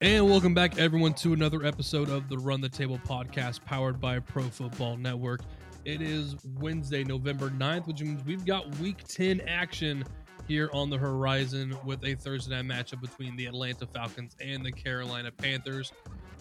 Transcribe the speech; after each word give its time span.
And 0.00 0.30
welcome 0.30 0.54
back, 0.54 0.78
everyone, 0.78 1.12
to 1.14 1.32
another 1.32 1.64
episode 1.64 2.08
of 2.08 2.28
the 2.28 2.38
Run 2.38 2.60
the 2.60 2.68
Table 2.68 3.00
podcast 3.04 3.64
powered 3.64 4.00
by 4.00 4.20
Pro 4.20 4.44
Football 4.44 4.96
Network. 4.96 5.40
It 5.84 6.00
is 6.00 6.36
Wednesday, 6.60 7.02
November 7.02 7.50
9th, 7.50 7.88
which 7.88 8.00
means 8.00 8.24
we've 8.24 8.46
got 8.46 8.72
week 8.78 9.02
10 9.08 9.40
action 9.40 10.04
here 10.46 10.70
on 10.72 10.88
the 10.88 10.96
horizon 10.96 11.76
with 11.84 12.04
a 12.04 12.14
Thursday 12.14 12.62
night 12.62 12.86
matchup 12.86 13.00
between 13.00 13.36
the 13.36 13.46
Atlanta 13.46 13.88
Falcons 13.88 14.36
and 14.40 14.64
the 14.64 14.70
Carolina 14.70 15.32
Panthers. 15.32 15.92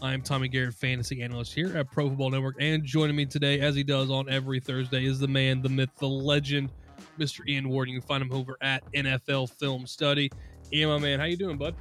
I'm 0.04 0.21
Tommy 0.21 0.50
Garrett, 0.50 0.76
fantasy 0.76 1.24
analyst 1.24 1.52
here 1.55 1.76
at 1.76 1.92
Pro 1.92 2.10
Football 2.10 2.30
Network, 2.30 2.58
and 2.60 2.84
joining 2.84 3.16
me 3.16 3.26
today, 3.26 3.60
as 3.62 3.74
he 3.74 3.82
does 3.82 4.12
on 4.12 4.30
every 4.30 4.60
Thursday, 4.60 5.04
is 5.04 5.18
the 5.18 5.28
man, 5.28 5.64
the 5.64 5.70
myth, 5.70 5.89
the 5.98 6.08
legend, 6.08 6.70
Mr. 7.18 7.39
Ian 7.48 7.70
Ward. 7.70 7.89
You 7.89 8.00
can 8.00 8.08
find 8.08 8.21
him 8.21 8.32
over 8.32 8.55
at 8.62 8.84
NFL 8.92 9.50
Film 9.50 9.88
Study. 9.88 10.30
Ian, 10.71 10.89
my 10.89 11.00
man, 11.00 11.20
how 11.20 11.26
you 11.26 11.38
doing, 11.38 11.58
bud? 11.58 11.74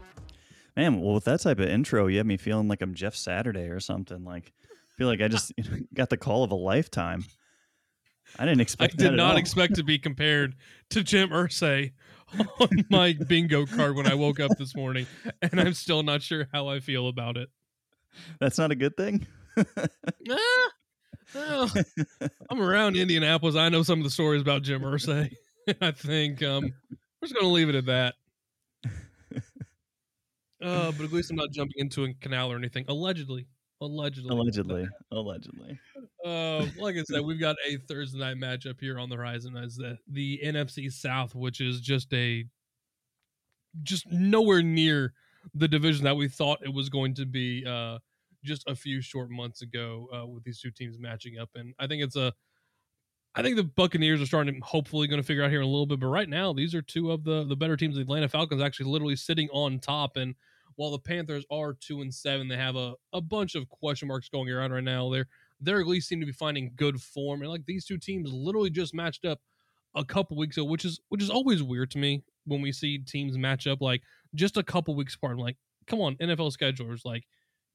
Man, 0.77 1.00
well, 1.00 1.14
with 1.14 1.24
that 1.24 1.40
type 1.40 1.58
of 1.58 1.68
intro, 1.68 2.06
you 2.06 2.18
have 2.18 2.27
me 2.27 2.36
feeling 2.36 2.68
like 2.68 2.82
I'm 2.82 2.95
Jeff 2.95 3.16
Saturday 3.16 3.68
or 3.68 3.80
something. 3.80 4.25
Like, 4.25 4.53
I 4.62 4.93
feel 4.99 5.08
like 5.08 5.22
I 5.22 5.29
just 5.29 5.52
got 5.94 6.11
the 6.11 6.18
call 6.18 6.44
of 6.44 6.50
a 6.50 6.57
lifetime. 6.57 7.25
I 8.39 8.44
didn't 8.44 8.61
expect. 8.61 8.94
I 8.94 9.04
did 9.04 9.14
not 9.14 9.39
expect 9.39 9.76
to 9.76 9.85
be 9.85 9.99
compared 10.00 10.54
to 10.90 11.02
Jim 11.02 11.30
Irsay 11.30 11.93
on 12.61 12.85
my 12.90 13.14
bingo 13.26 13.66
card 13.66 13.96
when 13.96 14.07
I 14.07 14.14
woke 14.14 14.40
up 14.40 14.50
this 14.58 14.75
morning, 14.75 15.07
and 15.40 15.61
I'm 15.61 15.75
still 15.75 16.02
not 16.02 16.22
sure 16.22 16.49
how 16.52 16.68
I 16.68 16.80
feel 16.80 17.08
about 17.08 17.36
it. 17.36 17.49
That's 18.40 18.58
not 18.58 18.71
a 18.71 18.74
good 18.74 18.96
thing. 18.96 19.27
ah, 20.29 20.68
well, 21.35 21.71
I'm 22.50 22.61
around 22.61 22.96
Indianapolis. 22.96 23.57
I 23.57 23.68
know 23.68 23.82
some 23.82 24.00
of 24.00 24.04
the 24.04 24.11
stories 24.11 24.43
about 24.43 24.63
Jim 24.63 24.82
Irsay. 24.82 25.32
I 25.80 25.90
think 25.93 26.43
um, 26.43 26.64
we're 26.90 27.29
just 27.29 27.35
going 27.35 27.46
to 27.46 27.52
leave 27.52 27.68
it 27.68 27.74
at 27.74 27.86
that. 27.86 28.14
Uh, 30.66 30.93
but 30.93 31.04
at 31.04 31.12
least 31.12 31.30
I'm 31.30 31.36
not 31.36 31.50
jumping 31.50 31.76
into 31.76 32.05
a 32.05 32.14
canal 32.14 32.50
or 32.50 32.56
anything. 32.56 32.84
Allegedly. 32.88 33.47
Allegedly. 33.80 34.30
Allegedly. 34.30 34.88
Allegedly. 35.12 35.78
Uh, 36.24 36.66
like 36.78 36.96
I 36.96 37.02
said, 37.04 37.20
we've 37.24 37.41
got 37.41 37.56
a 37.66 37.77
Thursday 37.88 38.18
night 38.18 38.36
matchup 38.36 38.80
here 38.80 38.98
on 38.98 39.08
the 39.08 39.16
horizon 39.16 39.56
as 39.56 39.76
the, 39.76 39.98
the 40.10 40.41
NFC 40.44 40.91
South, 40.91 41.34
which 41.34 41.60
is 41.60 41.80
just 41.80 42.12
a 42.12 42.44
just 43.82 44.10
nowhere 44.10 44.62
near 44.62 45.12
the 45.54 45.68
division 45.68 46.04
that 46.04 46.16
we 46.16 46.28
thought 46.28 46.58
it 46.64 46.72
was 46.72 46.88
going 46.88 47.14
to 47.14 47.26
be 47.26 47.64
uh, 47.66 47.98
just 48.42 48.64
a 48.66 48.74
few 48.74 49.00
short 49.00 49.30
months 49.30 49.62
ago 49.62 50.08
uh, 50.14 50.26
with 50.26 50.42
these 50.44 50.60
two 50.60 50.70
teams 50.70 50.98
matching 50.98 51.38
up. 51.38 51.50
And 51.54 51.74
I 51.78 51.86
think 51.86 52.02
it's 52.02 52.16
a 52.16 52.32
I 53.36 53.42
think 53.42 53.56
the 53.56 53.64
Buccaneers 53.64 54.22
are 54.22 54.26
starting 54.26 54.54
to 54.54 54.66
hopefully 54.66 55.06
going 55.06 55.20
to 55.20 55.26
figure 55.26 55.44
out 55.44 55.50
here 55.50 55.60
in 55.60 55.66
a 55.66 55.70
little 55.70 55.84
bit, 55.84 56.00
but 56.00 56.06
right 56.06 56.28
now 56.28 56.54
these 56.54 56.74
are 56.74 56.80
two 56.80 57.12
of 57.12 57.22
the 57.22 57.44
the 57.44 57.56
better 57.56 57.76
teams. 57.76 57.96
The 57.96 58.00
Atlanta 58.00 58.28
Falcons 58.28 58.62
actually 58.62 58.91
literally 58.91 59.16
sitting 59.16 59.50
on 59.52 59.78
top, 59.78 60.16
and 60.16 60.34
while 60.77 60.91
the 60.91 60.98
Panthers 60.98 61.44
are 61.50 61.74
two 61.74 62.02
and 62.02 62.12
seven, 62.12 62.48
they 62.48 62.56
have 62.56 62.77
a, 62.77 62.94
a 63.12 63.20
bunch 63.20 63.55
of 63.55 63.69
question 63.69 64.08
marks 64.08 64.28
going 64.28 64.48
around 64.48 64.72
right 64.72 64.84
now. 64.84 65.10
They're 65.10 65.27
they're 65.60 65.80
at 65.80 65.86
least 65.86 66.08
seem 66.08 66.20
to 66.20 66.27
be 66.27 66.32
finding 66.32 66.72
good 66.77 67.00
form, 67.00 67.42
and 67.42 67.50
like 67.50 67.64
these 67.66 67.86
two 67.86 67.98
teams 67.98 68.30
literally 68.32 68.70
just 68.70 68.94
matched 68.94 69.24
up 69.24 69.41
a 69.94 70.04
couple 70.04 70.36
weeks 70.36 70.56
ago, 70.56 70.64
which 70.64 70.84
is 70.84 71.00
which 71.08 71.22
is 71.22 71.30
always 71.30 71.62
weird 71.62 71.91
to 71.92 71.98
me 71.98 72.22
when 72.44 72.60
we 72.60 72.72
see 72.72 72.98
teams 72.98 73.36
match 73.36 73.66
up 73.66 73.80
like 73.80 74.02
just 74.34 74.56
a 74.56 74.62
couple 74.62 74.94
weeks 74.94 75.14
apart. 75.14 75.32
I'm 75.32 75.38
like, 75.38 75.56
come 75.86 76.00
on, 76.00 76.16
NFL 76.16 76.56
schedulers, 76.56 77.04
like 77.04 77.24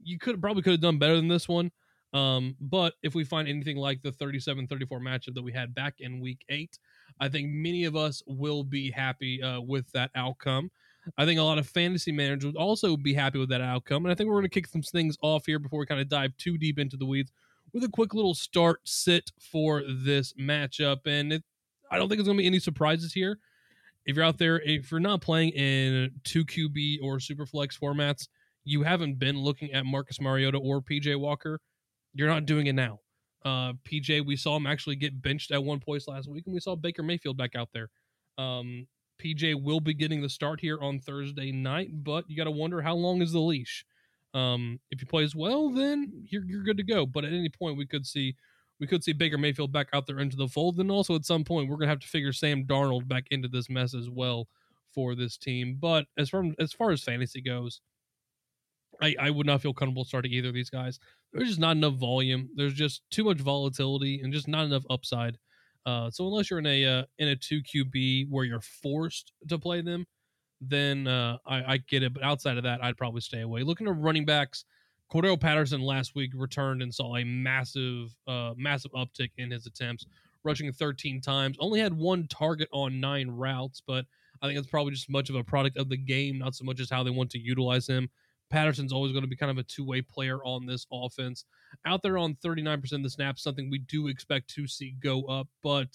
you 0.04 0.18
could 0.18 0.40
probably 0.42 0.62
could 0.64 0.74
have 0.74 0.82
done 0.82 1.00
better 1.00 1.16
than 1.16 1.28
this 1.28 1.48
one. 1.48 1.72
Um, 2.14 2.56
but 2.60 2.96
if 3.04 3.16
we 3.16 3.24
find 3.24 3.48
anything 3.48 3.78
like 3.78 4.02
the 4.02 4.12
37 4.12 4.68
34 4.68 5.00
matchup 5.00 5.34
that 5.34 5.44
we 5.44 5.54
had 5.54 5.74
back 5.74 5.96
in 6.00 6.20
week 6.20 6.44
eight, 6.50 6.78
I 7.20 7.30
think 7.30 7.50
many 7.50 7.86
of 7.86 7.96
us 7.96 8.22
will 8.28 8.64
be 8.64 8.92
happy 8.92 9.42
uh, 9.42 9.62
with 9.62 9.90
that 9.94 10.12
outcome. 10.16 10.72
I 11.18 11.26
think 11.26 11.40
a 11.40 11.44
lot 11.44 11.58
of 11.58 11.68
fantasy 11.68 12.12
managers 12.12 12.46
would 12.46 12.56
also 12.56 12.96
be 12.96 13.14
happy 13.14 13.40
with 13.40 13.50
that 13.50 13.62
outcome. 13.62 14.06
And 14.06 14.12
I 14.12 14.16
think 14.16 14.28
we're 14.28 14.36
going 14.36 14.44
to 14.44 14.50
kick 14.50 14.68
some 14.68 14.82
things 14.82 15.18
off 15.22 15.46
here 15.46 15.60
before 15.60 15.80
we 15.80 15.86
kind 15.86 16.02
of 16.02 16.10
dive 16.10 16.36
too 16.38 16.58
deep 16.58 16.80
into 16.80 16.98
the 16.98 17.06
weeds 17.06 17.32
with 17.74 17.84
a 17.84 17.90
quick 17.90 18.14
little 18.14 18.36
start 18.36 18.82
sit 18.84 19.32
for 19.40 19.84
this 19.88 20.34
matchup. 20.34 21.00
And 21.06 21.34
it, 21.34 21.44
I 21.90 21.98
don't 21.98 22.10
think 22.10 22.20
it's 22.20 22.28
going 22.28 22.38
to 22.38 22.42
be 22.42 22.48
any 22.48 22.60
surprises 22.60 23.14
here. 23.14 23.40
If 24.06 24.16
you're 24.16 24.26
out 24.26 24.38
there, 24.38 24.60
if 24.62 24.92
you're 24.92 25.00
not 25.00 25.22
playing 25.22 25.50
in 25.50 26.12
2QB 26.24 27.00
or 27.04 27.18
Superflex 27.18 27.80
formats, 27.80 28.28
you 28.64 28.84
haven't 28.84 29.20
been 29.20 29.38
looking 29.38 29.72
at 29.72 29.86
Marcus 29.86 30.20
Mariota 30.22 30.58
or 30.58 30.82
PJ 30.82 31.20
Walker 31.20 31.60
you're 32.14 32.28
not 32.28 32.46
doing 32.46 32.68
it 32.68 32.74
now. 32.74 33.00
Uh, 33.44 33.74
PJ, 33.90 34.26
we 34.26 34.36
saw 34.36 34.56
him 34.58 34.68
actually 34.68 34.96
get 34.96 35.22
benched 35.22 35.52
at 35.52 35.64
one 35.64 35.80
point 35.80 36.04
last 36.08 36.30
week, 36.30 36.44
and 36.46 36.54
we 36.54 36.60
saw 36.60 36.76
Baker 36.76 37.04
Mayfield 37.04 37.38
back 37.38 37.56
out 37.56 37.70
there. 37.74 37.90
Um, 38.38 38.88
PJ 39.22 39.62
will 39.62 39.80
be 39.80 39.94
getting 39.94 40.22
the 40.22 40.30
start 40.30 40.60
here 40.60 40.80
on 40.82 41.00
Thursday 41.00 41.52
night, 41.52 41.90
but 42.04 42.30
you 42.30 42.36
got 42.36 42.46
to 42.46 42.52
wonder 42.52 42.82
how 42.82 42.96
long 42.96 43.22
is 43.22 43.32
the 43.32 43.40
leash. 43.40 43.86
Um, 44.34 44.80
if 44.90 45.00
he 45.00 45.06
plays 45.06 45.36
well, 45.36 45.70
then 45.70 46.26
you're 46.30 46.46
you're 46.46 46.64
good 46.64 46.78
to 46.78 46.84
go. 46.84 47.06
But 47.06 47.26
at 47.26 47.34
any 47.34 47.50
point, 47.50 47.78
we 47.78 47.86
could 47.86 48.06
see 48.06 48.36
we 48.80 48.88
could 48.88 49.04
see 49.04 49.14
Baker 49.14 49.38
Mayfield 49.38 49.72
back 49.72 49.90
out 49.94 50.08
there 50.08 50.20
into 50.20 50.38
the 50.38 50.48
fold. 50.48 50.80
And 50.80 50.90
also 50.90 51.16
at 51.16 51.26
some 51.26 51.44
point, 51.44 51.70
we're 51.70 51.78
gonna 51.78 51.90
have 51.90 52.00
to 52.00 52.08
figure 52.08 52.34
Sam 52.34 52.66
Darnold 52.66 53.08
back 53.08 53.26
into 53.30 53.48
this 53.48 53.70
mess 53.70 53.94
as 53.94 54.10
well 54.10 54.48
for 54.94 55.16
this 55.16 55.38
team. 55.38 55.78
But 55.80 56.06
as 56.18 56.30
far 56.30 56.46
as 56.60 56.74
far 56.74 56.92
as 56.92 57.04
fantasy 57.04 57.42
goes, 57.42 57.82
I, 59.02 59.16
I 59.20 59.30
would 59.30 59.48
not 59.48 59.62
feel 59.62 59.74
comfortable 59.74 60.06
starting 60.06 60.32
either 60.32 60.50
of 60.50 60.54
these 60.56 60.70
guys. 60.70 61.00
There's 61.34 61.50
just 61.50 61.60
not 61.60 61.78
enough 61.78 61.96
volume. 61.96 62.50
There's 62.56 62.74
just 62.74 63.02
too 63.10 63.24
much 63.24 63.40
volatility 63.40 64.22
and 64.22 64.34
just 64.34 64.48
not 64.48 64.66
enough 64.66 64.84
upside. 64.90 65.38
Uh, 65.86 66.10
so 66.10 66.28
unless 66.28 66.50
you're 66.50 66.60
in 66.60 66.66
a 66.66 66.86
uh, 66.86 67.04
in 67.18 67.30
a 67.30 67.36
two 67.36 67.62
QB 67.62 68.30
where 68.30 68.46
you're 68.46 68.62
forced 68.62 69.34
to 69.48 69.58
play 69.58 69.82
them, 69.82 70.06
then 70.60 71.08
uh, 71.08 71.38
I, 71.46 71.74
I 71.74 71.78
get 71.78 72.04
it. 72.04 72.14
But 72.14 72.24
outside 72.24 72.58
of 72.58 72.64
that, 72.64 72.84
I'd 72.84 72.98
probably 72.98 73.22
stay 73.22 73.42
away. 73.42 73.64
Looking 73.64 73.88
at 73.88 73.98
running 73.98 74.26
backs, 74.26 74.66
Cordarrelle 75.12 75.40
Patterson 75.40 75.82
last 75.82 76.16
week 76.16 76.32
returned 76.36 76.82
and 76.82 76.94
saw 76.94 77.18
a 77.18 77.24
massive 77.24 78.16
uh, 78.28 78.54
massive 78.56 78.92
uptick 78.92 79.32
in 79.38 79.52
his 79.52 79.66
attempts, 79.66 80.06
rushing 80.44 80.72
13 80.72 81.20
times. 81.20 81.58
Only 81.60 81.80
had 81.80 81.94
one 81.94 82.28
target 82.28 82.70
on 82.72 83.00
nine 83.00 83.30
routes, 83.30 83.82
but 83.86 84.06
I 84.42 84.48
think 84.48 84.58
it's 84.58 84.70
probably 84.70 84.94
just 84.94 85.10
much 85.10 85.30
of 85.30 85.36
a 85.36 85.44
product 85.44 85.78
of 85.78 85.90
the 85.90 85.98
game, 85.98 86.38
not 86.40 86.56
so 86.56 86.64
much 86.64 86.80
as 86.80 86.90
how 86.90 87.04
they 87.04 87.10
want 87.10 87.30
to 87.32 87.40
utilize 87.40 87.88
him. 87.88 88.10
Patterson's 88.52 88.94
always 88.94 89.12
going 89.12 89.24
to 89.24 89.30
be 89.30 89.36
kind 89.36 89.52
of 89.52 89.58
a 89.58 89.64
two 89.64 89.86
way 89.86 90.02
player 90.02 90.44
on 90.44 90.66
this 90.66 90.86
offense. 90.92 91.46
Out 91.86 92.04
there 92.04 92.18
on 92.18 92.36
39% 92.36 92.92
of 92.94 93.04
the 93.04 93.10
snaps, 93.10 93.44
something 93.44 93.70
we 93.70 93.80
do 93.80 94.08
expect 94.08 94.50
to 94.56 94.68
see 94.68 94.96
go 95.02 95.24
up, 95.24 95.48
but 95.64 95.88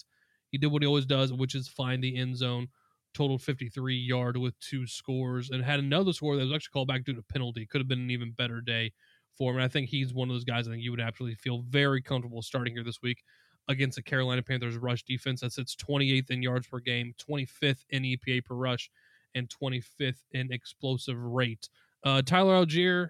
he 0.50 0.58
did 0.58 0.68
what 0.68 0.82
he 0.82 0.86
always 0.86 1.06
does, 1.06 1.32
which 1.32 1.54
is 1.54 1.68
find 1.68 2.02
the 2.02 2.16
end 2.16 2.36
zone. 2.36 2.68
Total 3.14 3.38
53 3.38 3.96
yard 3.96 4.36
with 4.36 4.58
two 4.60 4.86
scores 4.86 5.50
and 5.50 5.64
had 5.64 5.78
another 5.78 6.12
score 6.12 6.36
that 6.36 6.42
was 6.42 6.52
actually 6.52 6.72
called 6.72 6.88
back 6.88 7.04
due 7.04 7.14
to 7.14 7.22
penalty. 7.22 7.66
Could 7.66 7.80
have 7.80 7.88
been 7.88 8.00
an 8.00 8.10
even 8.10 8.32
better 8.32 8.60
day 8.60 8.92
for 9.36 9.50
him. 9.50 9.56
And 9.56 9.64
I 9.64 9.68
think 9.68 9.88
he's 9.88 10.12
one 10.12 10.28
of 10.28 10.34
those 10.34 10.44
guys 10.44 10.66
I 10.66 10.72
think 10.72 10.82
you 10.82 10.90
would 10.90 11.00
absolutely 11.00 11.36
feel 11.36 11.62
very 11.68 12.02
comfortable 12.02 12.42
starting 12.42 12.74
here 12.74 12.84
this 12.84 13.02
week 13.02 13.22
against 13.68 13.96
the 13.96 14.02
Carolina 14.02 14.42
Panthers 14.42 14.76
rush 14.76 15.02
defense 15.02 15.40
that 15.40 15.52
sits 15.52 15.74
28th 15.76 16.30
in 16.30 16.42
yards 16.42 16.66
per 16.66 16.78
game, 16.78 17.14
25th 17.18 17.84
in 17.90 18.02
EPA 18.02 18.44
per 18.44 18.54
rush, 18.54 18.90
and 19.34 19.48
25th 19.48 20.22
in 20.32 20.52
explosive 20.52 21.18
rate. 21.18 21.68
Uh, 22.06 22.22
Tyler 22.22 22.64
Allgeier 22.64 23.08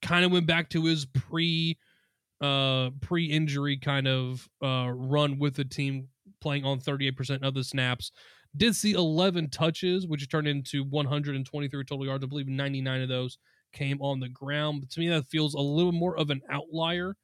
kind 0.00 0.24
of 0.24 0.30
went 0.30 0.46
back 0.46 0.70
to 0.70 0.84
his 0.84 1.04
pre 1.04 1.76
uh, 2.40 2.90
pre 3.00 3.26
injury 3.26 3.76
kind 3.76 4.06
of 4.06 4.48
uh, 4.62 4.88
run 4.94 5.40
with 5.40 5.56
the 5.56 5.64
team, 5.64 6.06
playing 6.40 6.64
on 6.64 6.78
38% 6.78 7.42
of 7.42 7.54
the 7.54 7.64
snaps. 7.64 8.12
Did 8.56 8.76
see 8.76 8.92
11 8.92 9.50
touches, 9.50 10.06
which 10.06 10.28
turned 10.28 10.46
into 10.46 10.84
123 10.84 11.84
total 11.84 12.06
yards. 12.06 12.22
I 12.22 12.28
believe 12.28 12.46
99 12.46 13.02
of 13.02 13.08
those 13.08 13.36
came 13.72 14.00
on 14.00 14.20
the 14.20 14.28
ground. 14.28 14.80
But 14.80 14.90
to 14.90 15.00
me, 15.00 15.08
that 15.08 15.26
feels 15.26 15.54
a 15.54 15.60
little 15.60 15.90
more 15.90 16.16
of 16.16 16.30
an 16.30 16.40
outlier 16.48 17.16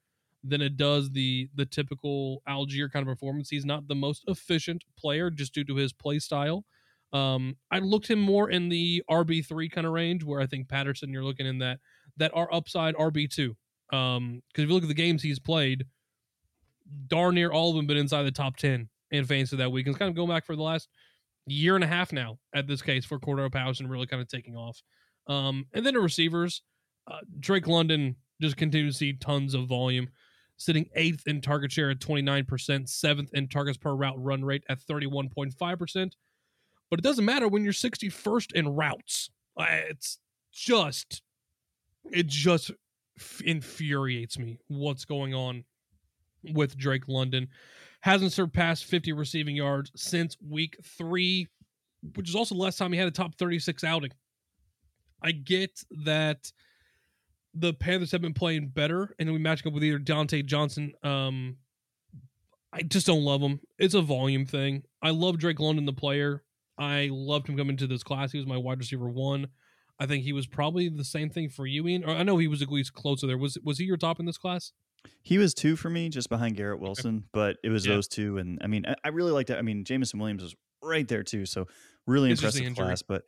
than 0.43 0.61
it 0.61 0.77
does 0.77 1.11
the 1.11 1.49
the 1.55 1.67
typical 1.67 2.43
Allgeier 2.49 2.91
kind 2.91 3.07
of 3.07 3.15
performance. 3.15 3.49
He's 3.49 3.65
not 3.65 3.87
the 3.87 3.95
most 3.95 4.25
efficient 4.27 4.83
player 4.99 5.31
just 5.31 5.55
due 5.55 5.65
to 5.65 5.77
his 5.77 5.93
play 5.93 6.19
style. 6.19 6.65
Um, 7.13 7.57
I 7.71 7.81
looked 7.81 8.09
him 8.09 8.21
more 8.21 8.51
in 8.51 8.69
the 8.69 9.03
RB 9.11 9.45
three 9.45 9.69
kind 9.69 9.87
of 9.87 9.93
range, 9.93 10.25
where 10.25 10.41
I 10.41 10.47
think 10.47 10.69
Patterson, 10.69 11.13
you're 11.13 11.25
looking 11.25 11.47
in 11.47 11.59
that 11.59 11.79
that 12.17 12.31
are 12.35 12.53
upside 12.53 12.95
RB 12.95 13.29
two. 13.29 13.57
Um, 13.93 14.43
because 14.49 14.65
if 14.65 14.69
you 14.69 14.75
look 14.75 14.85
at 14.85 14.89
the 14.89 14.95
games 14.95 15.23
he's 15.23 15.41
played, 15.41 15.85
darn 17.09 17.35
near 17.35 17.51
all 17.51 17.71
of 17.71 17.77
them 17.77 17.87
been 17.87 17.97
inside 17.97 18.23
the 18.23 18.31
top 18.31 18.57
ten 18.57 18.89
in 19.11 19.25
fantasy 19.25 19.57
that 19.57 19.73
week. 19.73 19.87
It's 19.87 19.99
kind 19.99 20.09
of 20.09 20.15
going 20.15 20.29
back 20.29 20.47
for 20.47 20.55
the 20.55 20.63
last 20.63 20.89
year 21.47 21.75
and 21.75 21.85
a 21.85 21.87
half 21.87 22.13
now 22.13 22.39
at 22.55 22.67
this 22.67 22.83
case 22.83 23.05
for 23.05 23.19
Cordarrelle 23.19 23.53
Patterson 23.53 23.89
really 23.89 24.07
kind 24.07 24.23
of 24.23 24.29
taking 24.29 24.57
off. 24.57 24.81
Um, 25.27 25.67
and 25.73 25.85
then 25.85 25.95
the 25.95 26.01
receivers, 26.01 26.63
uh, 27.11 27.19
Drake 27.41 27.67
London 27.67 28.17
just 28.41 28.57
continues 28.57 28.95
to 28.95 28.99
see 28.99 29.13
tons 29.15 29.55
of 29.55 29.67
volume, 29.67 30.09
sitting 30.57 30.87
eighth 30.95 31.27
in 31.27 31.41
target 31.41 31.73
share 31.73 31.91
at 31.91 31.99
29%, 31.99 32.89
seventh 32.89 33.31
in 33.35 33.49
targets 33.49 33.79
per 33.79 33.95
route 33.95 34.23
run 34.23 34.45
rate 34.45 34.65
at 34.69 34.81
31.5%. 34.81 36.13
But 36.91 36.99
it 36.99 37.03
doesn't 37.03 37.25
matter 37.25 37.49
when 37.49 37.65
you're 37.65 37.73
61st 37.73 38.53
in 38.53 38.69
routes. 38.69 39.31
It's 39.59 40.19
just, 40.53 41.23
it 42.11 42.27
just 42.27 42.73
infuriates 43.45 44.39
me 44.39 44.59
what's 44.69 45.05
going 45.05 45.35
on 45.35 45.65
with 46.53 46.77
Drake 46.77 47.07
London. 47.07 47.49
Hasn't 48.01 48.33
surpassed 48.33 48.87
50 48.87 49.13
receiving 49.13 49.55
yards 49.55 49.93
since 49.95 50.37
week 50.47 50.79
three, 50.83 51.47
which 52.15 52.29
is 52.29 52.35
also 52.35 52.55
the 52.55 52.61
last 52.61 52.79
time 52.79 52.93
he 52.93 52.99
had 52.99 53.09
a 53.09 53.13
top 53.13 53.35
36 53.37 53.85
outing. 53.85 54.11
I 55.23 55.33
get 55.33 55.83
that 56.05 56.51
the 57.55 57.75
Panthers 57.75 58.13
have 58.13 58.23
been 58.23 58.33
playing 58.35 58.69
better, 58.69 59.15
and 59.19 59.31
we 59.33 59.39
match 59.39 59.67
up 59.67 59.73
with 59.73 59.85
either 59.85 59.99
Dante 59.99 60.43
Johnson. 60.43 60.93
Um, 61.03 61.57
I 62.73 62.83
just 62.83 63.07
don't 63.07 63.25
love 63.25 63.43
him. 63.43 63.61
It's 63.79 63.95
a 63.95 64.01
volume 64.01 64.47
thing. 64.47 64.85
I 65.03 65.11
love 65.11 65.39
Drake 65.39 65.61
London, 65.61 65.85
the 65.85 65.93
player. 65.93 66.43
I 66.81 67.11
loved 67.13 67.47
him 67.47 67.57
coming 67.57 67.77
to 67.77 67.87
this 67.87 68.03
class. 68.03 68.33
He 68.33 68.39
was 68.39 68.47
my 68.47 68.57
wide 68.57 68.79
receiver 68.79 69.09
one. 69.09 69.49
I 70.01 70.07
think 70.07 70.25
he 70.25 70.33
was 70.33 70.47
probably 70.47 70.89
the 70.89 71.05
same 71.05 71.29
thing 71.29 71.51
for 71.51 71.67
you, 71.67 71.87
Ian. 71.87 72.05
Or 72.05 72.11
I 72.11 72.23
know 72.23 72.39
he 72.39 72.49
was 72.49 72.63
at 72.63 72.73
least 72.73 72.95
closer 72.95 73.27
there. 73.27 73.37
Was 73.37 73.59
was 73.63 73.79
he 73.79 73.85
your 73.85 73.99
top 73.99 74.19
in 74.19 74.25
this 74.25 74.39
class? 74.39 74.73
He 75.23 75.37
was 75.37 75.53
two 75.53 75.77
for 75.77 75.91
me, 75.91 76.09
just 76.09 76.31
behind 76.31 76.57
Garrett 76.57 76.81
Wilson. 76.81 77.25
But 77.33 77.59
it 77.63 77.69
was 77.69 77.87
yeah. 77.87 77.95
those 77.95 78.09
two, 78.09 78.39
and 78.39 78.59
I 78.63 78.67
mean, 78.67 78.87
I, 78.87 78.95
I 79.05 79.09
really 79.09 79.31
liked 79.31 79.51
it. 79.51 79.59
I 79.59 79.63
mean, 79.63 79.85
Jameson 79.85 80.19
Williams 80.19 80.43
was 80.43 80.57
right 80.83 81.07
there 81.07 81.23
too. 81.23 81.45
So 81.45 81.69
really 82.07 82.33
it's 82.33 82.41
impressive 82.41 82.75
class, 82.75 83.03
but 83.03 83.25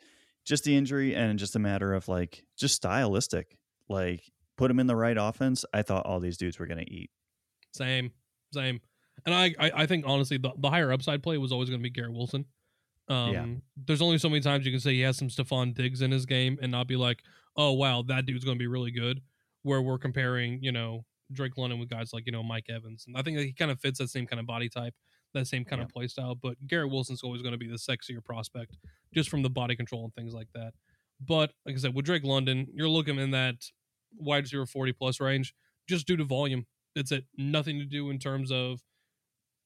just 0.47 0.65
the 0.65 0.75
injury 0.75 1.15
and 1.15 1.39
just 1.39 1.55
a 1.55 1.59
matter 1.59 1.93
of 1.93 2.09
like 2.09 2.45
just 2.57 2.75
stylistic. 2.75 3.59
Like 3.89 4.23
put 4.57 4.71
him 4.71 4.81
in 4.81 4.87
the 4.87 4.97
right 4.97 5.17
offense. 5.19 5.67
I 5.75 5.83
thought 5.83 6.07
all 6.07 6.21
these 6.21 6.39
dudes 6.39 6.59
were 6.59 6.67
going 6.67 6.85
to 6.85 6.91
eat. 6.91 7.11
Same, 7.75 8.13
same. 8.53 8.81
And 9.27 9.35
I, 9.35 9.55
I, 9.59 9.83
I 9.83 9.87
think 9.87 10.05
honestly, 10.07 10.39
the, 10.39 10.53
the 10.59 10.71
higher 10.71 10.91
upside 10.91 11.23
play 11.23 11.37
was 11.37 11.53
always 11.53 11.69
going 11.69 11.81
to 11.81 11.83
be 11.83 11.91
Garrett 11.91 12.13
Wilson. 12.15 12.47
Um, 13.13 13.33
yeah. 13.33 13.47
There's 13.87 14.03
only 14.03 14.19
so 14.19 14.29
many 14.29 14.41
times 14.41 14.65
you 14.65 14.73
can 14.73 14.81
say 14.81 14.95
he 14.95 15.01
has 15.01 15.17
some 15.17 15.29
Stefon 15.29 15.75
Diggs 15.75 16.03
in 16.03 16.11
his 16.11 16.27
game 16.27 16.59
and 16.63 16.73
not 16.73 16.87
be 16.87 16.97
like, 16.97 17.23
oh 17.57 17.73
wow, 17.73 18.03
that 18.09 18.27
dude's 18.27 18.45
going 18.45 18.57
to 18.57 18.63
be 18.63 18.67
really 18.67 18.91
good. 18.91 19.21
Where 19.63 19.83
we're 19.83 19.99
comparing, 19.99 20.63
you 20.63 20.73
know, 20.73 21.05
Drake 21.33 21.57
London 21.57 21.79
with 21.79 21.89
guys 21.89 22.13
like 22.13 22.27
you 22.27 22.33
know 22.33 22.43
Mike 22.43 22.67
Evans, 22.69 23.05
and 23.07 23.17
I 23.17 23.23
think 23.23 23.39
he 23.39 23.53
kind 23.53 23.71
of 23.71 23.81
fits 23.81 23.99
that 23.99 24.11
same 24.11 24.27
kind 24.27 24.41
of 24.41 24.47
body 24.47 24.69
type, 24.69 24.95
that 25.35 25.47
same 25.47 25.65
kind 25.65 25.81
yeah. 25.81 25.85
of 25.85 25.91
play 25.91 26.07
style. 26.09 26.35
But 26.35 26.57
Garrett 26.67 26.91
Wilson's 26.91 27.23
always 27.23 27.43
going 27.43 27.53
to 27.53 27.59
be 27.59 27.69
the 27.69 27.77
sexier 27.77 28.25
prospect, 28.25 28.77
just 29.15 29.29
from 29.29 29.43
the 29.43 29.51
body 29.51 29.77
control 29.77 30.05
and 30.05 30.15
things 30.15 30.35
like 30.35 30.49
that. 30.55 30.73
But 31.21 31.53
like 31.65 31.75
I 31.75 31.79
said, 31.79 31.95
with 31.95 32.05
Drake 32.05 32.25
London, 32.25 32.67
you're 32.75 32.89
looking 32.89 33.19
in 33.19 33.31
that 33.31 33.55
wide 34.19 34.45
receiver 34.45 34.67
40 34.67 34.93
plus 34.93 35.21
range, 35.21 35.55
just 35.89 36.07
due 36.07 36.17
to 36.17 36.25
volume. 36.25 36.67
It's 36.95 37.13
it. 37.13 37.25
Nothing 37.39 37.79
to 37.79 37.85
do 37.85 38.11
in 38.11 38.19
terms 38.19 38.51
of 38.51 38.81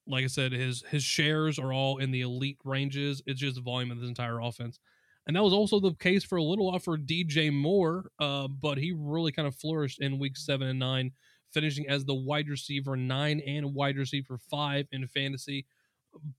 like 0.07 0.23
I 0.23 0.27
said, 0.27 0.51
his 0.51 0.83
his 0.89 1.03
shares 1.03 1.59
are 1.59 1.73
all 1.73 1.97
in 1.97 2.11
the 2.11 2.21
elite 2.21 2.59
ranges. 2.63 3.21
It's 3.25 3.39
just 3.39 3.55
the 3.55 3.61
volume 3.61 3.91
of 3.91 3.99
his 3.99 4.09
entire 4.09 4.39
offense. 4.39 4.79
And 5.27 5.35
that 5.35 5.43
was 5.43 5.53
also 5.53 5.79
the 5.79 5.93
case 5.95 6.23
for 6.23 6.37
a 6.37 6.43
little 6.43 6.67
while 6.67 6.79
for 6.79 6.97
DJ 6.97 7.53
Moore, 7.53 8.11
uh, 8.17 8.47
but 8.47 8.77
he 8.77 8.93
really 8.95 9.33
kind 9.33 9.47
of 9.47 9.55
flourished 9.55 9.99
in 9.99 10.19
week 10.19 10.37
seven 10.37 10.69
and 10.69 10.79
nine, 10.79 11.11
finishing 11.53 11.87
as 11.89 12.05
the 12.05 12.15
wide 12.15 12.47
receiver 12.47 12.95
nine 12.95 13.41
and 13.45 13.73
wide 13.73 13.97
receiver 13.97 14.37
five 14.49 14.87
in 14.93 15.05
fantasy. 15.07 15.65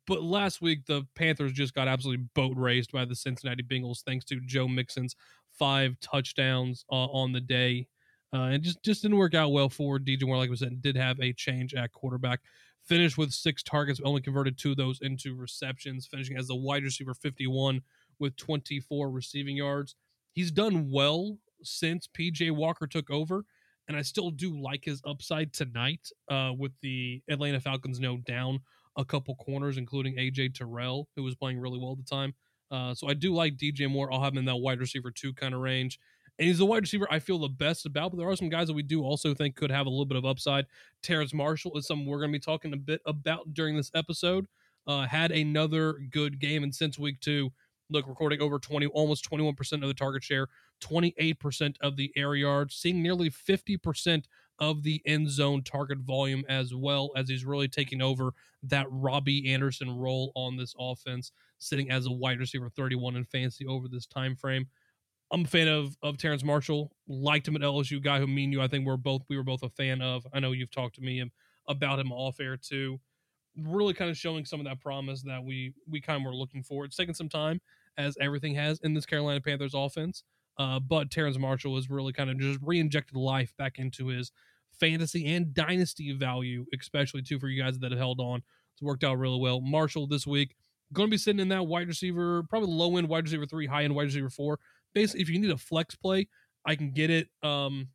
But 0.06 0.22
last 0.22 0.62
week, 0.62 0.86
the 0.86 1.06
Panthers 1.14 1.52
just 1.52 1.74
got 1.74 1.86
absolutely 1.86 2.24
boat 2.34 2.56
raced 2.56 2.90
by 2.90 3.04
the 3.04 3.14
Cincinnati 3.14 3.62
Bengals 3.62 4.02
thanks 4.02 4.24
to 4.26 4.40
Joe 4.40 4.66
Mixon's 4.66 5.14
five 5.58 6.00
touchdowns 6.00 6.86
uh, 6.90 6.94
on 6.94 7.32
the 7.32 7.42
day. 7.42 7.88
Uh, 8.32 8.44
and 8.44 8.62
just, 8.62 8.82
just 8.82 9.02
didn't 9.02 9.18
work 9.18 9.34
out 9.34 9.52
well 9.52 9.68
for 9.68 9.98
DJ 9.98 10.24
Moore. 10.24 10.38
Like 10.38 10.50
I 10.50 10.54
said, 10.54 10.82
did 10.82 10.96
have 10.96 11.20
a 11.20 11.32
change 11.34 11.74
at 11.74 11.92
quarterback 11.92 12.40
finished 12.88 13.18
with 13.18 13.32
six 13.32 13.62
targets, 13.62 14.00
only 14.02 14.20
converted 14.20 14.58
two 14.58 14.70
of 14.70 14.76
those 14.76 15.00
into 15.00 15.34
receptions, 15.34 16.06
finishing 16.06 16.36
as 16.36 16.48
the 16.48 16.56
wide 16.56 16.82
receiver 16.82 17.14
51 17.14 17.82
with 18.18 18.36
24 18.36 19.10
receiving 19.10 19.56
yards. 19.56 19.94
He's 20.32 20.50
done 20.50 20.90
well 20.90 21.38
since 21.62 22.08
PJ 22.08 22.50
Walker 22.50 22.86
took 22.86 23.10
over, 23.10 23.44
and 23.86 23.96
I 23.96 24.02
still 24.02 24.30
do 24.30 24.60
like 24.60 24.84
his 24.84 25.02
upside 25.06 25.52
tonight 25.52 26.08
uh, 26.30 26.52
with 26.56 26.72
the 26.82 27.22
Atlanta 27.28 27.60
Falcons 27.60 28.00
no 28.00 28.16
down 28.18 28.60
a 28.96 29.04
couple 29.04 29.34
corners, 29.36 29.76
including 29.76 30.16
AJ 30.16 30.54
Terrell, 30.54 31.08
who 31.14 31.22
was 31.22 31.36
playing 31.36 31.60
really 31.60 31.78
well 31.78 31.92
at 31.92 31.98
the 31.98 32.04
time. 32.04 32.34
Uh, 32.70 32.94
so 32.94 33.08
I 33.08 33.14
do 33.14 33.32
like 33.34 33.56
DJ 33.56 33.88
Moore. 33.90 34.12
I'll 34.12 34.22
have 34.22 34.32
him 34.32 34.38
in 34.38 34.44
that 34.46 34.56
wide 34.56 34.80
receiver 34.80 35.10
two 35.10 35.32
kind 35.32 35.54
of 35.54 35.60
range 35.60 35.98
and 36.38 36.46
he's 36.46 36.58
the 36.58 36.66
wide 36.66 36.82
receiver 36.82 37.06
I 37.10 37.18
feel 37.18 37.38
the 37.38 37.48
best 37.48 37.86
about. 37.86 38.10
But 38.10 38.18
there 38.18 38.28
are 38.28 38.36
some 38.36 38.48
guys 38.48 38.68
that 38.68 38.74
we 38.74 38.82
do 38.82 39.02
also 39.02 39.34
think 39.34 39.56
could 39.56 39.70
have 39.70 39.86
a 39.86 39.90
little 39.90 40.06
bit 40.06 40.16
of 40.16 40.24
upside. 40.24 40.66
Terrace 41.02 41.34
Marshall 41.34 41.76
is 41.76 41.86
something 41.86 42.06
we're 42.06 42.18
going 42.18 42.32
to 42.32 42.38
be 42.38 42.42
talking 42.42 42.72
a 42.72 42.76
bit 42.76 43.00
about 43.06 43.54
during 43.54 43.76
this 43.76 43.90
episode. 43.94 44.46
Uh, 44.86 45.06
had 45.06 45.30
another 45.32 45.94
good 46.10 46.38
game, 46.38 46.62
and 46.62 46.74
since 46.74 46.98
week 46.98 47.20
two, 47.20 47.50
look, 47.90 48.06
recording 48.08 48.40
over 48.40 48.58
20, 48.58 48.86
almost 48.86 49.28
21% 49.30 49.72
of 49.82 49.88
the 49.88 49.94
target 49.94 50.22
share, 50.22 50.48
28% 50.82 51.74
of 51.82 51.96
the 51.96 52.12
air 52.16 52.34
yards, 52.34 52.74
seeing 52.74 53.02
nearly 53.02 53.30
50% 53.30 54.24
of 54.60 54.82
the 54.82 55.00
end 55.06 55.30
zone 55.30 55.62
target 55.62 55.98
volume 55.98 56.44
as 56.48 56.74
well 56.74 57.10
as 57.16 57.28
he's 57.28 57.44
really 57.44 57.68
taking 57.68 58.02
over 58.02 58.32
that 58.62 58.86
Robbie 58.90 59.52
Anderson 59.52 59.90
role 59.96 60.32
on 60.34 60.56
this 60.56 60.74
offense, 60.78 61.32
sitting 61.58 61.90
as 61.90 62.06
a 62.06 62.10
wide 62.10 62.40
receiver 62.40 62.68
31 62.68 63.16
in 63.16 63.24
fantasy 63.24 63.66
over 63.66 63.88
this 63.88 64.06
time 64.06 64.34
frame. 64.34 64.66
I'm 65.30 65.44
a 65.44 65.48
fan 65.48 65.68
of 65.68 65.96
of 66.02 66.16
Terrace 66.18 66.44
Marshall. 66.44 66.90
Liked 67.06 67.48
him 67.48 67.56
at 67.56 67.62
LSU. 67.62 68.02
Guy 68.02 68.18
who 68.18 68.26
me 68.26 68.44
and 68.44 68.52
you, 68.52 68.62
I 68.62 68.68
think 68.68 68.86
we're 68.86 68.96
both 68.96 69.22
we 69.28 69.36
were 69.36 69.44
both 69.44 69.62
a 69.62 69.68
fan 69.68 70.00
of. 70.00 70.26
I 70.32 70.40
know 70.40 70.52
you've 70.52 70.70
talked 70.70 70.96
to 70.96 71.02
me 71.02 71.22
about 71.68 71.98
him 71.98 72.12
off 72.12 72.40
air 72.40 72.56
too. 72.56 72.98
Really 73.56 73.94
kind 73.94 74.10
of 74.10 74.16
showing 74.16 74.44
some 74.44 74.60
of 74.60 74.66
that 74.66 74.80
promise 74.80 75.22
that 75.22 75.42
we 75.42 75.74
we 75.88 76.00
kind 76.00 76.20
of 76.20 76.24
were 76.24 76.34
looking 76.34 76.62
for. 76.62 76.84
It's 76.84 76.96
taken 76.96 77.14
some 77.14 77.28
time, 77.28 77.60
as 77.96 78.16
everything 78.20 78.54
has 78.54 78.80
in 78.80 78.94
this 78.94 79.06
Carolina 79.06 79.40
Panthers 79.40 79.74
offense. 79.74 80.24
Uh, 80.58 80.80
but 80.80 81.10
Terrace 81.10 81.38
Marshall 81.38 81.76
has 81.76 81.88
really 81.88 82.12
kind 82.12 82.30
of 82.30 82.38
just 82.38 82.58
re-injected 82.62 83.16
life 83.16 83.54
back 83.58 83.78
into 83.78 84.08
his 84.08 84.32
fantasy 84.80 85.24
and 85.34 85.54
dynasty 85.54 86.12
value, 86.12 86.66
especially 86.78 87.22
too 87.22 87.38
for 87.38 87.46
you 87.46 87.62
guys 87.62 87.78
that 87.78 87.92
have 87.92 87.98
held 87.98 88.18
on. 88.18 88.42
It's 88.74 88.82
worked 88.82 89.04
out 89.04 89.18
really 89.18 89.38
well. 89.38 89.60
Marshall 89.60 90.08
this 90.08 90.26
week 90.26 90.56
going 90.92 91.08
to 91.08 91.10
be 91.10 91.18
sitting 91.18 91.40
in 91.40 91.48
that 91.48 91.66
wide 91.66 91.88
receiver, 91.88 92.42
probably 92.44 92.70
low 92.70 92.96
end 92.96 93.08
wide 93.08 93.24
receiver 93.24 93.46
three, 93.46 93.66
high 93.66 93.84
end 93.84 93.94
wide 93.94 94.04
receiver 94.04 94.30
four 94.30 94.58
basically 94.94 95.22
if 95.22 95.28
you 95.28 95.38
need 95.38 95.50
a 95.50 95.56
flex 95.56 95.94
play, 95.94 96.28
I 96.64 96.76
can 96.76 96.90
get 96.90 97.10
it. 97.10 97.28
Um, 97.42 97.88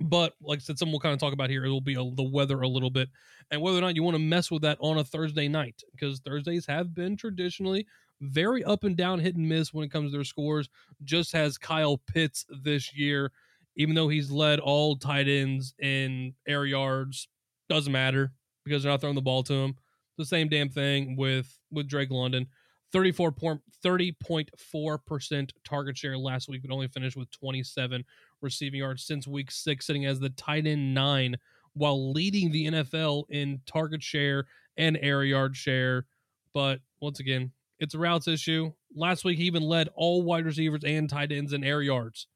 but 0.00 0.32
like 0.40 0.58
I 0.58 0.60
said, 0.60 0.78
some 0.78 0.90
we'll 0.90 1.00
kind 1.00 1.12
of 1.12 1.20
talk 1.20 1.32
about 1.32 1.50
here. 1.50 1.64
It 1.64 1.70
will 1.70 1.80
be 1.80 1.94
a, 1.94 2.14
the 2.14 2.28
weather 2.30 2.62
a 2.62 2.68
little 2.68 2.90
bit, 2.90 3.08
and 3.50 3.60
whether 3.60 3.78
or 3.78 3.82
not 3.82 3.94
you 3.94 4.02
want 4.02 4.14
to 4.14 4.22
mess 4.22 4.50
with 4.50 4.62
that 4.62 4.78
on 4.80 4.98
a 4.98 5.04
Thursday 5.04 5.48
night, 5.48 5.82
because 5.92 6.20
Thursdays 6.20 6.66
have 6.66 6.94
been 6.94 7.16
traditionally 7.16 7.86
very 8.20 8.64
up 8.64 8.84
and 8.84 8.96
down, 8.96 9.18
hit 9.18 9.36
and 9.36 9.48
miss 9.48 9.74
when 9.74 9.84
it 9.84 9.90
comes 9.90 10.10
to 10.10 10.16
their 10.16 10.24
scores. 10.24 10.68
Just 11.04 11.32
has 11.32 11.58
Kyle 11.58 11.98
Pitts 12.06 12.46
this 12.62 12.96
year, 12.96 13.32
even 13.76 13.94
though 13.94 14.08
he's 14.08 14.30
led 14.30 14.60
all 14.60 14.96
tight 14.96 15.28
ends 15.28 15.74
in 15.78 16.34
air 16.48 16.64
yards, 16.64 17.28
doesn't 17.68 17.92
matter 17.92 18.32
because 18.64 18.82
they're 18.82 18.92
not 18.92 19.00
throwing 19.00 19.14
the 19.14 19.20
ball 19.20 19.42
to 19.42 19.54
him. 19.54 19.74
The 20.18 20.24
same 20.24 20.48
damn 20.48 20.68
thing 20.68 21.16
with 21.16 21.58
with 21.70 21.88
Drake 21.88 22.10
London. 22.10 22.46
34 22.92 23.32
point, 23.32 23.60
30.4% 23.84 25.50
target 25.64 25.96
share 25.96 26.18
last 26.18 26.48
week, 26.48 26.62
but 26.62 26.72
only 26.72 26.88
finished 26.88 27.16
with 27.16 27.30
27 27.30 28.04
receiving 28.40 28.80
yards 28.80 29.04
since 29.04 29.26
week 29.26 29.50
six, 29.50 29.86
sitting 29.86 30.06
as 30.06 30.20
the 30.20 30.30
tight 30.30 30.66
end 30.66 30.94
nine 30.94 31.36
while 31.74 32.12
leading 32.12 32.52
the 32.52 32.66
NFL 32.66 33.24
in 33.30 33.60
target 33.66 34.02
share 34.02 34.46
and 34.76 34.98
air 35.00 35.24
yard 35.24 35.56
share. 35.56 36.04
But 36.52 36.80
once 37.00 37.18
again, 37.18 37.52
it's 37.78 37.94
a 37.94 37.98
routes 37.98 38.28
issue. 38.28 38.72
Last 38.94 39.24
week, 39.24 39.38
he 39.38 39.44
even 39.44 39.62
led 39.62 39.88
all 39.94 40.22
wide 40.22 40.44
receivers 40.44 40.82
and 40.84 41.08
tight 41.08 41.32
ends 41.32 41.52
in 41.52 41.64
air 41.64 41.80
yards. 41.80 42.26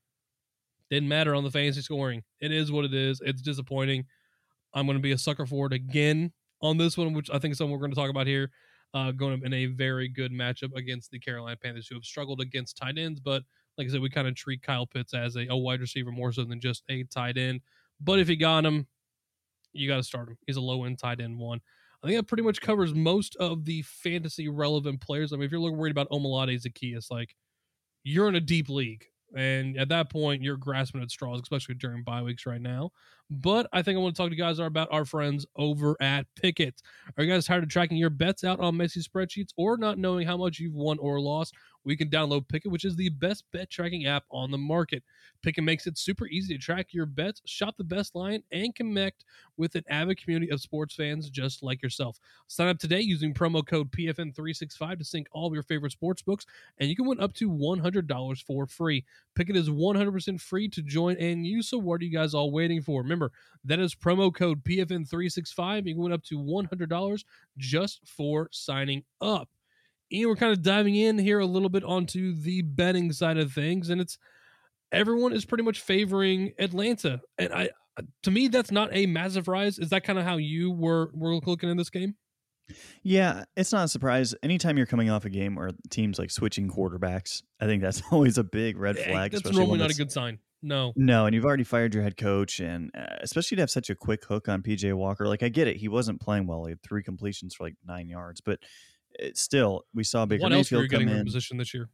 Didn't 0.91 1.09
matter 1.09 1.35
on 1.35 1.45
the 1.45 1.51
fantasy 1.51 1.83
scoring. 1.83 2.23
It 2.41 2.53
is 2.53 2.73
what 2.73 2.85
it 2.85 2.95
is. 2.95 3.21
It's 3.25 3.43
disappointing. 3.43 4.07
I'm 4.73 4.87
going 4.87 4.99
to 4.99 5.03
be 5.03 5.13
a 5.13 5.19
sucker 5.19 5.47
for 5.47 5.67
it 5.67 5.73
again 5.73 6.33
on 6.63 6.79
this 6.79 6.97
one, 6.97 7.13
which 7.13 7.31
I 7.31 7.39
think 7.39 7.53
is 7.53 7.59
something 7.59 7.73
we're 7.73 7.79
going 7.79 7.91
to 7.91 7.97
talk 7.97 8.11
about 8.11 8.27
here 8.27 8.51
uh, 8.97 9.11
going 9.11 9.43
in 9.45 9.53
a 9.53 9.67
very 9.67 10.09
good 10.09 10.33
matchup 10.33 10.75
against 10.75 11.11
the 11.11 11.19
Carolina 11.19 11.57
Panthers, 11.63 11.87
who 11.87 11.97
have 11.97 12.05
struggled 12.05 12.41
against 12.41 12.79
tight 12.79 12.97
ends. 12.97 13.21
But 13.21 13.43
like 13.77 13.87
I 13.87 13.91
said, 13.91 14.01
we 14.01 14.09
kind 14.09 14.27
of 14.27 14.35
treat 14.35 14.63
Kyle 14.63 14.87
Pitts 14.87 15.13
as 15.13 15.37
a, 15.37 15.47
a 15.49 15.57
wide 15.57 15.81
receiver 15.81 16.11
more 16.11 16.33
so 16.33 16.45
than 16.45 16.61
just 16.61 16.83
a 16.89 17.05
tight 17.05 17.37
end. 17.37 17.61
But 18.01 18.21
if 18.21 18.31
you 18.31 18.37
got 18.37 18.65
him, 18.65 18.87
you 19.75 19.87
got 19.87 19.97
to 19.97 20.03
start 20.03 20.31
him. 20.31 20.39
He's 20.47 20.57
a 20.57 20.63
low 20.63 20.85
end 20.85 20.99
tight 20.99 21.21
end 21.21 21.39
one. 21.39 21.61
I 22.03 22.07
think 22.07 22.19
that 22.19 22.27
pretty 22.27 22.43
much 22.43 22.63
covers 22.63 22.95
most 22.95 23.37
of 23.37 23.67
the 23.67 23.83
fantasy 23.83 24.49
relevant 24.49 25.03
players. 25.03 25.33
I 25.33 25.37
mean, 25.37 25.45
if 25.45 25.51
you're 25.51 25.61
looking 25.61 25.77
worried 25.77 25.91
about 25.91 26.09
Olamide 26.11 26.63
Zaccheaus, 26.63 27.11
like 27.11 27.37
you're 28.03 28.29
in 28.29 28.35
a 28.35 28.41
deep 28.41 28.71
league. 28.71 29.05
And 29.35 29.77
at 29.77 29.89
that 29.89 30.11
point, 30.11 30.43
you're 30.43 30.57
grasping 30.57 31.03
at 31.03 31.11
straws, 31.11 31.41
especially 31.43 31.75
during 31.75 32.03
bye 32.03 32.23
weeks 32.23 32.47
right 32.47 32.61
now. 32.61 32.91
But 33.29 33.67
I 33.73 33.83
think 33.83 33.97
I 33.97 34.01
want 34.01 34.15
to 34.15 34.23
talk 34.23 34.31
to 34.31 34.37
you 34.37 34.43
guys 34.43 34.59
about 34.61 34.89
our 34.93 35.05
friends 35.05 35.47
over 35.57 35.97
at 36.01 36.27
Pikkit. 36.41 36.75
Are 37.17 37.25
you 37.25 37.33
guys 37.33 37.47
tired 37.47 37.65
of 37.65 37.69
tracking 37.69 37.97
your 37.97 38.11
bets 38.11 38.45
out 38.45 38.61
on 38.61 38.77
messy 38.77 39.01
spreadsheets 39.01 39.51
or 39.57 39.77
not 39.77 39.99
knowing 39.99 40.27
how 40.27 40.37
much 40.37 40.61
you've 40.61 40.75
won 40.75 40.99
or 40.99 41.21
lost? 41.21 41.55
We 41.87 41.97
can 41.97 42.11
download 42.11 42.49
Pikkit, 42.49 42.71
which 42.71 42.85
is 42.85 42.97
the 42.97 43.09
best 43.09 43.45
bet 43.53 43.71
tracking 43.71 44.07
app 44.07 44.25
on 44.31 44.51
the 44.51 44.59
market. 44.59 45.05
Pikkit 45.45 45.63
makes 45.63 45.87
it 45.87 45.97
super 45.97 46.27
easy 46.27 46.53
to 46.53 46.61
track 46.61 46.89
your 46.93 47.07
bets, 47.07 47.41
shop 47.47 47.77
the 47.79 47.85
best 47.85 48.17
line, 48.17 48.43
and 48.51 48.75
connect 48.75 49.25
with 49.57 49.77
an 49.77 49.85
avid 49.89 50.21
community 50.21 50.51
of 50.51 50.61
sports 50.61 50.97
fans 50.97 51.31
just 51.31 51.63
like 51.63 51.81
yourself. 51.83 52.19
Sign 52.49 52.67
up 52.67 52.79
today 52.79 53.01
using 53.01 53.33
promo 53.33 53.65
code 53.65 53.93
PFN365 53.93 54.99
to 54.99 55.05
sync 55.05 55.29
all 55.31 55.47
of 55.47 55.55
your 55.55 55.63
favorite 55.63 55.93
sports 55.93 56.23
books, 56.23 56.45
and 56.79 56.91
you 56.91 56.97
can 56.97 57.07
win 57.07 57.21
up 57.21 57.33
to 57.35 57.49
$100 57.49 58.43
for 58.43 58.67
free. 58.67 59.05
Pikkit 59.39 59.55
is 59.55 59.71
100% 59.71 60.41
free 60.41 60.69
to 60.69 60.83
join 60.83 61.17
and 61.19 61.47
use, 61.47 61.69
so 61.69 61.79
what 61.79 62.01
are 62.01 62.05
you 62.05 62.13
guys 62.13 62.35
all 62.35 62.51
waiting 62.51 62.83
for? 62.83 63.01
Remember, 63.01 63.31
that 63.65 63.79
is 63.79 63.95
promo 63.95 64.35
code 64.35 64.65
PFN365. 64.65 65.87
You 65.87 65.95
can 65.95 66.03
win 66.03 66.13
up 66.13 66.25
to 66.25 66.39
$100 66.39 67.25
just 67.59 68.01
for 68.05 68.49
signing 68.51 69.05
up. 69.21 69.49
And 70.11 70.27
we're 70.27 70.37
kind 70.37 70.53
of 70.53 70.63
diving 70.63 70.95
in 70.95 71.19
here 71.19 71.39
a 71.39 71.47
little 71.47 71.69
bit 71.69 71.85
onto 71.85 72.35
the 72.35 72.63
betting 72.63 73.13
side 73.13 73.39
of 73.39 73.53
things, 73.53 73.91
and 73.91 74.01
it's 74.01 74.19
everyone 74.93 75.33
is 75.33 75.45
pretty 75.45 75.65
much 75.65 75.81
favoring 75.81 76.53
Atlanta, 76.59 77.21
and 77.39 77.53
I 77.53 77.71
to 78.23 78.31
me 78.31 78.49
that's 78.49 78.71
not 78.71 78.91
a 78.93 79.07
massive 79.07 79.49
rise. 79.49 79.79
Is 79.79 79.91
that 79.91 80.05
kind 80.05 80.19
of 80.19 80.25
how 80.25 80.37
you 80.37 80.71
were 80.71 81.11
were 81.15 81.37
looking 81.37 81.69
in 81.69 81.77
this 81.77 81.91
game? 81.91 82.15
Yeah, 83.03 83.45
it's 83.57 83.73
not 83.73 83.85
a 83.85 83.89
surprise. 83.89 84.35
Anytime 84.43 84.77
you're 84.77 84.87
coming 84.87 85.09
off 85.09 85.25
a 85.25 85.31
game 85.31 85.55
where 85.55 85.71
teams 85.91 86.19
like 86.19 86.31
switching 86.31 86.69
quarterbacks, 86.69 87.43
I 87.61 87.67
think 87.67 87.83
that's 87.83 88.03
always 88.11 88.39
a 88.39 88.45
big 88.45 88.77
red 88.77 88.99
flag. 88.99 89.33
That's 89.33 89.53
normally 89.53 89.79
not 89.79 89.91
a 89.91 89.95
good 89.95 90.11
sign. 90.11 90.39
No, 90.63 90.93
no, 90.97 91.27
and 91.27 91.35
you've 91.35 91.45
already 91.45 91.65
fired 91.65 91.95
your 91.95 92.03
head 92.03 92.17
coach, 92.17 92.61
and 92.61 92.91
uh, 92.97 93.17
especially 93.21 93.57
to 93.57 93.63
have 93.63 93.71
such 93.71 93.91
a 93.91 93.95
quick 93.95 94.25
hook 94.25 94.49
on 94.49 94.63
PJ 94.63 94.93
Walker. 94.95 95.29
Like 95.29 95.43
I 95.43 95.49
get 95.49 95.69
it, 95.69 95.77
he 95.77 95.87
wasn't 95.87 96.21
playing 96.21 96.47
well. 96.47 96.65
He 96.65 96.71
had 96.71 96.83
three 96.83 97.03
completions 97.03 97.55
for 97.55 97.65
like 97.65 97.77
nine 97.87 98.09
yards, 98.09 98.41
but 98.41 98.59
still, 99.35 99.83
we 99.95 100.05
saw 100.05 100.27
Baker 100.27 100.43
what 100.43 100.53
Mayfield 100.53 100.83
else 100.83 100.91
come 100.91 101.09
in 101.09 101.25
position 101.25 101.57
this 101.59 101.73
year. 101.75 101.89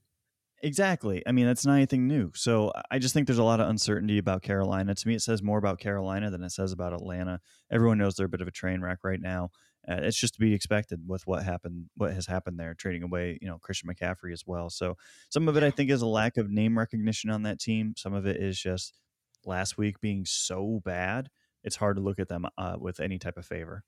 Exactly. 0.65 1.25
I 1.27 1.33
mean, 1.33 1.47
that's 1.47 1.67
not 1.67 1.75
anything 1.75 2.07
new. 2.07 2.31
So 2.35 2.73
I 2.91 3.01
just 3.01 3.15
think 3.15 3.27
there's 3.27 3.39
a 3.39 3.45
lot 3.45 3.59
of 3.59 3.69
uncertainty 3.69 4.19
about 4.19 4.43
Carolina. 4.43 4.95
To 4.95 5.09
me, 5.09 5.17
it 5.17 5.23
says 5.23 5.43
more 5.43 5.59
about 5.59 5.81
Carolina 5.81 6.31
than 6.31 6.43
it 6.45 6.51
says 6.51 6.71
about 6.71 6.93
Atlanta. 6.93 7.41
Everyone 7.71 7.99
knows 7.99 8.15
they're 8.15 8.27
a 8.27 8.29
bit 8.29 8.41
of 8.41 8.47
a 8.47 8.53
train 8.53 8.81
wreck 8.81 8.99
right 9.03 9.21
now. 9.21 9.51
Uh, 9.89 9.97
it's 10.03 10.17
just 10.17 10.35
to 10.35 10.41
be 10.41 10.55
expected 10.55 11.01
with 11.09 11.27
what 11.27 11.43
happened, 11.43 11.87
what 11.97 12.13
has 12.13 12.27
happened 12.27 12.61
there, 12.61 12.75
trading 12.75 13.03
away, 13.03 13.37
you 13.43 13.49
know, 13.49 13.59
Christian 13.59 13.91
McCaffrey 13.91 14.33
as 14.33 14.45
well. 14.47 14.71
So 14.71 14.97
some 15.29 15.49
of 15.49 15.57
it, 15.57 15.65
I 15.65 15.73
think, 15.73 15.91
is 15.91 16.03
a 16.03 16.07
lack 16.07 16.37
of 16.37 16.49
name 16.49 16.79
recognition 16.79 17.31
on 17.31 17.43
that 17.43 17.59
team. 17.59 17.95
Some 17.97 18.15
of 18.15 18.25
it 18.25 18.37
is 18.37 18.61
just 18.61 19.01
last 19.45 19.77
week 19.77 20.01
being 20.01 20.25
so 20.25 20.81
bad. 20.85 21.29
It's 21.65 21.77
hard 21.77 21.97
to 21.97 22.03
look 22.03 22.21
at 22.21 22.29
them 22.29 22.47
uh, 22.57 22.77
with 22.79 23.01
any 23.01 23.19
type 23.19 23.37
of 23.37 23.45
favor. 23.45 23.83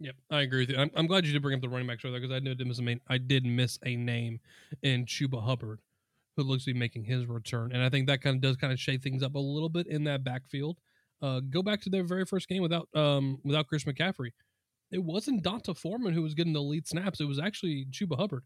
Yep, 0.00 0.14
I 0.30 0.40
agree 0.40 0.60
with 0.62 0.70
you. 0.70 0.78
I'm, 0.78 0.90
I'm 0.96 1.06
glad 1.06 1.26
you 1.26 1.32
did 1.32 1.42
bring 1.42 1.54
up 1.54 1.60
the 1.60 1.68
running 1.68 1.86
backs 1.86 2.04
earlier 2.04 2.20
because 2.20 2.34
I 2.34 2.40
did 2.40 2.66
miss 2.66 2.78
a 2.78 2.82
main, 2.82 3.00
I 3.08 3.18
did 3.18 3.44
miss 3.44 3.78
a 3.84 3.96
name 3.96 4.40
in 4.82 5.04
Chuba 5.04 5.44
Hubbard 5.44 5.80
who 6.36 6.42
looks 6.42 6.64
to 6.64 6.72
be 6.72 6.78
making 6.78 7.04
his 7.04 7.26
return. 7.26 7.72
And 7.72 7.82
I 7.82 7.90
think 7.90 8.06
that 8.06 8.22
kind 8.22 8.36
of 8.36 8.40
does 8.40 8.56
kind 8.56 8.72
of 8.72 8.80
shake 8.80 9.02
things 9.02 9.22
up 9.22 9.34
a 9.34 9.38
little 9.38 9.68
bit 9.68 9.86
in 9.86 10.04
that 10.04 10.24
backfield. 10.24 10.78
Uh, 11.20 11.40
go 11.40 11.62
back 11.62 11.82
to 11.82 11.90
their 11.90 12.02
very 12.02 12.24
first 12.24 12.48
game 12.48 12.62
without 12.62 12.88
um, 12.94 13.38
without 13.44 13.66
Chris 13.66 13.84
McCaffrey. 13.84 14.30
It 14.90 15.04
wasn't 15.04 15.42
D'Onta 15.42 15.76
Foreman 15.76 16.14
who 16.14 16.22
was 16.22 16.34
getting 16.34 16.54
the 16.54 16.62
lead 16.62 16.88
snaps. 16.88 17.20
It 17.20 17.28
was 17.28 17.38
actually 17.38 17.86
Chuba 17.90 18.18
Hubbard. 18.18 18.42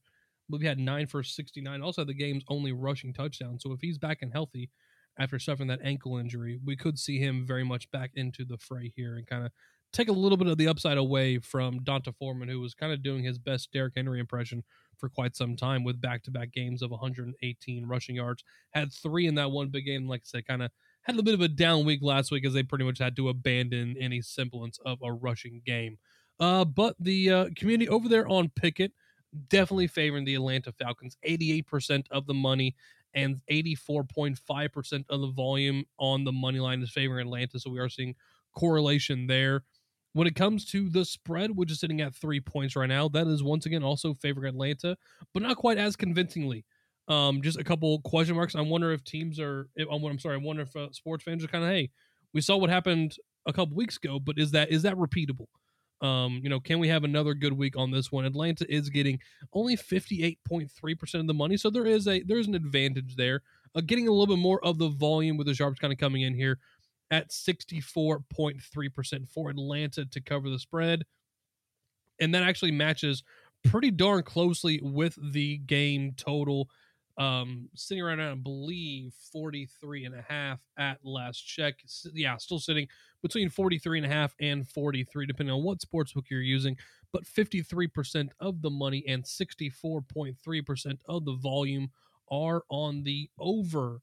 But 0.48 0.60
we 0.60 0.66
had 0.66 0.78
nine 0.78 1.06
for 1.06 1.22
69. 1.22 1.80
Also, 1.80 2.04
the 2.04 2.12
game's 2.12 2.44
only 2.48 2.72
rushing 2.72 3.14
touchdown. 3.14 3.58
So 3.58 3.72
if 3.72 3.80
he's 3.80 3.96
back 3.96 4.18
and 4.20 4.32
healthy 4.32 4.70
after 5.18 5.38
suffering 5.38 5.68
that 5.68 5.80
ankle 5.82 6.18
injury, 6.18 6.58
we 6.64 6.76
could 6.76 6.98
see 6.98 7.18
him 7.18 7.46
very 7.46 7.64
much 7.64 7.90
back 7.92 8.10
into 8.14 8.44
the 8.44 8.58
fray 8.58 8.92
here 8.94 9.16
and 9.16 9.26
kind 9.26 9.46
of 9.46 9.52
take 9.94 10.08
a 10.08 10.12
little 10.12 10.36
bit 10.36 10.48
of 10.48 10.58
the 10.58 10.68
upside 10.68 10.98
away 10.98 11.38
from 11.38 11.78
D'Onta 11.84 12.14
Foreman, 12.18 12.48
who 12.48 12.60
was 12.60 12.74
kind 12.74 12.92
of 12.92 13.02
doing 13.02 13.22
his 13.22 13.38
best 13.38 13.72
Derrick 13.72 13.94
Henry 13.96 14.20
impression 14.20 14.62
for 14.98 15.08
quite 15.08 15.36
some 15.36 15.56
time 15.56 15.84
with 15.84 16.00
back 16.00 16.22
to 16.24 16.30
back 16.30 16.52
games 16.52 16.82
of 16.82 16.90
118 16.90 17.86
rushing 17.86 18.16
yards. 18.16 18.42
Had 18.72 18.92
three 18.92 19.26
in 19.26 19.36
that 19.36 19.50
one 19.50 19.68
big 19.68 19.86
game. 19.86 20.08
Like 20.08 20.22
I 20.22 20.26
said, 20.26 20.46
kind 20.46 20.62
of 20.62 20.70
had 21.02 21.18
a 21.18 21.22
bit 21.22 21.34
of 21.34 21.40
a 21.40 21.48
down 21.48 21.84
week 21.84 22.00
last 22.02 22.30
week 22.30 22.44
as 22.44 22.52
they 22.52 22.62
pretty 22.62 22.84
much 22.84 22.98
had 22.98 23.16
to 23.16 23.28
abandon 23.28 23.96
any 23.98 24.20
semblance 24.20 24.78
of 24.84 24.98
a 25.02 25.12
rushing 25.12 25.62
game. 25.64 25.98
Uh, 26.40 26.64
but 26.64 26.96
the 26.98 27.30
uh, 27.30 27.48
community 27.56 27.88
over 27.88 28.08
there 28.08 28.28
on 28.28 28.48
Pikkit 28.48 28.90
definitely 29.48 29.86
favoring 29.86 30.24
the 30.24 30.34
Atlanta 30.34 30.72
Falcons. 30.72 31.16
88% 31.26 32.04
of 32.10 32.26
the 32.26 32.34
money 32.34 32.74
and 33.14 33.40
84.5% 33.50 35.04
of 35.08 35.20
the 35.20 35.32
volume 35.32 35.84
on 35.98 36.24
the 36.24 36.32
money 36.32 36.60
line 36.60 36.82
is 36.82 36.90
favoring 36.90 37.26
Atlanta. 37.26 37.58
So 37.60 37.70
we 37.70 37.78
are 37.78 37.88
seeing 37.88 38.14
correlation 38.54 39.26
there. 39.26 39.62
When 40.14 40.26
it 40.26 40.36
comes 40.36 40.64
to 40.66 40.88
the 40.88 41.04
spread, 41.04 41.56
which 41.56 41.70
is 41.70 41.80
sitting 41.80 42.00
at 42.00 42.14
three 42.14 42.40
points 42.40 42.76
right 42.76 42.88
now, 42.88 43.08
that 43.08 43.26
is 43.26 43.42
once 43.42 43.66
again 43.66 43.82
also 43.82 44.14
favoring 44.14 44.48
Atlanta, 44.48 44.96
but 45.32 45.42
not 45.42 45.56
quite 45.56 45.76
as 45.76 45.96
convincingly. 45.96 46.64
Um, 47.08 47.42
just 47.42 47.58
a 47.58 47.64
couple 47.64 48.00
question 48.00 48.36
marks. 48.36 48.54
I 48.54 48.60
wonder 48.62 48.92
if 48.92 49.04
teams 49.04 49.38
are. 49.38 49.68
I'm 49.78 50.18
sorry. 50.18 50.36
I 50.36 50.38
wonder 50.38 50.62
if 50.62 50.74
uh, 50.74 50.92
sports 50.92 51.24
fans 51.24 51.44
are 51.44 51.48
kind 51.48 51.64
of, 51.64 51.70
hey, 51.70 51.90
we 52.32 52.40
saw 52.40 52.56
what 52.56 52.70
happened 52.70 53.16
a 53.46 53.52
couple 53.52 53.76
weeks 53.76 53.96
ago, 53.96 54.18
but 54.18 54.38
is 54.38 54.52
that 54.52 54.70
is 54.70 54.82
that 54.82 54.94
repeatable? 54.94 55.48
Um, 56.00 56.40
you 56.42 56.50
know, 56.50 56.60
can 56.60 56.78
we 56.80 56.88
have 56.88 57.04
another 57.04 57.34
good 57.34 57.52
week 57.52 57.76
on 57.76 57.90
this 57.90 58.12
one? 58.12 58.24
Atlanta 58.24 58.66
is 58.72 58.90
getting 58.90 59.20
only 59.52 59.76
58.3% 59.76 61.14
of 61.14 61.26
the 61.26 61.34
money, 61.34 61.56
so 61.56 61.70
there 61.70 61.86
is 61.86 62.06
a 62.06 62.22
there 62.22 62.38
is 62.38 62.46
an 62.46 62.54
advantage 62.54 63.16
there. 63.16 63.42
Uh, 63.74 63.80
getting 63.84 64.06
a 64.06 64.10
little 64.10 64.26
bit 64.26 64.40
more 64.40 64.64
of 64.64 64.78
the 64.78 64.88
volume 64.88 65.36
with 65.36 65.46
the 65.46 65.54
sharps 65.54 65.78
kind 65.78 65.92
of 65.92 65.98
coming 65.98 66.22
in 66.22 66.34
here 66.34 66.58
at 67.14 67.30
64.3% 67.30 69.28
for 69.28 69.48
Atlanta 69.50 70.04
to 70.04 70.20
cover 70.20 70.50
the 70.50 70.58
spread. 70.58 71.04
And 72.20 72.34
that 72.34 72.42
actually 72.42 72.72
matches 72.72 73.22
pretty 73.62 73.92
darn 73.92 74.24
closely 74.24 74.80
with 74.82 75.16
the 75.32 75.58
game 75.58 76.14
total. 76.16 76.68
Um, 77.16 77.68
sitting 77.76 78.02
right 78.02 78.18
now, 78.18 78.32
I 78.32 78.34
believe 78.34 79.14
43 79.30 80.06
and 80.06 80.16
a 80.16 80.22
half 80.22 80.58
at 80.76 80.98
last 81.04 81.38
check. 81.38 81.74
Yeah, 82.12 82.36
still 82.38 82.58
sitting 82.58 82.88
between 83.22 83.48
43 83.48 83.98
and 83.98 84.06
a 84.06 84.10
half 84.12 84.34
and 84.40 84.66
43, 84.66 85.26
depending 85.26 85.54
on 85.54 85.62
what 85.62 85.78
sportsbook 85.78 86.24
you're 86.28 86.40
using. 86.40 86.76
But 87.12 87.22
53% 87.22 88.30
of 88.40 88.60
the 88.60 88.70
money 88.70 89.04
and 89.06 89.22
64.3% 89.22 90.98
of 91.08 91.24
the 91.24 91.34
volume 91.34 91.90
are 92.28 92.64
on 92.68 93.04
the 93.04 93.30
over 93.38 94.00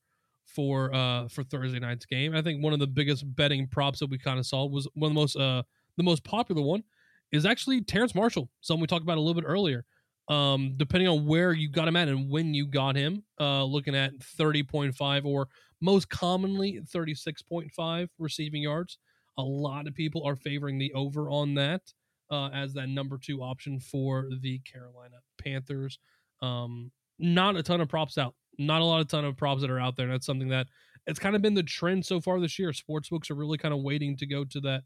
for 0.53 0.93
uh 0.93 1.27
for 1.27 1.43
Thursday 1.43 1.79
night's 1.79 2.05
game. 2.05 2.35
I 2.35 2.41
think 2.41 2.63
one 2.63 2.73
of 2.73 2.79
the 2.79 2.87
biggest 2.87 3.23
betting 3.35 3.67
props 3.67 3.99
that 3.99 4.09
we 4.09 4.17
kind 4.17 4.39
of 4.39 4.45
saw 4.45 4.65
was 4.65 4.87
one 4.93 5.11
of 5.11 5.15
the 5.15 5.19
most 5.19 5.35
uh 5.35 5.63
the 5.97 6.03
most 6.03 6.23
popular 6.23 6.61
one 6.61 6.83
is 7.31 7.45
actually 7.45 7.81
Terrace 7.81 8.15
Marshall, 8.15 8.49
something 8.61 8.81
we 8.81 8.87
talked 8.87 9.03
about 9.03 9.17
a 9.17 9.21
little 9.21 9.39
bit 9.39 9.47
earlier. 9.47 9.85
Um, 10.27 10.73
depending 10.77 11.09
on 11.09 11.25
where 11.25 11.51
you 11.51 11.69
got 11.69 11.87
him 11.87 11.95
at 11.95 12.07
and 12.07 12.29
when 12.29 12.53
you 12.53 12.65
got 12.65 12.95
him, 12.95 13.23
uh, 13.39 13.63
looking 13.63 13.95
at 13.95 14.17
30.5 14.19 15.25
or 15.25 15.47
most 15.81 16.09
commonly 16.09 16.79
36.5 16.93 18.07
receiving 18.19 18.61
yards. 18.61 18.97
A 19.37 19.43
lot 19.43 19.87
of 19.87 19.95
people 19.95 20.23
are 20.25 20.35
favoring 20.35 20.77
the 20.77 20.93
over 20.93 21.29
on 21.29 21.55
that 21.55 21.81
uh, 22.29 22.49
as 22.49 22.73
that 22.73 22.87
number 22.87 23.17
two 23.17 23.41
option 23.41 23.79
for 23.79 24.29
the 24.41 24.59
Carolina 24.59 25.17
Panthers. 25.37 25.99
Um, 26.41 26.91
not 27.19 27.57
a 27.57 27.63
ton 27.63 27.81
of 27.81 27.89
props 27.89 28.17
out 28.17 28.35
not 28.57 28.81
a 28.81 28.85
lot 28.85 29.01
of 29.01 29.07
ton 29.07 29.25
of 29.25 29.37
props 29.37 29.61
that 29.61 29.69
are 29.69 29.79
out 29.79 29.95
there. 29.95 30.05
And 30.05 30.13
that's 30.13 30.25
something 30.25 30.49
that 30.49 30.67
it's 31.07 31.19
kind 31.19 31.35
of 31.35 31.41
been 31.41 31.53
the 31.53 31.63
trend 31.63 32.05
so 32.05 32.21
far 32.21 32.39
this 32.39 32.59
year. 32.59 32.71
Sportsbooks 32.71 33.31
are 33.31 33.35
really 33.35 33.57
kind 33.57 33.73
of 33.73 33.81
waiting 33.81 34.15
to 34.17 34.25
go 34.25 34.43
to 34.45 34.59
that. 34.61 34.83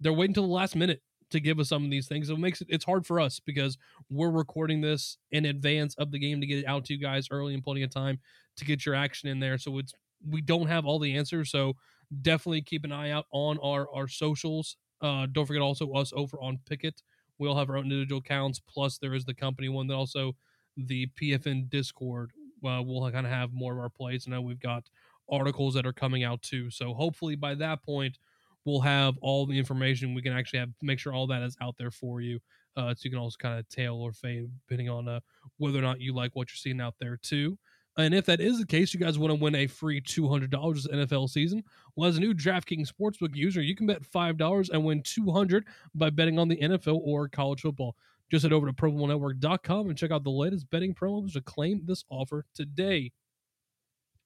They're 0.00 0.12
waiting 0.12 0.34
till 0.34 0.46
the 0.46 0.52
last 0.52 0.76
minute 0.76 1.02
to 1.30 1.40
give 1.40 1.58
us 1.58 1.68
some 1.68 1.84
of 1.84 1.90
these 1.90 2.08
things. 2.08 2.30
It 2.30 2.38
makes 2.38 2.60
it 2.60 2.68
it's 2.70 2.84
hard 2.84 3.06
for 3.06 3.20
us 3.20 3.40
because 3.40 3.76
we're 4.10 4.30
recording 4.30 4.80
this 4.80 5.18
in 5.30 5.44
advance 5.44 5.94
of 5.96 6.10
the 6.10 6.18
game 6.18 6.40
to 6.40 6.46
get 6.46 6.60
it 6.60 6.66
out 6.66 6.84
to 6.86 6.94
you 6.94 7.00
guys 7.00 7.28
early 7.30 7.54
and 7.54 7.62
plenty 7.62 7.82
of 7.82 7.90
time 7.90 8.18
to 8.56 8.64
get 8.64 8.86
your 8.86 8.94
action 8.94 9.28
in 9.28 9.40
there. 9.40 9.58
So 9.58 9.78
it's 9.78 9.92
we 10.26 10.40
don't 10.40 10.68
have 10.68 10.86
all 10.86 10.98
the 10.98 11.16
answers. 11.16 11.50
So 11.50 11.74
definitely 12.22 12.62
keep 12.62 12.84
an 12.84 12.92
eye 12.92 13.10
out 13.10 13.26
on 13.30 13.58
our 13.62 13.88
our 13.94 14.08
socials. 14.08 14.76
Uh, 15.00 15.26
don't 15.30 15.46
forget 15.46 15.62
also 15.62 15.92
us 15.92 16.12
over 16.16 16.40
on 16.40 16.58
Pikkit. 16.68 17.02
We 17.38 17.48
all 17.48 17.56
have 17.56 17.70
our 17.70 17.76
own 17.76 17.84
individual 17.84 18.20
accounts. 18.20 18.60
Plus 18.60 18.98
there 18.98 19.14
is 19.14 19.24
the 19.24 19.34
company 19.34 19.68
one 19.68 19.86
that 19.88 19.94
also 19.94 20.34
the 20.76 21.08
PFN 21.20 21.68
Discord 21.68 22.32
uh, 22.64 22.82
we'll 22.82 23.10
kind 23.10 23.26
of 23.26 23.32
have 23.32 23.52
more 23.52 23.72
of 23.72 23.78
our 23.78 23.88
plays. 23.88 24.24
I 24.26 24.30
know 24.30 24.40
we've 24.40 24.60
got 24.60 24.88
articles 25.30 25.74
that 25.74 25.86
are 25.86 25.92
coming 25.92 26.24
out 26.24 26.42
too. 26.42 26.70
So 26.70 26.94
hopefully 26.94 27.36
by 27.36 27.54
that 27.56 27.82
point, 27.82 28.18
we'll 28.64 28.80
have 28.80 29.14
all 29.20 29.46
the 29.46 29.58
information. 29.58 30.14
We 30.14 30.22
can 30.22 30.32
actually 30.32 30.60
have 30.60 30.70
make 30.82 30.98
sure 30.98 31.12
all 31.12 31.26
that 31.28 31.42
is 31.42 31.56
out 31.60 31.76
there 31.78 31.90
for 31.90 32.20
you. 32.20 32.38
Uh, 32.76 32.94
so 32.94 33.00
you 33.02 33.10
can 33.10 33.18
also 33.18 33.36
kind 33.38 33.58
of 33.58 33.68
tail 33.68 33.96
or 33.96 34.12
fade 34.12 34.50
depending 34.60 34.88
on 34.88 35.08
uh, 35.08 35.20
whether 35.56 35.78
or 35.78 35.82
not 35.82 36.00
you 36.00 36.14
like 36.14 36.34
what 36.34 36.48
you're 36.50 36.56
seeing 36.56 36.80
out 36.80 36.94
there 37.00 37.18
too. 37.20 37.58
And 37.96 38.14
if 38.14 38.26
that 38.26 38.40
is 38.40 38.60
the 38.60 38.66
case, 38.66 38.94
you 38.94 39.00
guys 39.00 39.18
want 39.18 39.32
to 39.32 39.42
win 39.42 39.56
a 39.56 39.66
free 39.66 40.00
$200 40.00 40.74
this 40.74 40.86
NFL 40.86 41.28
season. 41.28 41.64
Well, 41.96 42.08
as 42.08 42.16
a 42.16 42.20
new 42.20 42.32
DraftKings 42.32 42.88
Sportsbook 42.88 43.34
user, 43.34 43.60
you 43.60 43.74
can 43.74 43.88
bet 43.88 44.02
$5 44.02 44.70
and 44.70 44.84
win 44.84 45.02
200 45.02 45.64
by 45.96 46.08
betting 46.10 46.38
on 46.38 46.46
the 46.46 46.58
NFL 46.58 47.00
or 47.02 47.28
college 47.28 47.62
football. 47.62 47.96
Just 48.30 48.42
head 48.42 48.52
over 48.52 48.66
to 48.66 48.72
ProBowlNetwork.com 48.72 49.88
and 49.88 49.96
check 49.96 50.10
out 50.10 50.24
the 50.24 50.30
latest 50.30 50.68
betting 50.70 50.94
promos 50.94 51.32
to 51.32 51.40
claim 51.40 51.82
this 51.84 52.04
offer 52.10 52.44
today. 52.54 53.12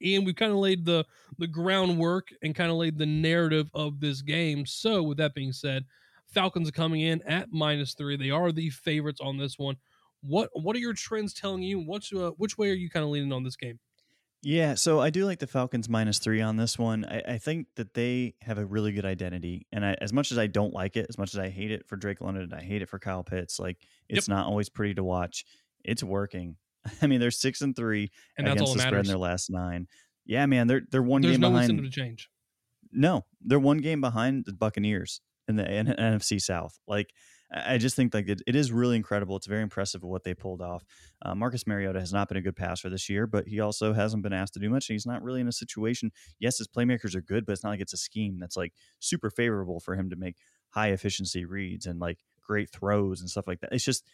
And 0.05 0.27
we've 0.27 0.35
kind 0.35 0.51
of 0.51 0.59
laid 0.59 0.85
the 0.85 1.05
the 1.39 1.47
groundwork 1.47 2.29
and 2.43 2.55
kind 2.55 2.71
of 2.71 2.77
laid 2.77 2.99
the 2.99 3.07
narrative 3.07 3.71
of 3.73 4.01
this 4.01 4.21
game. 4.21 4.67
So, 4.67 5.03
with 5.03 5.19
that 5.19 5.35
being 5.35 5.53
said, 5.53 5.85
Falcons 6.27 6.69
are 6.69 6.73
coming 6.73 7.03
in 7.03 7.23
at 7.23 7.53
minus 7.53 7.95
three. 7.95 8.17
They 8.17 8.31
are 8.31 8.51
the 8.51 8.71
favorites 8.71 9.21
on 9.21 9.37
this 9.37 9.59
one. 9.59 9.77
What 10.23 10.51
what 10.55 10.75
are 10.75 10.81
your 10.81 10.95
trends 10.95 11.35
telling 11.35 11.63
you? 11.63 11.79
What's 11.79 12.13
uh, 12.13 12.31
which 12.37 12.59
way 12.59 12.71
are 12.71 12.75
you 12.75 12.91
kind 12.91 13.05
of 13.05 13.11
leaning 13.11 13.33
on 13.33 13.45
this 13.45 13.57
game? 13.57 13.79
Yeah, 14.45 14.75
so 14.75 15.01
I 15.01 15.11
do 15.11 15.25
like 15.25 15.39
the 15.39 15.47
Falcons 15.47 15.89
minus 15.89 16.19
three 16.19 16.41
on 16.41 16.57
this 16.57 16.77
one. 16.77 17.05
I, 17.05 17.35
I 17.35 17.39
think 17.39 17.69
that 17.77 17.95
they 17.95 18.35
have 18.43 18.59
a 18.59 18.65
really 18.65 18.91
good 18.91 19.05
identity, 19.05 19.67
and 19.73 19.85
I, 19.85 19.97
as 20.01 20.13
much 20.13 20.33
as 20.33 20.39
I 20.39 20.49
don't 20.49 20.75
like 20.75 20.97
it, 20.97 21.07
as 21.09 21.17
much 21.17 21.33
as 21.33 21.39
I 21.39 21.49
hate 21.49 21.71
it 21.71 21.87
for 21.87 21.95
Drake 21.95 22.21
London, 22.21 22.53
I 22.53 22.61
hate 22.61 22.83
it 22.83 22.89
for 22.89 22.99
Kyle 22.99 23.23
Pitts. 23.23 23.61
Like 23.61 23.79
it's 24.09 24.27
yep. 24.27 24.37
not 24.37 24.47
always 24.47 24.69
pretty 24.69 24.95
to 24.95 25.05
watch. 25.05 25.45
It's 25.85 26.03
working. 26.03 26.57
I 27.03 27.07
mean, 27.07 27.21
they're 27.21 27.31
six 27.31 27.61
and 27.61 27.77
three 27.77 28.11
and 28.37 28.49
against 28.49 28.75
the 28.75 28.81
spread 28.81 28.95
in 28.95 29.07
their 29.07 29.17
last 29.17 29.49
nine. 29.49 29.87
Yeah, 30.27 30.47
man, 30.47 30.67
they're 30.67 30.83
they're 30.91 31.03
one 31.03 31.23
There's 31.23 31.35
game 31.35 31.41
no 31.41 31.51
behind. 31.51 31.79
to 31.79 31.91
change. 31.91 32.29
No, 32.91 33.25
they're 33.41 33.61
one 33.61 33.79
game 33.79 34.01
behind 34.01 34.45
the 34.45 34.53
Buccaneers 34.53 35.21
in 35.47 35.55
the 35.55 35.65
NFC 35.65 36.41
South. 36.41 36.79
Like 36.89 37.13
I 37.55 37.77
just 37.77 37.97
think 37.97 38.15
like 38.15 38.29
it, 38.29 38.41
it 38.47 38.57
is 38.57 38.73
really 38.73 38.97
incredible. 38.97 39.37
It's 39.37 39.47
very 39.47 39.63
impressive 39.63 40.03
what 40.03 40.25
they 40.25 40.33
pulled 40.33 40.63
off. 40.63 40.85
Uh, 41.21 41.35
Marcus 41.35 41.67
Mariota 41.67 42.01
has 42.01 42.13
not 42.13 42.29
been 42.29 42.39
a 42.39 42.43
good 42.43 42.57
passer 42.57 42.89
this 42.89 43.11
year, 43.11 43.27
but 43.27 43.47
he 43.47 43.61
also 43.61 43.93
hasn't 43.93 44.23
been 44.23 44.33
asked 44.33 44.55
to 44.55 44.61
do 44.61 44.71
much. 44.71 44.89
And 44.89 44.95
He's 44.95 45.07
not 45.07 45.23
really 45.23 45.41
in 45.41 45.49
a 45.49 45.53
situation. 45.53 46.13
Yes, 46.39 46.59
his 46.59 46.69
playmakers 46.69 47.15
are 47.15 47.21
good, 47.21 47.45
but 47.45 47.53
it's 47.53 47.63
not 47.63 47.71
like 47.71 47.81
it's 47.81 47.93
a 47.93 47.99
scheme 47.99 48.39
that's 48.39 48.57
like 48.57 48.73
super 49.01 49.29
favorable 49.29 49.81
for 49.81 49.95
him 49.95 50.09
to 50.11 50.17
make 50.17 50.37
high 50.71 50.89
efficiency 50.89 51.45
reads 51.45 51.85
and 51.85 52.01
like 52.01 52.21
great 52.41 52.71
throws 52.71 53.21
and 53.21 53.29
stuff 53.29 53.47
like 53.47 53.61
that. 53.61 53.73
It's 53.73 53.85
just 53.85 54.05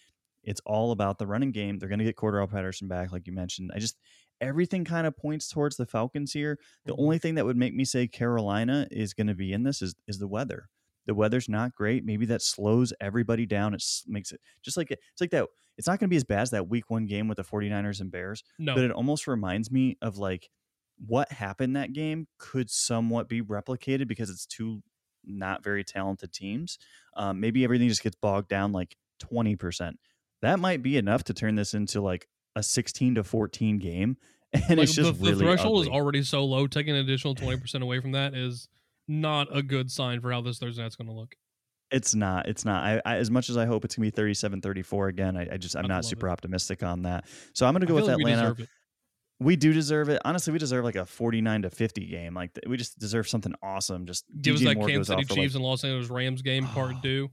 it's 0.43 0.61
all 0.65 0.93
about 0.93 1.19
the 1.19 1.27
running 1.27 1.53
game. 1.53 1.79
They're 1.79 1.89
going 1.89 1.99
to 1.99 2.05
get 2.05 2.17
Cordarrelle 2.17 2.51
Patterson 2.51 2.89
back, 2.89 3.13
like 3.13 3.27
you 3.27 3.33
mentioned. 3.33 3.71
I 3.75 3.79
just 3.79 3.97
everything 4.41 4.85
kind 4.85 5.07
of 5.07 5.17
points 5.17 5.49
towards 5.49 5.77
the 5.77 5.87
Falcons 5.87 6.33
here. 6.33 6.59
The 6.87 6.93
mm-hmm. 6.93 7.03
only 7.03 7.19
thing 7.19 7.35
that 7.37 7.45
would 7.45 7.57
make 7.57 7.75
me 7.75 7.85
say 7.85 8.07
Carolina 8.09 8.89
is 8.91 9.15
going 9.15 9.27
to 9.29 9.35
be 9.35 9.53
in 9.53 9.63
this 9.63 9.81
is 9.83 9.95
is 10.09 10.19
the 10.19 10.29
weather. 10.29 10.69
The 11.09 11.15
weather's 11.15 11.49
not 11.49 11.75
great. 11.75 12.05
Maybe 12.05 12.27
that 12.27 12.43
slows 12.43 12.93
everybody 13.01 13.47
down. 13.47 13.75
It 13.75 13.83
makes 14.07 14.31
it 14.31 14.41
just 14.63 14.77
like 14.77 14.91
it's 14.93 15.21
like 15.21 15.31
that. 15.31 15.47
It's 15.77 15.87
not 15.87 15.99
going 15.99 16.09
to 16.09 16.13
be 16.13 16.17
as 16.17 16.25
bad 16.25 16.43
as 16.43 16.51
that 16.51 16.69
week 16.69 16.91
one 16.91 17.07
game 17.07 17.29
with 17.29 17.37
the 17.37 17.45
49ers 17.45 18.01
and 18.01 18.11
Bears. 18.11 18.45
No. 18.59 18.75
But 18.75 18.85
it 18.85 18.91
almost 18.91 19.27
reminds 19.27 19.71
me 19.71 19.97
of 20.03 20.19
like 20.19 20.51
what 21.07 21.33
happened 21.33 21.77
that 21.77 21.93
game 21.93 22.27
could 22.39 22.71
somewhat 22.71 23.29
be 23.29 23.43
replicated 23.43 24.07
because 24.07 24.31
it's 24.31 24.47
two 24.47 24.83
not 25.25 25.65
very 25.65 25.85
talented 25.85 26.33
teams. 26.33 26.79
Um, 27.17 27.41
maybe 27.41 27.65
everything 27.65 27.89
just 27.89 28.03
gets 28.03 28.17
bogged 28.17 28.49
down 28.49 28.73
like 28.73 28.97
20%. 29.21 29.95
That 30.43 30.61
might 30.61 30.83
be 30.83 30.97
enough 30.97 31.25
to 31.25 31.35
turn 31.35 31.55
this 31.55 31.75
into 31.75 32.01
like 32.01 32.29
a 32.55 32.63
16 32.63 33.17
to 33.17 33.25
14 33.25 33.79
game. 33.79 34.17
And 34.55 34.79
like 34.79 34.85
it's 34.85 34.95
just 34.95 35.19
the, 35.19 35.25
really 35.27 35.33
the 35.33 35.45
threshold 35.45 35.81
ugly. 35.81 35.83
is 35.83 35.89
already 35.89 36.23
so 36.23 36.43
low. 36.43 36.67
Taking 36.67 36.95
an 36.95 37.01
additional 37.01 37.35
20% 37.35 37.83
away 37.83 38.01
from 38.01 38.13
that 38.13 38.33
is 38.33 38.67
not 39.09 39.49
a 39.57 39.63
good 39.63 39.91
sign 39.91 40.21
for 40.21 40.31
how 40.31 40.41
this 40.41 40.59
Thursday 40.59 40.83
night's 40.83 40.97
going 40.97 41.09
to 41.09 41.15
look. 41.15 41.35
It's 41.91 42.15
not. 42.15 42.47
It's 42.47 42.65
not. 42.65 42.85
I, 42.85 43.03
I, 43.05 43.17
as 43.17 43.31
much 43.31 43.49
as 43.49 43.57
I 43.57 43.65
hope 43.65 43.85
it's 43.85 43.97
gonna 43.97 44.11
be 44.11 44.13
37-34 44.13 45.09
again. 45.09 45.37
I, 45.39 45.55
I 45.55 45.57
just 45.57 45.75
I'm 45.75 45.87
I 45.87 45.89
not 45.89 46.05
super 46.05 46.29
it. 46.29 46.33
optimistic 46.33 46.83
on 46.83 47.03
that. 47.03 47.25
So 47.55 47.67
I'm 47.67 47.73
gonna 47.73 47.87
go 47.87 47.95
with 47.95 48.05
like 48.05 48.19
Atlanta. 48.19 48.55
We, 48.59 48.67
we, 49.41 49.57
do 49.57 49.73
deserve 49.73 50.11
it. 50.11 50.21
Honestly, 50.23 50.53
we 50.53 50.59
deserve 50.59 50.85
like 50.85 50.97
a 50.97 51.07
49 51.07 51.63
to 51.63 51.71
50 51.71 52.07
game. 52.07 52.35
Like 52.35 52.51
we 52.67 52.77
just 52.77 52.99
deserve 52.99 53.27
something 53.27 53.55
awesome. 53.63 54.05
Just 54.05 54.27
give 54.39 54.57
us 54.57 54.63
that 54.65 54.77
Kansas 54.77 55.07
City 55.07 55.25
Chiefs 55.25 55.55
like, 55.55 55.55
and 55.55 55.65
Los 55.65 55.83
Angeles 55.83 56.11
Rams 56.11 56.43
game 56.43 56.67
part 56.67 56.97
oh. 56.99 57.01
two 57.03 57.31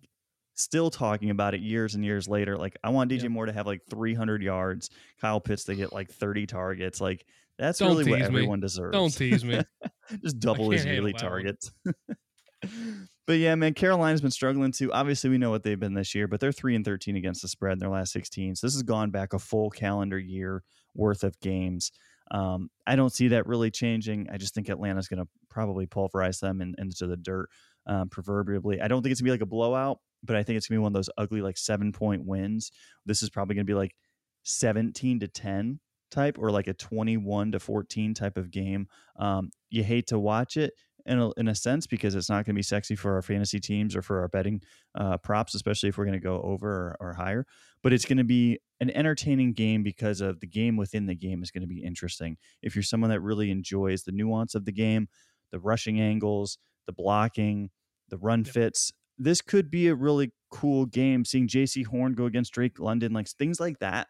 still 0.55 0.89
talking 0.89 1.29
about 1.29 1.53
it 1.53 1.61
years 1.61 1.95
and 1.95 2.03
years 2.03 2.27
later. 2.27 2.57
Like 2.57 2.77
I 2.83 2.89
want 2.89 3.11
DJ 3.11 3.23
yeah. 3.23 3.29
Moore 3.29 3.45
to 3.45 3.53
have 3.53 3.67
like 3.67 3.81
300 3.89 4.41
yards, 4.41 4.89
Kyle 5.21 5.39
Pitts 5.39 5.65
to 5.65 5.75
get 5.75 5.93
like 5.93 6.09
30 6.09 6.47
targets. 6.47 6.99
Like 6.99 7.25
that's 7.57 7.79
Don't 7.79 7.97
really 7.97 8.09
what 8.09 8.21
everyone 8.21 8.59
me. 8.59 8.65
deserves. 8.65 8.93
Don't 8.93 9.15
tease 9.15 9.43
me. 9.43 9.61
Just 10.23 10.39
double 10.39 10.69
his 10.71 10.85
yearly 10.85 11.13
targets. 11.13 11.71
but 13.27 13.33
yeah, 13.33 13.55
man, 13.55 13.73
Carolina's 13.73 14.21
been 14.21 14.31
struggling 14.31 14.71
too. 14.71 14.91
Obviously, 14.91 15.29
we 15.29 15.37
know 15.37 15.49
what 15.49 15.63
they've 15.63 15.79
been 15.79 15.93
this 15.93 16.13
year, 16.13 16.27
but 16.27 16.39
they're 16.39 16.51
three 16.51 16.75
and 16.75 16.85
13 16.85 17.15
against 17.15 17.41
the 17.41 17.47
spread 17.47 17.73
in 17.73 17.79
their 17.79 17.89
last 17.89 18.11
16. 18.11 18.55
So 18.55 18.67
this 18.67 18.73
has 18.73 18.83
gone 18.83 19.11
back 19.11 19.33
a 19.33 19.39
full 19.39 19.69
calendar 19.69 20.19
year 20.19 20.63
worth 20.93 21.23
of 21.23 21.39
games. 21.39 21.91
Um, 22.31 22.69
I 22.87 22.95
don't 22.95 23.13
see 23.13 23.29
that 23.29 23.45
really 23.45 23.71
changing. 23.71 24.27
I 24.31 24.37
just 24.37 24.53
think 24.55 24.69
Atlanta's 24.69 25.07
going 25.07 25.23
to 25.23 25.29
probably 25.49 25.85
pulverize 25.85 26.39
them 26.39 26.61
in, 26.61 26.73
into 26.77 27.07
the 27.07 27.17
dirt, 27.17 27.49
um, 27.87 28.09
proverbially. 28.09 28.81
I 28.81 28.87
don't 28.87 29.03
think 29.03 29.11
it's 29.11 29.21
going 29.21 29.27
to 29.31 29.37
be 29.37 29.39
like 29.39 29.47
a 29.47 29.49
blowout, 29.49 29.99
but 30.25 30.35
I 30.35 30.43
think 30.43 30.57
it's 30.57 30.67
gonna 30.67 30.79
be 30.79 30.83
one 30.83 30.89
of 30.89 30.93
those 30.93 31.09
ugly 31.17 31.41
like 31.41 31.57
seven 31.57 31.91
point 31.91 32.25
wins. 32.25 32.71
This 33.05 33.21
is 33.23 33.29
probably 33.29 33.55
gonna 33.55 33.65
be 33.65 33.73
like 33.73 33.95
17 34.43 35.19
to 35.21 35.27
10 35.27 35.79
type 36.15 36.37
or 36.39 36.51
like 36.51 36.67
a 36.67 36.73
21 36.73 37.51
to 37.51 37.59
14 37.59 38.13
type 38.13 38.37
of 38.37 38.51
game. 38.51 38.87
Um, 39.17 39.51
you 39.69 39.83
hate 39.83 40.07
to 40.07 40.19
watch 40.19 40.57
it 40.57 40.73
in 41.05 41.19
a, 41.19 41.31
in 41.33 41.47
a 41.47 41.55
sense 41.55 41.85
because 41.85 42.15
it's 42.15 42.29
not 42.29 42.45
going 42.45 42.55
to 42.55 42.59
be 42.59 42.63
sexy 42.63 42.95
for 42.95 43.13
our 43.13 43.21
fantasy 43.21 43.59
teams 43.59 43.95
or 43.95 44.01
for 44.01 44.21
our 44.21 44.27
betting 44.27 44.61
uh, 44.95 45.17
props, 45.17 45.53
especially 45.53 45.89
if 45.89 45.97
we're 45.97 46.05
going 46.05 46.19
to 46.19 46.23
go 46.23 46.41
over 46.41 46.67
or, 46.67 46.97
or 46.99 47.13
higher. 47.13 47.45
But 47.83 47.93
it's 47.93 48.05
going 48.05 48.17
to 48.17 48.23
be 48.23 48.59
an 48.79 48.89
entertaining 48.91 49.53
game 49.53 49.83
because 49.83 50.21
of 50.21 50.39
the 50.39 50.47
game 50.47 50.77
within 50.77 51.05
the 51.05 51.15
game 51.15 51.43
is 51.43 51.51
going 51.51 51.61
to 51.61 51.67
be 51.67 51.83
interesting. 51.83 52.37
If 52.61 52.75
you're 52.75 52.83
someone 52.83 53.11
that 53.11 53.21
really 53.21 53.51
enjoys 53.51 54.03
the 54.03 54.11
nuance 54.11 54.55
of 54.55 54.65
the 54.65 54.71
game, 54.71 55.07
the 55.51 55.59
rushing 55.59 56.01
angles, 56.01 56.57
the 56.87 56.93
blocking, 56.93 57.69
the 58.09 58.17
run 58.17 58.43
yep. 58.43 58.53
fits, 58.53 58.91
this 59.17 59.41
could 59.41 59.69
be 59.69 59.87
a 59.87 59.95
really 59.95 60.31
cool 60.51 60.85
game. 60.85 61.23
Seeing 61.23 61.47
Jaycee 61.47 61.85
Horn 61.85 62.13
go 62.13 62.25
against 62.25 62.53
Drake 62.53 62.79
London, 62.79 63.13
like 63.13 63.27
things 63.27 63.59
like 63.59 63.79
that. 63.79 64.07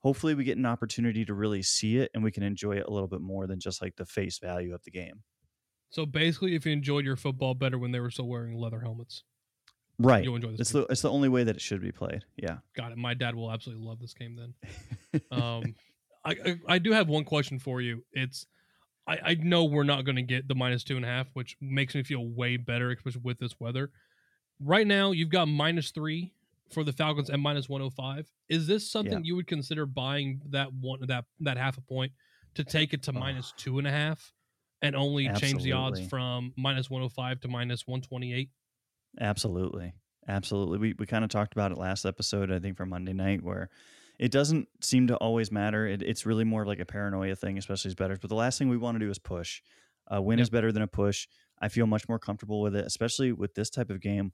Hopefully, 0.00 0.34
we 0.34 0.44
get 0.44 0.58
an 0.58 0.66
opportunity 0.66 1.24
to 1.24 1.34
really 1.34 1.62
see 1.62 1.98
it 1.98 2.10
and 2.14 2.22
we 2.22 2.30
can 2.30 2.42
enjoy 2.42 2.76
it 2.76 2.86
a 2.86 2.90
little 2.90 3.08
bit 3.08 3.20
more 3.20 3.46
than 3.46 3.58
just 3.58 3.82
like 3.82 3.96
the 3.96 4.06
face 4.06 4.38
value 4.38 4.74
of 4.74 4.82
the 4.84 4.90
game. 4.90 5.22
So 5.90 6.06
basically, 6.06 6.54
if 6.54 6.66
you 6.66 6.72
enjoyed 6.72 7.04
your 7.04 7.16
football 7.16 7.54
better 7.54 7.78
when 7.78 7.92
they 7.92 8.00
were 8.00 8.10
still 8.10 8.28
wearing 8.28 8.56
leather 8.56 8.80
helmets, 8.80 9.24
right? 9.98 10.22
You'll 10.22 10.36
enjoy 10.36 10.52
this. 10.52 10.60
It's 10.60 10.72
game. 10.72 10.82
the 10.82 10.92
it's 10.92 11.02
the 11.02 11.10
only 11.10 11.28
way 11.28 11.44
that 11.44 11.56
it 11.56 11.62
should 11.62 11.80
be 11.80 11.92
played. 11.92 12.24
Yeah, 12.36 12.58
got 12.76 12.92
it. 12.92 12.98
My 12.98 13.14
dad 13.14 13.34
will 13.34 13.50
absolutely 13.50 13.84
love 13.84 13.98
this 13.98 14.14
game. 14.14 14.36
Then, 14.36 15.22
um, 15.32 15.74
I, 16.24 16.30
I, 16.30 16.58
I 16.68 16.78
do 16.78 16.92
have 16.92 17.08
one 17.08 17.24
question 17.24 17.58
for 17.58 17.80
you. 17.80 18.04
It's 18.12 18.46
I 19.06 19.18
I 19.24 19.34
know 19.34 19.64
we're 19.64 19.84
not 19.84 20.04
going 20.04 20.16
to 20.16 20.22
get 20.22 20.46
the 20.46 20.54
minus 20.54 20.84
two 20.84 20.96
and 20.96 21.04
a 21.04 21.08
half, 21.08 21.26
which 21.32 21.56
makes 21.60 21.94
me 21.94 22.02
feel 22.02 22.26
way 22.26 22.56
better, 22.56 22.90
especially 22.92 23.22
with 23.24 23.38
this 23.38 23.58
weather 23.58 23.90
right 24.60 24.86
now 24.86 25.12
you've 25.12 25.30
got 25.30 25.46
minus 25.46 25.90
three 25.90 26.32
for 26.70 26.84
the 26.84 26.92
Falcons 26.92 27.30
and 27.30 27.42
minus 27.42 27.68
105. 27.68 28.26
Is 28.48 28.66
this 28.66 28.90
something 28.90 29.12
yeah. 29.12 29.24
you 29.24 29.36
would 29.36 29.46
consider 29.46 29.86
buying 29.86 30.40
that 30.50 30.72
one 30.72 31.00
that 31.06 31.24
that 31.40 31.56
half 31.56 31.78
a 31.78 31.80
point 31.80 32.12
to 32.54 32.64
take 32.64 32.92
it 32.92 33.02
to 33.04 33.12
oh. 33.14 33.18
minus 33.18 33.52
two 33.56 33.78
and 33.78 33.86
a 33.86 33.90
half 33.90 34.32
and 34.82 34.94
only 34.94 35.28
Absolutely. 35.28 35.48
change 35.48 35.62
the 35.64 35.72
odds 35.72 36.00
from 36.08 36.52
minus 36.56 36.90
105 36.90 37.40
to 37.40 37.48
minus 37.48 37.86
128? 37.86 38.50
Absolutely. 39.20 39.92
Absolutely. 40.26 40.78
We 40.78 40.94
we 40.98 41.06
kind 41.06 41.24
of 41.24 41.30
talked 41.30 41.54
about 41.54 41.72
it 41.72 41.78
last 41.78 42.04
episode, 42.04 42.52
I 42.52 42.58
think 42.58 42.76
for 42.76 42.86
Monday 42.86 43.14
night, 43.14 43.42
where 43.42 43.70
it 44.18 44.30
doesn't 44.30 44.68
seem 44.82 45.06
to 45.06 45.16
always 45.16 45.50
matter. 45.50 45.86
It, 45.86 46.02
it's 46.02 46.26
really 46.26 46.44
more 46.44 46.66
like 46.66 46.80
a 46.80 46.84
paranoia 46.84 47.34
thing, 47.34 47.56
especially 47.56 47.90
as 47.90 47.94
bettors. 47.94 48.18
But 48.18 48.28
the 48.28 48.36
last 48.36 48.58
thing 48.58 48.68
we 48.68 48.76
want 48.76 48.96
to 48.96 49.04
do 49.04 49.10
is 49.10 49.18
push. 49.18 49.62
A 50.08 50.20
win 50.20 50.38
yep. 50.38 50.44
is 50.44 50.50
better 50.50 50.72
than 50.72 50.82
a 50.82 50.86
push. 50.86 51.26
I 51.60 51.68
feel 51.68 51.86
much 51.86 52.08
more 52.08 52.18
comfortable 52.18 52.60
with 52.60 52.76
it, 52.76 52.84
especially 52.84 53.32
with 53.32 53.54
this 53.54 53.70
type 53.70 53.90
of 53.90 54.00
game. 54.00 54.32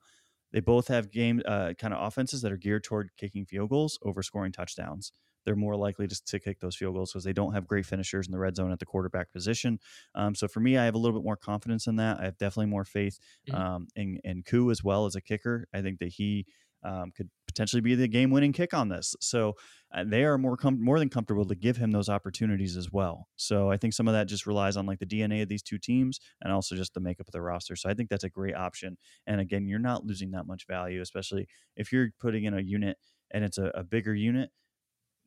They 0.53 0.61
both 0.61 0.89
have 0.89 1.11
game 1.11 1.43
uh, 1.47 1.75
kind 1.79 1.93
of 1.93 2.07
offenses 2.07 2.43
that 2.43 2.53
are 2.53 2.57
geared 2.57 2.85
toward 2.85 3.11
kicking 3.17 3.45
field 3.45 3.71
goals 3.71 3.99
over 4.03 4.23
scoring 4.23 4.53
touchdowns. 4.53 5.13
They're 5.45 5.57
more 5.57 5.77
likely 5.77 6.09
to, 6.09 6.25
to 6.25 6.39
kick 6.39 6.61
those 6.61 6.75
field 6.75 6.95
goals 6.95 7.13
because 7.13 7.25
they 7.25 7.33
don't 7.33 7.53
have 7.53 7.67
great 7.67 7.85
finishers 7.85 8.27
in 8.27 8.33
the 8.33 8.39
red 8.39 8.57
zone 8.57 8.73
at 8.73 8.79
the 8.79 8.87
quarterback 8.87 9.33
position. 9.33 9.79
Um, 10.15 10.35
so 10.35 10.49
for 10.49 10.61
me, 10.61 10.79
I 10.79 10.85
have 10.85 10.95
a 10.95 10.99
little 10.99 11.19
bit 11.19 11.25
more 11.25 11.37
confidence 11.37 11.87
in 11.87 11.97
that. 11.97 12.19
I 12.19 12.25
have 12.25 12.39
definitely 12.39 12.71
more 12.71 12.85
faith 12.85 13.19
mm-hmm. 13.49 13.61
um, 13.61 13.89
in, 13.95 14.21
in 14.25 14.43
Koo 14.43 14.71
as 14.71 14.83
well 14.83 15.05
as 15.07 15.17
a 15.17 15.21
kicker. 15.21 15.67
I 15.75 15.83
think 15.83 15.99
that 15.99 16.09
he 16.09 16.47
um, 16.83 17.13
could 17.17 17.31
potentially 17.47 17.81
be 17.81 17.95
the 17.95 18.09
game-winning 18.09 18.53
kick 18.53 18.75
on 18.75 18.89
this. 18.89 19.15
So 19.21 19.55
Uh, 19.95 20.05
they 20.05 20.25
are 20.25 20.37
more 20.37 20.57
com- 20.57 20.83
more 20.83 20.99
than 20.99 21.09
comfortable 21.09 21.45
to 21.47 21.55
give 21.55 21.77
him 21.77 21.93
those 21.93 22.09
opportunities 22.09 22.77
as 22.77 22.91
well. 22.91 23.29
So 23.37 23.71
I 23.71 23.77
think 23.77 23.95
some 23.95 24.09
of 24.09 24.15
that 24.15 24.27
just 24.27 24.47
relies 24.47 24.77
on 24.77 24.87
like 24.87 24.99
the 24.99 25.07
DNA 25.07 25.43
of 25.43 25.49
these 25.49 25.63
two 25.63 25.79
teams 25.79 26.19
and 26.43 26.53
also 26.53 26.75
just 26.75 26.95
the 26.95 27.01
makeup 27.01 27.29
of 27.29 27.33
the 27.33 27.41
roster. 27.41 27.77
So 27.77 27.89
I 27.89 27.95
think 27.95 28.11
that's 28.11 28.25
a 28.25 28.29
great 28.29 28.57
option. 28.57 28.97
And 29.27 29.41
again, 29.41 29.69
you're 29.69 29.79
not 29.79 30.05
losing 30.05 30.33
that 30.33 30.47
much 30.47 30.67
value, 30.67 31.01
especially 31.01 31.47
if 31.77 31.93
you're 31.93 32.09
putting 32.19 32.45
in 32.45 32.55
a 32.55 32.61
unit 32.61 32.99
and 33.31 33.45
it's 33.45 33.59
a, 33.59 33.71
a 33.75 33.85
bigger 33.85 34.15
unit. 34.15 34.51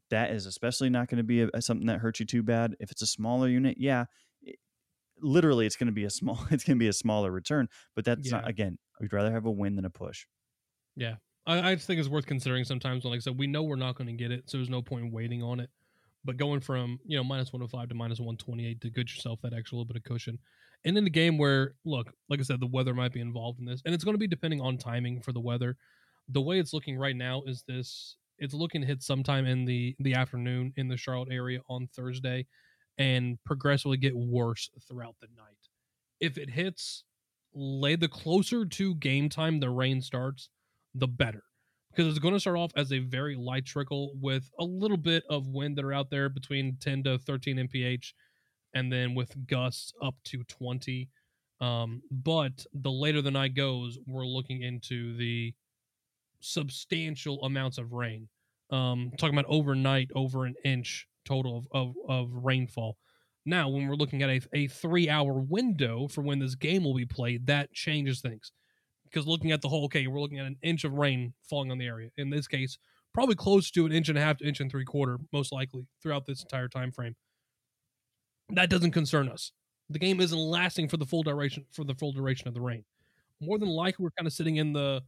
That 0.10 0.32
is 0.32 0.45
especially 0.45 0.89
not 0.89 1.10
going 1.10 1.17
to 1.17 1.23
be 1.23 1.41
a, 1.41 1.62
something 1.62 1.88
that 1.88 1.99
hurts 1.99 2.19
you 2.19 2.25
too 2.25 2.43
bad. 2.43 2.75
If 2.80 2.91
it's 2.91 3.01
a 3.01 3.08
smaller 3.08 3.47
unit, 3.47 3.77
yeah, 3.77 4.06
it, 4.41 4.58
literally 5.21 5.65
it's 5.65 5.75
going 5.75 5.88
to 5.88 5.93
be 5.93 6.06
a 6.06 6.10
small 6.10 6.39
it's 6.51 6.63
going 6.63 6.77
to 6.77 6.84
be 6.84 6.88
a 6.88 6.93
smaller 6.93 7.32
return. 7.32 7.67
But 7.95 8.06
that's 8.06 8.30
yeah. 8.30 8.38
not 8.38 8.49
again. 8.49 8.77
We'd 8.99 9.13
rather 9.13 9.32
have 9.32 9.45
a 9.45 9.51
win 9.51 9.75
than 9.75 9.86
a 9.86 9.89
push. 9.89 10.25
Yeah, 10.95 11.15
I, 11.47 11.71
I 11.71 11.75
just 11.75 11.88
think 11.88 11.99
it's 11.99 12.10
worth 12.10 12.25
considering 12.25 12.65
sometimes. 12.65 13.03
When, 13.03 13.12
like 13.12 13.19
I 13.19 13.21
said, 13.21 13.39
we 13.39 13.47
know 13.47 13.63
we're 13.63 13.77
not 13.77 13.95
going 13.95 14.07
to 14.07 14.13
get 14.13 14.31
it, 14.31 14.49
so 14.49 14.57
there's 14.57 14.69
no 14.69 14.81
point 14.81 15.05
in 15.05 15.12
waiting 15.12 15.41
on 15.41 15.60
it. 15.60 15.69
But 16.25 16.38
going 16.38 16.60
from 16.60 16.99
you 17.05 17.17
know 17.17 17.23
minus 17.23 17.53
105 17.53 17.89
to 17.89 17.95
minus 17.95 18.19
128 18.19 18.81
to 18.81 18.89
get 18.89 19.10
yourself 19.10 19.39
that 19.41 19.53
extra 19.53 19.77
little 19.77 19.86
bit 19.86 19.95
of 19.95 20.03
cushion, 20.03 20.38
and 20.86 20.97
in 20.97 21.05
the 21.05 21.10
game 21.10 21.38
where 21.38 21.73
look, 21.86 22.12
like 22.29 22.39
I 22.39 22.43
said, 22.43 22.60
the 22.60 22.67
weather 22.67 22.93
might 22.93 23.13
be 23.13 23.21
involved 23.21 23.60
in 23.60 23.65
this, 23.65 23.81
and 23.86 23.95
it's 23.95 24.03
going 24.03 24.15
to 24.15 24.19
be 24.19 24.27
depending 24.27 24.62
on 24.62 24.77
timing 24.77 25.21
for 25.21 25.31
the 25.31 25.39
weather. 25.39 25.77
The 26.29 26.41
way 26.41 26.60
it's 26.60 26.73
looking 26.73 26.97
right 26.97 27.15
now 27.15 27.43
is 27.45 27.63
this: 27.65 28.17
it's 28.38 28.53
looking 28.53 28.81
to 28.81 28.88
hit 28.88 29.01
sometime 29.01 29.45
in 29.45 29.63
the 29.63 29.95
the 29.99 30.15
afternoon 30.15 30.73
in 30.75 30.89
the 30.89 30.97
Charlotte 30.97 31.31
area 31.31 31.62
on 31.69 31.88
Thursday, 31.95 32.45
and 32.97 33.38
progressively 33.45 33.97
get 33.97 34.15
worse 34.15 34.69
throughout 34.86 35.15
the 35.21 35.27
night. 35.38 35.55
If 36.19 36.38
it 36.38 36.49
hits 36.49 37.05
lay 37.53 37.95
the 37.95 38.10
closer 38.10 38.65
to 38.65 38.93
game 38.95 39.29
time 39.29 39.60
the 39.60 39.69
rain 39.69 40.01
starts 40.01 40.49
the 40.97 41.07
better 41.07 41.43
because 41.91 42.10
it's 42.10 42.19
going 42.19 42.33
to 42.33 42.39
start 42.39 42.57
off 42.57 42.71
as 42.75 42.91
a 42.91 42.99
very 42.99 43.36
light 43.36 43.65
trickle 43.65 44.12
with 44.21 44.49
a 44.60 44.63
little 44.63 44.97
bit 44.97 45.23
of 45.29 45.47
wind 45.47 45.77
that 45.77 45.86
are 45.86 45.93
out 45.93 46.10
there 46.10 46.29
between 46.29 46.77
10 46.79 47.03
to 47.03 47.17
13 47.17 47.57
mph 47.57 48.13
and 48.73 48.91
then 48.91 49.15
with 49.15 49.47
gusts 49.47 49.93
up 50.01 50.15
to 50.23 50.43
20 50.43 51.10
um, 51.60 52.01
but 52.12 52.65
the 52.73 52.91
later 52.91 53.21
the 53.21 53.31
night 53.31 53.55
goes 53.55 53.97
we're 54.05 54.25
looking 54.25 54.62
into 54.62 55.15
the 55.17 55.53
substantial 56.39 57.43
amounts 57.43 57.77
of 57.77 57.93
rain. 57.93 58.29
Um, 58.69 59.12
talking 59.17 59.38
about 59.38 59.49
overnight 59.49 60.10
over 60.13 60.45
an 60.45 60.55
inch 60.65 61.07
total 61.25 61.57
of, 61.57 61.67
of, 61.71 61.95
of 62.10 62.29
rainfall. 62.33 62.97
Now 63.45 63.69
when 63.69 63.88
we're 63.88 63.95
looking 63.95 64.23
at 64.23 64.29
a, 64.29 64.41
a 64.53 64.67
three 64.67 65.10
hour 65.10 65.39
window 65.39 66.07
for 66.07 66.21
when 66.21 66.39
this 66.39 66.55
game 66.55 66.83
will 66.83 66.95
be 66.95 67.05
played 67.05 67.47
that 67.47 67.71
changes 67.71 68.19
things 68.19 68.51
because 69.10 69.28
looking 69.28 69.52
at 69.52 69.62
the 69.62 69.70
whole, 69.70 69.86
okay, 69.86 70.08
we're 70.08 70.20
looking 70.20 70.39
at 70.39 70.46
an 70.46 70.58
inch 70.62 70.84
of 70.84 70.93
rain 70.93 71.34
falling 71.50 71.72
on 71.72 71.78
the 71.78 71.86
area. 71.86 72.10
In 72.17 72.30
this 72.30 72.48
case, 72.48 72.78
probably 73.13 73.36
close 73.36 73.72
to 73.72 73.86
an 73.86 73.91
inch 73.91 74.10
and 74.10 74.17
a 74.17 74.22
half 74.22 74.38
to 74.38 74.46
inch 74.46 74.60
and 74.60 74.70
three 74.70 74.86
quarter, 74.86 75.17
most 75.34 75.52
likely 75.52 75.88
throughout 76.02 76.26
this 76.26 76.41
entire 76.41 76.67
time 76.67 76.91
frame. 76.91 77.15
That 78.50 78.70
doesn't 78.70 78.91
concern 78.91 79.30
us. 79.30 79.52
The 79.89 80.00
game 80.00 80.20
isn't 80.20 80.38
lasting 80.38 80.89
for 80.89 80.98
the 80.98 81.06
full 81.06 81.24
duration 81.24 81.65
for 81.72 81.84
the 81.84 81.96
full 81.96 82.12
duration 82.12 82.48
of 82.48 82.54
the 82.54 82.62
rain. 82.62 82.84
More 83.41 83.58
than 83.58 83.70
likely, 83.70 84.04
we're 84.04 84.12
kind 84.12 84.28
of 84.28 84.34
sitting 84.34 84.58
in 84.58 84.74
the 84.74 85.02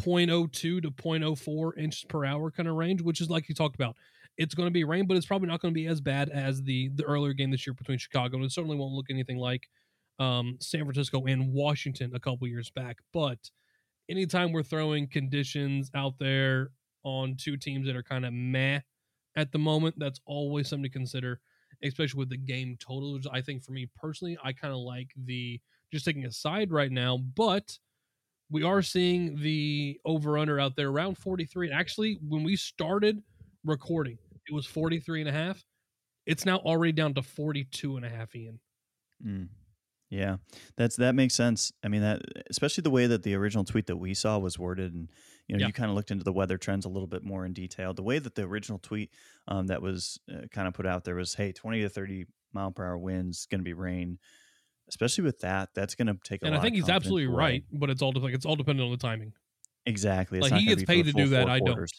0.02 0.00 0.50
to 0.52 0.80
0.04 0.90 1.78
inches 1.78 2.04
per 2.04 2.24
hour 2.24 2.50
kind 2.50 2.68
of 2.68 2.76
range, 2.76 3.02
which 3.02 3.20
is 3.20 3.30
like 3.30 3.48
you 3.48 3.54
talked 3.54 3.74
about. 3.74 3.96
It's 4.38 4.54
going 4.54 4.66
to 4.66 4.72
be 4.72 4.84
rain, 4.84 5.06
but 5.06 5.16
it's 5.16 5.26
probably 5.26 5.48
not 5.48 5.60
going 5.60 5.72
to 5.72 5.78
be 5.78 5.86
as 5.86 6.00
bad 6.00 6.30
as 6.30 6.62
the 6.62 6.88
the 6.94 7.04
earlier 7.04 7.34
game 7.34 7.50
this 7.50 7.66
year 7.66 7.74
between 7.74 7.98
Chicago, 7.98 8.36
and 8.36 8.44
it 8.44 8.52
certainly 8.52 8.76
won't 8.76 8.94
look 8.94 9.06
anything 9.10 9.38
like 9.38 9.68
um, 10.18 10.56
San 10.60 10.84
Francisco 10.84 11.24
and 11.26 11.52
Washington 11.52 12.12
a 12.14 12.20
couple 12.20 12.46
years 12.46 12.70
back. 12.70 12.98
But 13.12 13.38
anytime 14.08 14.52
we're 14.52 14.62
throwing 14.62 15.08
conditions 15.08 15.90
out 15.94 16.14
there 16.18 16.70
on 17.04 17.36
two 17.36 17.56
teams 17.56 17.86
that 17.86 17.96
are 17.96 18.02
kind 18.02 18.24
of 18.24 18.32
meh 18.32 18.80
at 19.36 19.52
the 19.52 19.58
moment, 19.58 19.96
that's 19.98 20.20
always 20.26 20.68
something 20.68 20.84
to 20.84 20.88
consider, 20.90 21.40
especially 21.82 22.18
with 22.18 22.30
the 22.30 22.36
game 22.36 22.76
totals. 22.78 23.26
I 23.32 23.40
think 23.40 23.64
for 23.64 23.72
me 23.72 23.88
personally, 23.96 24.36
I 24.42 24.52
kind 24.52 24.74
of 24.74 24.80
like 24.80 25.08
the 25.24 25.60
just 25.92 26.04
taking 26.04 26.24
a 26.24 26.32
side 26.32 26.70
right 26.70 26.90
now, 26.90 27.18
but 27.36 27.78
we 28.50 28.62
are 28.62 28.82
seeing 28.82 29.40
the 29.40 29.98
over 30.04 30.38
under 30.38 30.60
out 30.60 30.76
there 30.76 30.88
around 30.88 31.16
43. 31.16 31.70
Actually, 31.70 32.18
when 32.26 32.44
we 32.44 32.54
started 32.54 33.22
recording, 33.64 34.18
it 34.46 34.54
was 34.54 34.66
43 34.66 35.20
and 35.20 35.28
a 35.28 35.32
half. 35.32 35.64
It's 36.26 36.44
now 36.44 36.58
already 36.58 36.92
down 36.92 37.14
to 37.14 37.22
42 37.22 37.96
and 37.96 38.04
a 38.04 38.08
half, 38.08 38.34
Ian. 38.36 38.60
Mm. 39.26 39.48
Yeah, 40.12 40.36
that's 40.76 40.96
that 40.96 41.14
makes 41.14 41.32
sense. 41.32 41.72
I 41.82 41.88
mean 41.88 42.02
that 42.02 42.20
especially 42.50 42.82
the 42.82 42.90
way 42.90 43.06
that 43.06 43.22
the 43.22 43.34
original 43.34 43.64
tweet 43.64 43.86
that 43.86 43.96
we 43.96 44.12
saw 44.12 44.38
was 44.38 44.58
worded, 44.58 44.92
and 44.92 45.10
you 45.48 45.56
know 45.56 45.60
yeah. 45.60 45.68
you 45.68 45.72
kind 45.72 45.88
of 45.88 45.96
looked 45.96 46.10
into 46.10 46.22
the 46.22 46.34
weather 46.34 46.58
trends 46.58 46.84
a 46.84 46.90
little 46.90 47.06
bit 47.06 47.24
more 47.24 47.46
in 47.46 47.54
detail. 47.54 47.94
The 47.94 48.02
way 48.02 48.18
that 48.18 48.34
the 48.34 48.42
original 48.42 48.78
tweet 48.78 49.10
um, 49.48 49.68
that 49.68 49.80
was 49.80 50.20
uh, 50.30 50.48
kind 50.50 50.68
of 50.68 50.74
put 50.74 50.84
out 50.84 51.04
there 51.04 51.14
was, 51.14 51.32
"Hey, 51.32 51.52
twenty 51.52 51.80
to 51.80 51.88
thirty 51.88 52.26
mile 52.52 52.70
per 52.70 52.84
hour 52.84 52.98
winds, 52.98 53.46
going 53.46 53.60
to 53.60 53.64
be 53.64 53.72
rain." 53.72 54.18
Especially 54.86 55.24
with 55.24 55.38
that, 55.40 55.70
that's 55.74 55.94
going 55.94 56.08
to 56.08 56.18
take 56.22 56.42
a 56.42 56.46
and 56.46 56.54
I 56.54 56.60
think 56.60 56.74
he's 56.74 56.90
absolutely 56.90 57.24
away. 57.24 57.34
right, 57.34 57.64
but 57.72 57.88
it's 57.88 58.02
all 58.02 58.12
like 58.14 58.34
it's 58.34 58.44
all 58.44 58.56
dependent 58.56 58.84
on 58.84 58.90
the 58.90 58.98
timing. 58.98 59.32
Exactly, 59.86 60.40
it's 60.40 60.50
like 60.50 60.60
he 60.60 60.66
gets 60.66 60.84
paid 60.84 61.06
to 61.06 61.12
do 61.12 61.28
that. 61.28 61.48
I 61.48 61.58
don't. 61.58 61.90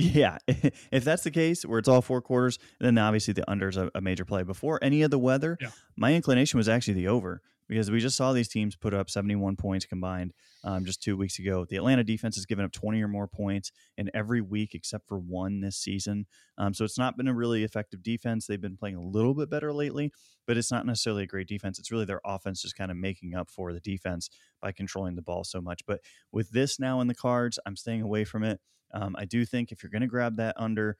Yeah, 0.00 0.38
if 0.46 1.02
that's 1.02 1.24
the 1.24 1.30
case, 1.32 1.64
where 1.64 1.80
it's 1.80 1.88
all 1.88 2.02
four 2.02 2.22
quarters, 2.22 2.60
then 2.78 2.96
obviously 2.98 3.34
the 3.34 3.50
under 3.50 3.68
is 3.68 3.76
a, 3.76 3.90
a 3.96 4.00
major 4.00 4.24
play. 4.24 4.44
Before 4.44 4.78
any 4.80 5.02
of 5.02 5.10
the 5.10 5.18
weather, 5.18 5.58
yeah. 5.60 5.70
my 5.96 6.14
inclination 6.14 6.56
was 6.56 6.68
actually 6.68 6.94
the 6.94 7.08
over 7.08 7.42
because 7.68 7.90
we 7.90 7.98
just 7.98 8.16
saw 8.16 8.32
these 8.32 8.46
teams 8.46 8.76
put 8.76 8.94
up 8.94 9.10
71 9.10 9.56
points 9.56 9.86
combined 9.86 10.34
um, 10.62 10.84
just 10.84 11.02
two 11.02 11.16
weeks 11.16 11.40
ago. 11.40 11.66
The 11.68 11.76
Atlanta 11.76 12.04
defense 12.04 12.36
has 12.36 12.46
given 12.46 12.64
up 12.64 12.70
20 12.70 13.02
or 13.02 13.08
more 13.08 13.26
points 13.26 13.72
in 13.96 14.08
every 14.14 14.40
week 14.40 14.72
except 14.76 15.08
for 15.08 15.18
one 15.18 15.60
this 15.60 15.76
season. 15.76 16.26
Um, 16.58 16.74
so 16.74 16.84
it's 16.84 16.96
not 16.96 17.16
been 17.16 17.26
a 17.26 17.34
really 17.34 17.64
effective 17.64 18.00
defense. 18.00 18.46
They've 18.46 18.60
been 18.60 18.76
playing 18.76 18.94
a 18.94 19.02
little 19.02 19.34
bit 19.34 19.50
better 19.50 19.72
lately, 19.72 20.12
but 20.46 20.56
it's 20.56 20.70
not 20.70 20.86
necessarily 20.86 21.24
a 21.24 21.26
great 21.26 21.48
defense. 21.48 21.80
It's 21.80 21.90
really 21.90 22.04
their 22.04 22.20
offense 22.24 22.62
just 22.62 22.76
kind 22.76 22.92
of 22.92 22.96
making 22.96 23.34
up 23.34 23.50
for 23.50 23.72
the 23.72 23.80
defense 23.80 24.30
by 24.62 24.70
controlling 24.70 25.16
the 25.16 25.22
ball 25.22 25.42
so 25.42 25.60
much. 25.60 25.84
But 25.86 26.02
with 26.30 26.50
this 26.50 26.78
now 26.78 27.00
in 27.00 27.08
the 27.08 27.16
cards, 27.16 27.58
I'm 27.66 27.74
staying 27.74 28.02
away 28.02 28.22
from 28.22 28.44
it. 28.44 28.60
Um, 28.92 29.14
I 29.18 29.24
do 29.24 29.44
think 29.44 29.72
if 29.72 29.82
you're 29.82 29.90
going 29.90 30.02
to 30.02 30.08
grab 30.08 30.36
that 30.36 30.54
under, 30.58 30.96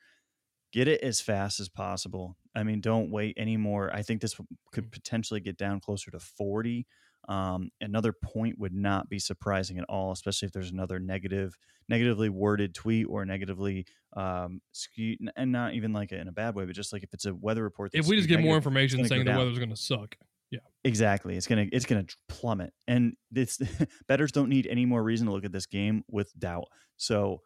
get 0.72 0.88
it 0.88 1.00
as 1.02 1.20
fast 1.20 1.60
as 1.60 1.68
possible. 1.68 2.36
I 2.54 2.62
mean, 2.62 2.80
don't 2.80 3.10
wait 3.10 3.36
anymore. 3.38 3.90
I 3.92 4.02
think 4.02 4.20
this 4.20 4.36
could 4.72 4.90
potentially 4.90 5.40
get 5.40 5.56
down 5.56 5.80
closer 5.80 6.10
to 6.10 6.18
40. 6.18 6.86
Um, 7.28 7.70
another 7.80 8.12
point 8.12 8.58
would 8.58 8.72
not 8.72 9.08
be 9.08 9.18
surprising 9.18 9.78
at 9.78 9.84
all, 9.88 10.12
especially 10.12 10.46
if 10.46 10.52
there's 10.52 10.70
another 10.70 10.98
negative, 10.98 11.56
negatively 11.88 12.30
worded 12.30 12.74
tweet 12.74 13.06
or 13.08 13.24
negatively 13.24 13.86
um, 14.16 14.60
skewed, 14.72 15.18
and 15.36 15.52
not 15.52 15.74
even 15.74 15.92
like 15.92 16.12
in 16.12 16.28
a 16.28 16.32
bad 16.32 16.54
way, 16.54 16.64
but 16.64 16.74
just 16.74 16.92
like 16.92 17.02
if 17.02 17.12
it's 17.12 17.26
a 17.26 17.34
weather 17.34 17.62
report. 17.62 17.90
If 17.92 18.06
we 18.06 18.16
just 18.16 18.28
get 18.28 18.40
more 18.40 18.56
information 18.56 19.04
saying 19.06 19.24
the 19.24 19.32
weather's 19.32 19.58
going 19.58 19.70
to 19.70 19.76
suck, 19.76 20.16
yeah, 20.50 20.60
exactly. 20.84 21.36
It's 21.36 21.46
gonna 21.46 21.66
it's 21.70 21.84
gonna 21.84 22.06
plummet, 22.28 22.72
and 22.86 23.14
it's 23.34 23.58
betters 24.08 24.32
don't 24.32 24.48
need 24.48 24.66
any 24.66 24.86
more 24.86 25.02
reason 25.02 25.26
to 25.26 25.32
look 25.32 25.44
at 25.44 25.52
this 25.52 25.66
game 25.66 26.04
with 26.08 26.32
doubt. 26.38 26.68
So 26.96 27.42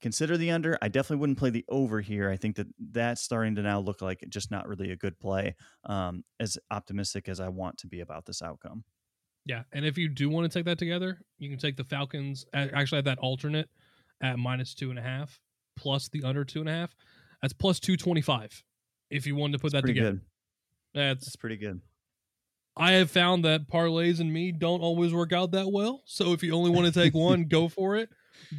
consider 0.00 0.36
the 0.36 0.50
under. 0.50 0.78
I 0.80 0.88
definitely 0.88 1.20
wouldn't 1.20 1.38
play 1.38 1.50
the 1.50 1.64
over 1.68 2.00
here. 2.00 2.30
I 2.30 2.36
think 2.36 2.56
that 2.56 2.66
that's 2.92 3.22
starting 3.22 3.54
to 3.56 3.62
now 3.62 3.80
look 3.80 4.02
like 4.02 4.24
just 4.28 4.50
not 4.50 4.68
really 4.68 4.90
a 4.92 4.96
good 4.96 5.18
play. 5.18 5.54
Um, 5.84 6.24
as 6.38 6.58
optimistic 6.70 7.28
as 7.28 7.40
I 7.40 7.48
want 7.48 7.78
to 7.78 7.86
be 7.86 8.00
about 8.00 8.26
this 8.26 8.42
outcome. 8.42 8.84
Yeah, 9.46 9.62
and 9.72 9.84
if 9.84 9.96
you 9.96 10.08
do 10.08 10.28
want 10.28 10.50
to 10.50 10.58
take 10.58 10.66
that 10.66 10.78
together, 10.78 11.20
you 11.38 11.48
can 11.48 11.58
take 11.58 11.76
the 11.76 11.84
Falcons. 11.84 12.44
Actually, 12.52 12.98
at 12.98 13.04
that 13.06 13.18
alternate 13.18 13.68
at 14.22 14.38
minus 14.38 14.74
two 14.74 14.90
and 14.90 14.98
a 14.98 15.02
half 15.02 15.40
plus 15.76 16.08
the 16.08 16.22
under 16.24 16.44
two 16.44 16.60
and 16.60 16.68
a 16.68 16.72
half. 16.72 16.94
That's 17.40 17.54
plus 17.54 17.80
two 17.80 17.96
twenty 17.96 18.20
five. 18.20 18.62
If 19.10 19.26
you 19.26 19.34
wanted 19.34 19.54
to 19.54 19.58
put 19.58 19.72
that's 19.72 19.82
that 19.82 19.88
together, 19.88 20.10
good. 20.12 20.20
that's, 20.94 21.24
that's 21.24 21.36
pretty 21.36 21.56
good. 21.56 21.80
I 22.76 22.92
have 22.92 23.10
found 23.10 23.44
that 23.44 23.68
parlays 23.68 24.20
and 24.20 24.32
me 24.32 24.52
don't 24.52 24.80
always 24.80 25.12
work 25.12 25.32
out 25.32 25.50
that 25.52 25.70
well. 25.72 26.02
So 26.04 26.32
if 26.32 26.42
you 26.42 26.52
only 26.54 26.70
want 26.70 26.86
to 26.86 26.92
take 26.92 27.14
one, 27.14 27.44
go 27.44 27.68
for 27.68 27.96
it 27.96 28.08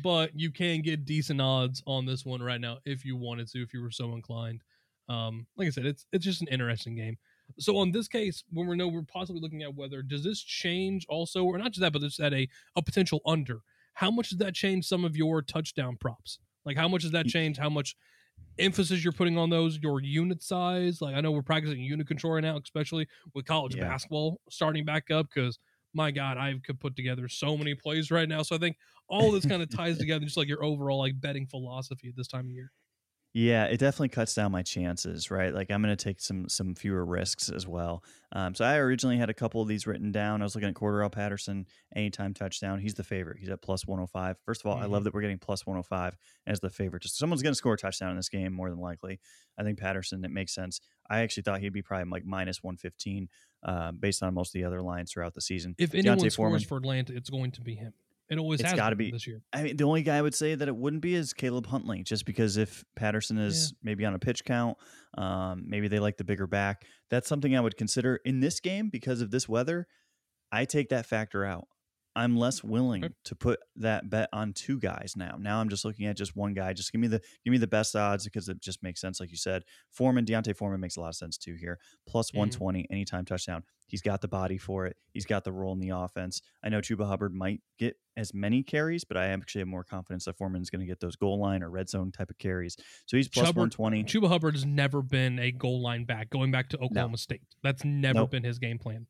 but 0.04 0.32
you 0.38 0.52
can 0.52 0.82
get 0.82 1.06
decent 1.06 1.42
odds 1.42 1.84
on 1.86 2.06
this 2.06 2.26
one 2.26 2.42
right 2.42 2.62
now 2.62 2.80
if 2.86 3.06
you 3.06 3.16
wanted 3.16 3.48
to, 3.50 3.62
if 3.62 3.74
you 3.74 3.82
were 3.82 3.92
so 3.92 4.14
inclined. 4.14 4.62
Um, 5.10 5.46
like 5.58 5.68
I 5.68 5.72
said, 5.72 5.86
it's 5.86 6.06
it's 6.14 6.26
just 6.26 6.42
an 6.42 6.48
interesting 6.48 6.96
game. 6.96 7.18
So 7.60 7.78
on 7.78 7.92
this 7.92 8.08
case, 8.08 8.44
when 8.52 8.68
we 8.68 8.78
know 8.78 8.88
we're 8.88 9.02
possibly 9.02 9.42
looking 9.42 9.64
at 9.64 9.76
whether 9.76 10.02
does 10.02 10.24
this 10.24 10.42
change 10.42 11.06
also, 11.10 11.44
or 11.44 11.58
not 11.58 11.72
just 11.72 11.82
that, 11.82 11.94
but 11.94 12.02
just 12.02 12.20
at 12.20 12.34
a 12.34 12.48
a 12.76 12.82
potential 12.82 13.22
under. 13.26 13.62
How 13.94 14.10
much 14.10 14.30
does 14.30 14.40
that 14.40 14.54
change 14.54 14.86
some 14.86 15.04
of 15.04 15.18
your 15.18 15.42
touchdown 15.42 15.98
props? 16.00 16.40
Like 16.66 16.78
how 16.78 16.88
much 16.88 17.02
does 17.02 17.12
that 17.12 17.26
change? 17.26 17.58
How 17.58 17.70
much 17.70 17.96
emphasis 18.58 19.04
you're 19.04 19.12
putting 19.12 19.38
on 19.38 19.50
those? 19.50 19.80
Your 19.80 20.02
unit 20.02 20.42
size? 20.42 21.02
Like 21.02 21.16
I 21.16 21.22
know 21.22 21.32
we're 21.32 21.42
practicing 21.42 21.82
unit 21.82 22.08
control 22.08 22.34
right 22.34 22.44
now, 22.44 22.58
especially 22.58 23.08
with 23.34 23.46
college 23.46 23.76
yeah. 23.76 23.90
basketball 23.90 24.40
starting 24.50 24.86
back 24.86 25.12
up 25.12 25.28
because 25.34 25.60
my 25.94 26.12
God, 26.12 26.38
I 26.38 26.54
could 26.66 26.80
put 26.80 26.96
together 26.96 27.28
so 27.28 27.58
many 27.58 27.76
plays 27.76 28.12
right 28.12 28.28
now. 28.28 28.44
So 28.44 28.56
I 28.56 28.60
think 28.60 28.78
all 29.08 29.32
this 29.32 29.46
kind 29.46 29.62
of 29.62 29.70
ties 29.70 29.98
together, 29.98 30.26
just 30.26 30.38
like 30.38 30.48
your 30.48 30.64
overall 30.64 31.00
like 31.00 31.20
betting 31.20 31.48
philosophy 31.48 32.10
at 32.10 32.16
this 32.16 32.28
time 32.28 32.46
of 32.46 32.52
year. 32.52 32.72
Yeah, 33.34 33.64
it 33.66 33.78
definitely 33.78 34.10
cuts 34.10 34.34
down 34.34 34.52
my 34.52 34.62
chances, 34.62 35.32
right? 35.32 35.54
Like 35.54 35.72
I'm 35.72 35.82
going 35.82 35.96
to 35.96 36.04
take 36.04 36.20
some 36.20 36.50
some 36.50 36.76
fewer 36.76 37.06
risks 37.06 37.48
as 37.48 37.66
well. 37.66 38.04
Um, 38.34 38.54
so 38.54 38.66
I 38.66 38.76
originally 38.76 39.18
had 39.18 39.30
a 39.30 39.34
couple 39.34 39.62
of 39.62 39.70
these 39.70 39.88
written 39.88 40.12
down. 40.12 40.42
I 40.42 40.44
was 40.44 40.54
looking 40.54 40.68
at 40.68 40.76
Cordarrelle 40.76 41.12
Patterson, 41.12 41.66
anytime 41.96 42.34
touchdown. 42.34 42.80
He's 42.80 42.96
the 42.96 43.06
favorite. 43.06 43.38
He's 43.40 43.48
at 43.48 43.62
plus 43.62 43.88
105. 43.88 44.36
First 44.46 44.62
of 44.62 44.68
all, 44.68 44.76
mm-hmm. 44.76 44.84
I 44.84 44.88
love 44.88 45.00
mm-hmm. 45.00 45.04
that 45.06 45.14
we're 45.14 45.22
getting 45.22 45.38
plus 45.38 45.66
105 45.66 46.18
as 46.46 46.60
the 46.60 46.70
favorite. 46.70 47.04
Just 47.04 47.18
someone's 47.18 47.42
going 47.42 47.54
to 47.54 47.58
score 47.58 47.76
a 47.76 47.78
touchdown 47.78 48.12
in 48.12 48.18
this 48.18 48.28
game 48.28 48.52
more 48.52 48.70
than 48.70 48.80
likely. 48.80 49.22
I 49.58 49.64
think 49.64 49.80
Patterson. 49.80 50.26
It 50.26 50.32
makes 50.32 50.54
sense. 50.54 50.82
I 51.10 51.22
actually 51.22 51.44
thought 51.44 51.62
he'd 51.62 51.72
be 51.72 51.82
probably 51.82 52.10
like 52.12 52.26
minus 52.26 52.62
115 52.62 53.30
uh, 53.64 53.92
based 53.92 54.24
on 54.24 54.34
most 54.34 54.50
of 54.50 54.60
the 54.60 54.66
other 54.66 54.82
lines 54.82 55.12
throughout 55.12 55.34
the 55.34 55.42
season. 55.42 55.76
If 55.78 55.94
anyone 55.94 56.18
D'Onta 56.18 56.32
scores 56.32 56.36
Foreman, 56.36 56.60
for 56.62 56.78
Atlanta, 56.78 57.16
it's 57.16 57.30
going 57.30 57.52
to 57.52 57.62
be 57.62 57.76
him. 57.76 57.94
It 58.30 58.38
always 58.38 58.62
it's 58.62 58.74
got 58.74 58.92
to 58.92 58.96
be 58.96 59.12
this 59.12 59.28
year. 59.28 59.42
I 59.52 59.64
mean, 59.64 59.76
the 59.76 59.84
only 59.84 60.04
guy 60.04 60.18
I 60.18 60.22
would 60.22 60.34
say 60.34 60.56
that 60.56 60.66
it 60.66 60.76
wouldn't 60.76 61.02
be 61.02 61.16
is 61.16 61.34
Caleb 61.34 61.68
Huntley, 61.68 62.02
just 62.02 62.26
because 62.26 62.56
if 62.56 62.86
Patterson 62.96 63.38
is 63.38 63.72
yeah. 63.72 63.78
maybe 63.84 64.06
on 64.06 64.14
a 64.14 64.20
pitch 64.20 64.46
count, 64.46 64.78
um, 65.18 65.66
maybe 65.68 65.90
they 65.90 66.00
like 66.00 66.16
the 66.16 66.24
bigger 66.24 66.48
back. 66.48 66.86
That's 67.10 67.28
something 67.28 67.58
I 67.58 67.60
would 67.60 67.76
consider 67.76 68.22
in 68.24 68.40
this 68.40 68.62
game 68.62 68.90
because 68.90 69.20
of 69.20 69.32
this 69.32 69.50
weather. 69.50 69.86
I 70.50 70.64
take 70.64 70.90
that 70.90 71.06
factor 71.06 71.44
out. 71.44 71.68
I'm 72.16 72.36
less 72.36 72.64
willing 72.64 73.06
okay. 73.06 73.14
to 73.26 73.36
put 73.36 73.60
that 73.78 74.10
bet 74.10 74.30
on 74.34 74.54
two 74.54 74.80
guys 74.80 75.14
now. 75.16 75.38
Now 75.40 75.60
I'm 75.60 75.70
just 75.70 75.86
looking 75.86 76.06
at 76.08 76.18
just 76.18 76.36
one 76.36 76.54
guy. 76.54 76.74
Just 76.74 76.92
give 76.92 77.00
me 77.00 77.08
the 77.08 77.22
give 77.44 77.52
me 77.52 77.58
the 77.58 77.68
best 77.68 77.96
odds 77.96 78.26
because 78.26 78.50
it 78.50 78.60
just 78.60 78.84
makes 78.84 79.00
sense, 79.00 79.20
like 79.20 79.32
you 79.32 79.38
said. 79.38 79.64
Foreman, 79.90 80.26
D'Onta 80.26 80.56
Foreman 80.56 80.82
makes 80.82 80.98
a 80.98 81.02
lot 81.02 81.10
of 81.10 81.16
sense 81.16 81.38
too 81.38 81.56
here. 81.56 81.80
Plus 82.08 82.30
mm-hmm. 82.30 82.40
120 82.40 82.88
anytime 82.92 83.26
touchdown. 83.26 83.64
He's 83.88 84.02
got 84.02 84.22
the 84.22 84.28
body 84.28 84.58
for 84.58 84.86
it. 84.86 84.96
He's 85.14 85.26
got 85.26 85.44
the 85.44 85.52
role 85.52 85.74
in 85.74 85.80
the 85.80 85.90
offense. 85.90 86.42
I 86.64 86.70
know 86.70 86.80
Chuba 86.80 87.06
Hubbard 87.06 87.34
might 87.34 87.62
get 87.78 87.98
as 88.16 88.34
many 88.34 88.64
carries, 88.64 89.04
but 89.04 89.18
I 89.18 89.28
actually 89.28 89.60
have 89.60 89.68
more 89.68 89.84
confidence 89.84 90.26
that 90.26 90.38
Foreman 90.38 90.62
is 90.62 90.70
going 90.70 90.80
to 90.80 90.86
get 90.86 91.02
those 91.02 91.18
goal 91.18 91.40
line 91.40 91.62
or 91.62 91.70
red 91.70 91.90
zone 91.90 92.12
type 92.12 92.30
of 92.30 92.38
carries. 92.38 92.78
So 93.06 93.18
he's 93.18 93.28
plus 93.28 93.48
Hubbard, 93.48 93.78
120. 93.78 94.04
Chuba 94.06 94.30
Hubbard 94.30 94.56
has 94.56 94.66
never 94.66 95.02
been 95.02 95.40
a 95.40 95.52
goal 95.52 95.82
line 95.82 96.06
back 96.06 96.30
going 96.30 96.52
back 96.52 96.70
to 96.70 96.78
Oklahoma 96.78 97.12
no. 97.12 97.16
State. 97.18 97.42
That's 97.64 97.84
never 97.84 98.20
nope. 98.20 98.32
been 98.32 98.44
his 98.44 98.60
game 98.60 98.80
plan. 98.80 99.08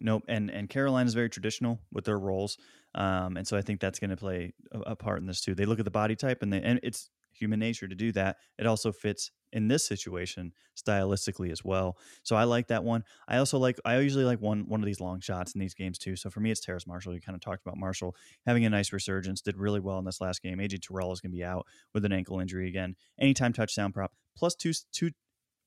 Nope. 0.00 0.24
And 0.28 0.50
and 0.50 0.68
Carolina 0.68 1.06
is 1.06 1.14
very 1.14 1.28
traditional 1.28 1.80
with 1.92 2.04
their 2.04 2.18
roles, 2.18 2.56
um, 2.94 3.36
and 3.36 3.46
so 3.46 3.56
I 3.56 3.62
think 3.62 3.80
that's 3.80 3.98
going 3.98 4.10
to 4.10 4.16
play 4.16 4.52
a, 4.72 4.80
a, 4.80 4.96
part 4.96 5.20
in 5.20 5.26
this 5.26 5.40
too. 5.40 5.54
They 5.54 5.64
look 5.64 5.80
at 5.80 5.84
the 5.84 5.90
body 5.90 6.14
type, 6.14 6.42
and 6.42 6.52
they 6.52 6.62
and 6.62 6.78
it's 6.82 7.10
human 7.32 7.58
nature 7.58 7.88
to 7.88 7.94
do 7.94 8.12
that. 8.12 8.36
It 8.58 8.66
also 8.66 8.92
fits 8.92 9.30
in 9.52 9.68
this 9.68 9.86
situation 9.86 10.52
stylistically 10.76 11.50
as 11.50 11.64
well. 11.64 11.96
So 12.22 12.36
I 12.36 12.44
like 12.44 12.68
that 12.68 12.84
one. 12.84 13.04
I 13.26 13.38
also 13.38 13.58
like 13.58 13.78
I 13.84 13.98
usually 13.98 14.24
like 14.24 14.40
one 14.40 14.68
one 14.68 14.80
of 14.80 14.86
these 14.86 15.00
long 15.00 15.20
shots 15.20 15.54
in 15.54 15.60
these 15.60 15.74
games 15.74 15.98
too. 15.98 16.16
So 16.16 16.30
for 16.30 16.40
me, 16.40 16.50
it's 16.50 16.60
Terrace 16.60 16.86
Marshall. 16.86 17.14
You 17.14 17.20
kind 17.20 17.36
of 17.36 17.40
talked 17.40 17.62
about 17.64 17.76
Marshall 17.76 18.14
having 18.46 18.64
a 18.64 18.70
nice 18.70 18.92
resurgence, 18.92 19.40
did 19.40 19.56
really 19.56 19.80
well 19.80 19.98
in 19.98 20.04
this 20.04 20.20
last 20.20 20.42
game. 20.42 20.58
AJ 20.58 20.82
Terrell 20.82 21.12
is 21.12 21.20
going 21.20 21.32
to 21.32 21.36
be 21.36 21.44
out 21.44 21.66
with 21.94 22.04
an 22.04 22.12
ankle 22.12 22.40
injury 22.40 22.68
again. 22.68 22.96
Anytime 23.20 23.52
touchdown 23.52 23.92
prop 23.92 24.12
plus 24.36 24.54
two 24.54 24.72
two 24.92 25.10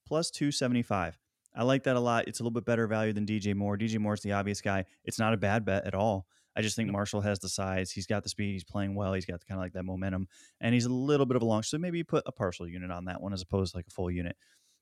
plus 0.07 0.29
two 0.29 0.51
seventy 0.51 0.83
five. 0.83 1.17
I 1.55 1.63
like 1.63 1.83
that 1.83 1.95
a 1.95 1.99
lot. 1.99 2.27
It's 2.27 2.39
a 2.39 2.43
little 2.43 2.53
bit 2.53 2.65
better 2.65 2.87
value 2.87 3.13
than 3.13 3.25
DJ 3.25 3.55
Moore. 3.55 3.77
DJ 3.77 3.99
Moore's 3.99 4.21
the 4.21 4.31
obvious 4.31 4.61
guy. 4.61 4.85
It's 5.03 5.19
not 5.19 5.33
a 5.33 5.37
bad 5.37 5.65
bet 5.65 5.85
at 5.85 5.93
all. 5.93 6.25
I 6.55 6.61
just 6.61 6.75
think 6.75 6.91
Marshall 6.91 7.21
has 7.21 7.39
the 7.39 7.49
size. 7.49 7.91
He's 7.91 8.07
got 8.07 8.23
the 8.23 8.29
speed. 8.29 8.51
He's 8.51 8.63
playing 8.63 8.95
well. 8.95 9.13
He's 9.13 9.25
got 9.25 9.45
kind 9.45 9.57
of 9.59 9.63
like 9.63 9.73
that 9.73 9.83
momentum, 9.83 10.27
and 10.59 10.73
he's 10.73 10.85
a 10.85 10.93
little 10.93 11.25
bit 11.25 11.37
of 11.37 11.41
a 11.41 11.45
long. 11.45 11.63
So 11.63 11.77
maybe 11.77 11.97
you 11.97 12.05
put 12.05 12.23
a 12.25 12.31
partial 12.31 12.67
unit 12.67 12.91
on 12.91 13.05
that 13.05 13.21
one 13.21 13.33
as 13.33 13.41
opposed 13.41 13.71
to 13.71 13.77
like 13.77 13.87
a 13.87 13.91
full 13.91 14.11
unit. 14.11 14.35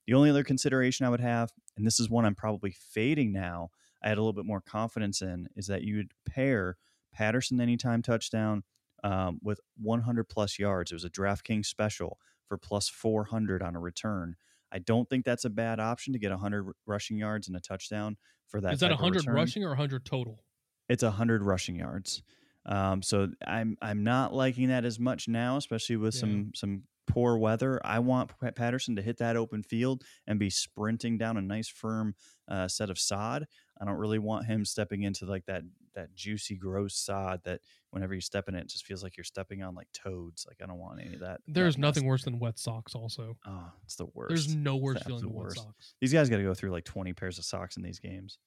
The 0.08 0.15
only 0.15 0.32
other 0.32 0.43
consideration 0.43 1.05
I 1.05 1.10
would 1.10 1.19
have, 1.19 1.51
and 1.77 1.86
this 1.86 1.99
is 1.99 2.10
one 2.10 2.25
I'm 2.25 2.34
probably 2.34 2.71
fading 2.71 3.32
now, 3.32 3.69
I 4.03 4.10
had 4.10 4.17
a 4.17 4.21
little 4.21 4.34
bit 4.34 4.45
more 4.45 4.62
confidence 4.62 5.21
in, 5.21 5.47
is 5.55 5.67
that 5.67 5.84
you 5.84 5.97
would 5.97 6.12
pair 6.27 6.77
Patterson 7.13 7.62
anytime 7.62 8.01
touchdown 8.01 8.63
um, 9.03 9.39
with 9.43 9.60
100 9.77 10.23
plus 10.25 10.58
yards. 10.58 10.91
It 10.91 10.95
was 10.95 11.05
a 11.05 11.10
DraftKings 11.10 11.67
special 11.67 12.17
for 12.47 12.58
plus 12.58 12.89
400 12.89 13.62
on 13.62 13.75
a 13.75 13.79
return. 13.79 14.36
I 14.71 14.79
don't 14.79 15.10
think 15.10 15.25
that's 15.25 15.45
a 15.45 15.49
bad 15.49 15.79
option 15.79 16.13
to 16.13 16.19
get 16.19 16.32
100 16.32 16.71
rushing 16.86 17.17
yards 17.17 17.47
and 17.47 17.58
a 17.58 17.60
touchdown 17.60 18.17
for 18.47 18.62
that. 18.62 18.73
Is 18.73 18.79
that 18.79 18.91
100 18.91 19.27
rushing 19.27 19.63
or 19.63 19.69
100 19.69 20.05
total? 20.05 20.43
It's 20.88 21.03
100 21.03 21.43
rushing 21.43 21.75
yards. 21.75 22.21
Um, 22.65 23.01
so 23.01 23.29
I'm 23.45 23.77
I'm 23.82 24.03
not 24.03 24.34
liking 24.34 24.67
that 24.67 24.86
as 24.86 24.99
much 24.99 25.27
now, 25.27 25.58
especially 25.58 25.97
with 25.97 26.15
yeah. 26.15 26.21
some 26.21 26.51
some 26.53 26.84
poor 27.08 27.38
weather. 27.38 27.82
I 27.84 27.99
want 27.99 28.32
Patterson 28.55 28.95
to 28.95 29.01
hit 29.01 29.17
that 29.17 29.36
open 29.36 29.63
field 29.63 30.03
and 30.27 30.39
be 30.39 30.49
sprinting 30.49 31.17
down 31.17 31.38
a 31.38 31.41
nice 31.41 31.67
firm 31.67 32.13
uh, 32.47 32.67
set 32.67 32.89
of 32.89 32.99
sod. 32.99 33.47
I 33.80 33.86
don't 33.86 33.98
really 33.98 34.20
want 34.20 34.46
him 34.46 34.65
stepping 34.65 35.04
into 35.04 35.26
like 35.26 35.46
that 35.46 35.63
that 35.96 36.13
juicy, 36.13 36.56
gross 36.56 36.96
sod 36.96 37.42
that 37.46 37.62
whenever 37.92 38.13
you 38.13 38.22
step 38.22 38.50
in 38.50 38.56
it, 38.56 38.62
it 38.62 38.70
just 38.70 38.86
feels 38.86 39.04
like 39.04 39.18
you're 39.18 39.24
stepping 39.24 39.63
on 39.63 39.76
like 39.76 39.88
toads. 39.94 40.46
Like 40.48 40.58
I 40.62 40.65
don't 40.65 40.80
want 40.80 41.02
any 41.02 41.13
of 41.13 41.22
that. 41.22 41.42
There's 41.48 41.76
that 41.76 41.82
nothing 41.82 42.06
worse 42.06 42.24
than 42.24 42.39
wet 42.39 42.60
socks. 42.60 42.96
Also, 42.96 43.38
oh, 43.48 43.72
it's 43.84 43.96
the 43.96 44.08
worst. 44.13 44.30
There's 44.30 44.56
no 44.56 44.76
worse 44.76 45.02
feeling 45.04 45.22
than 45.22 45.34
wet 45.34 45.54
socks. 45.54 45.94
These 46.02 46.13
guys 46.13 46.30
got 46.30 46.38
to 46.38 46.44
go 46.44 46.54
through 46.54 46.72
like 46.72 46.86
20 46.86 47.13
pairs 47.13 47.38
of 47.38 47.46
socks 47.46 47.78
in 47.78 47.84
these 47.84 48.00
games. 48.00 48.38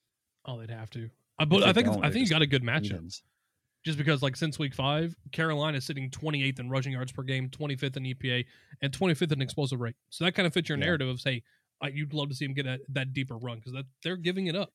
Oh, 0.45 0.59
they'd 0.59 0.71
have 0.71 0.91
to. 0.91 1.09
Uh, 1.39 1.45
but 1.45 1.63
I 1.63 1.73
think 1.73 1.89
I 1.89 2.11
think 2.11 2.27
you 2.27 2.31
got 2.31 2.43
a 2.43 2.47
good 2.47 2.63
matchup. 2.63 3.21
Just 3.85 3.99
because, 3.99 4.23
like, 4.23 4.37
since 4.37 4.61
week 4.61 4.75
five, 4.75 5.13
Carolina 5.33 5.79
is 5.79 5.85
sitting 5.85 6.09
28th 6.09 6.61
in 6.61 6.71
rushing 6.71 6.93
yards 6.93 7.11
per 7.11 7.25
game, 7.25 7.49
25th 7.49 7.97
in 7.97 8.05
EPA, 8.05 8.45
and 8.81 8.93
25th 8.93 9.33
in 9.33 9.43
explosive 9.43 9.81
rate. 9.81 9.97
So 10.09 10.25
that 10.25 10.37
kind 10.37 10.47
of 10.47 10.55
fits 10.55 10.69
your 10.69 10.79
yeah. 10.79 10.85
narrative 10.85 11.09
of, 11.09 11.21
say, 11.21 11.43
you'd 11.93 12.15
love 12.15 12.29
to 12.29 12.35
see 12.37 12.45
him 12.45 12.55
get 12.55 12.67
a, 12.67 12.79
that 12.91 13.13
deeper 13.13 13.37
run 13.37 13.59
because 13.59 13.73
that 13.73 13.87
they're 14.05 14.17
giving 14.17 14.47
it 14.47 14.55
up. 14.55 14.71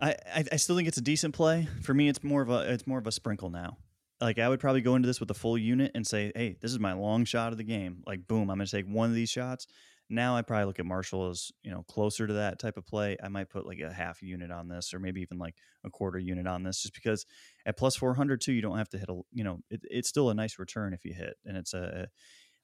I, 0.00 0.44
I 0.52 0.56
still 0.56 0.76
think 0.76 0.88
it's 0.88 0.98
a 0.98 1.02
decent 1.02 1.34
play. 1.34 1.68
For 1.82 1.94
me, 1.94 2.08
it's 2.08 2.22
more 2.22 2.42
of 2.42 2.50
a 2.50 2.72
it's 2.72 2.86
more 2.86 2.98
of 2.98 3.06
a 3.06 3.12
sprinkle 3.12 3.50
now. 3.50 3.78
Like 4.20 4.38
I 4.38 4.48
would 4.48 4.60
probably 4.60 4.80
go 4.80 4.96
into 4.96 5.06
this 5.06 5.20
with 5.20 5.30
a 5.30 5.34
full 5.34 5.56
unit 5.56 5.92
and 5.94 6.06
say, 6.06 6.32
hey, 6.34 6.56
this 6.60 6.72
is 6.72 6.78
my 6.78 6.92
long 6.92 7.24
shot 7.24 7.52
of 7.52 7.58
the 7.58 7.64
game. 7.64 8.02
Like 8.06 8.26
boom, 8.26 8.50
I'm 8.50 8.58
going 8.58 8.66
to 8.66 8.70
take 8.70 8.86
one 8.86 9.08
of 9.08 9.14
these 9.14 9.30
shots. 9.30 9.66
Now 10.10 10.36
I 10.36 10.42
probably 10.42 10.64
look 10.64 10.78
at 10.78 10.86
Marshall 10.86 11.28
as 11.28 11.52
you 11.62 11.70
know 11.70 11.84
closer 11.88 12.26
to 12.26 12.32
that 12.34 12.58
type 12.58 12.76
of 12.76 12.86
play. 12.86 13.16
I 13.22 13.28
might 13.28 13.50
put 13.50 13.66
like 13.66 13.80
a 13.80 13.92
half 13.92 14.22
unit 14.22 14.50
on 14.50 14.68
this, 14.68 14.94
or 14.94 14.98
maybe 14.98 15.20
even 15.20 15.38
like 15.38 15.54
a 15.84 15.90
quarter 15.90 16.18
unit 16.18 16.46
on 16.46 16.62
this, 16.62 16.82
just 16.82 16.94
because 16.94 17.26
at 17.66 17.76
plus 17.76 17.96
400 17.96 18.40
too, 18.40 18.52
you 18.52 18.62
don't 18.62 18.78
have 18.78 18.88
to 18.90 18.98
hit 18.98 19.08
a 19.10 19.20
you 19.32 19.44
know 19.44 19.58
it, 19.70 19.82
it's 19.84 20.08
still 20.08 20.30
a 20.30 20.34
nice 20.34 20.58
return 20.58 20.92
if 20.94 21.04
you 21.04 21.12
hit, 21.12 21.36
and 21.44 21.56
it's 21.56 21.74
a. 21.74 22.08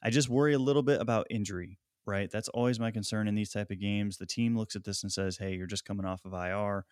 I 0.03 0.11
just 0.11 0.29
worry 0.29 0.53
a 0.53 0.59
little 0.59 0.83
bit 0.83 1.01
about 1.01 1.27
injury 1.31 1.79
right? 2.07 2.31
That's 2.31 2.49
always 2.51 2.79
my 2.79 2.91
concern 2.91 3.29
in 3.29 3.35
these 3.35 3.51
type 3.51 3.71
of 3.71 3.81
games. 3.81 4.19
The 4.19 4.27
team 4.27 4.59
looks 4.59 4.77
at 4.77 4.85
this 4.85 5.03
and 5.03 5.11
says, 5.11 5.39
"Hey, 5.39 5.55
you're 5.55 5.67
just 5.67 5.87
coming 5.87 6.05
off 6.05 6.25
of 6.27 6.35
IR. 6.35 6.85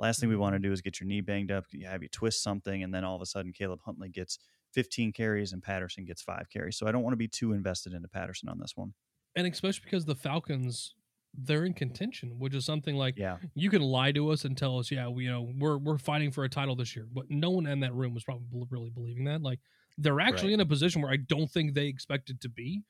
Last 0.00 0.18
thing 0.18 0.30
we 0.30 0.36
want 0.36 0.54
to 0.54 0.58
mm-hmm. 0.58 0.68
do 0.68 0.72
is 0.72 0.80
get 0.80 0.98
your 0.98 1.06
knee 1.06 1.20
banged 1.20 1.52
up, 1.52 1.66
you 1.70 1.86
have 1.86 2.02
you 2.02 2.08
twist 2.08 2.42
something, 2.42 2.82
and 2.82 2.92
then 2.92 3.04
all 3.04 3.14
of 3.14 3.22
a 3.22 3.26
sudden 3.26 3.52
Caleb 3.52 3.80
Huntley 3.84 4.08
gets 4.08 4.38
15 4.72 5.12
carries 5.12 5.52
and 5.52 5.62
Patterson 5.62 6.04
gets 6.04 6.22
five 6.22 6.48
carries. 6.50 6.78
So 6.78 6.86
I 6.86 6.92
don't 6.92 7.02
want 7.02 7.12
to 7.12 7.18
be 7.18 7.28
too 7.28 7.52
invested 7.52 7.92
into 7.92 8.08
Patterson 8.08 8.48
on 8.48 8.58
this 8.58 8.72
one. 8.76 8.94
And 9.36 9.46
especially 9.46 9.82
because 9.84 10.06
the 10.06 10.14
Falcons 10.14 10.94
they're 11.34 11.64
in 11.64 11.74
contention, 11.74 12.38
which 12.38 12.54
is 12.54 12.64
something 12.64 12.96
like 12.96 13.14
yeah. 13.16 13.36
you 13.54 13.70
can 13.70 13.82
lie 13.82 14.12
to 14.12 14.30
us 14.30 14.44
and 14.44 14.56
tell 14.56 14.78
us, 14.78 14.90
yeah, 14.90 15.08
we 15.08 15.24
you 15.24 15.30
know 15.30 15.52
we're 15.58 15.78
we're 15.78 15.98
fighting 15.98 16.32
for 16.32 16.44
a 16.44 16.48
title 16.48 16.74
this 16.74 16.96
year, 16.96 17.06
but 17.12 17.26
no 17.28 17.50
one 17.50 17.66
in 17.66 17.80
that 17.80 17.94
room 17.94 18.14
was 18.14 18.24
probably 18.24 18.66
really 18.70 18.90
believing 18.90 19.24
that. 19.24 19.42
Like 19.42 19.60
they're 19.96 20.20
actually 20.20 20.48
right. 20.48 20.54
in 20.54 20.60
a 20.60 20.66
position 20.66 21.02
where 21.02 21.12
I 21.12 21.16
don't 21.16 21.50
think 21.50 21.74
they 21.74 21.86
expected 21.86 22.40
to 22.40 22.48
be, 22.48 22.82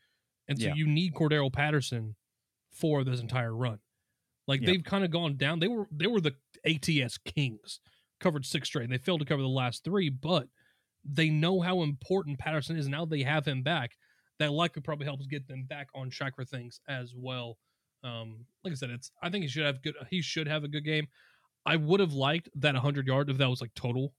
and 0.48 0.58
so 0.58 0.68
yeah. 0.68 0.74
you 0.74 0.86
need 0.86 1.14
Cordarrelle 1.14 1.52
Patterson 1.52 2.16
for 2.70 3.04
this 3.04 3.20
entire 3.20 3.54
run. 3.54 3.78
Like 4.50 4.62
they've 4.62 4.82
kind 4.82 5.04
of 5.04 5.12
gone 5.12 5.36
down. 5.36 5.60
They 5.60 5.68
were 5.68 5.86
they 5.92 6.08
were 6.08 6.20
the 6.20 6.34
ATS 6.66 7.18
kings, 7.18 7.78
covered 8.18 8.44
six 8.44 8.66
straight. 8.66 8.90
They 8.90 8.98
failed 8.98 9.20
to 9.20 9.24
cover 9.24 9.42
the 9.42 9.48
last 9.48 9.84
three, 9.84 10.08
but 10.08 10.48
they 11.04 11.30
know 11.30 11.60
how 11.60 11.82
important 11.82 12.40
Patterson 12.40 12.76
is. 12.76 12.88
Now 12.88 13.04
they 13.04 13.22
have 13.22 13.46
him 13.46 13.62
back. 13.62 13.92
That 14.40 14.50
likely 14.50 14.82
probably 14.82 15.06
helps 15.06 15.26
get 15.26 15.46
them 15.46 15.66
back 15.68 15.86
on 15.94 16.10
track 16.10 16.34
for 16.34 16.44
things 16.44 16.80
as 16.88 17.14
well. 17.16 17.58
Um, 18.02 18.44
like 18.64 18.72
I 18.72 18.74
said, 18.74 18.90
it's 18.90 19.12
I 19.22 19.30
think 19.30 19.42
he 19.42 19.48
should 19.48 19.64
have 19.64 19.82
good. 19.82 19.94
He 20.10 20.20
should 20.20 20.48
have 20.48 20.64
a 20.64 20.68
good 20.68 20.84
game. 20.84 21.06
I 21.64 21.76
would 21.76 22.00
have 22.00 22.14
liked 22.14 22.48
that 22.56 22.74
100 22.74 23.06
yard 23.06 23.30
if 23.30 23.38
that 23.38 23.48
was 23.48 23.60
like 23.60 23.74
total. 23.76 24.14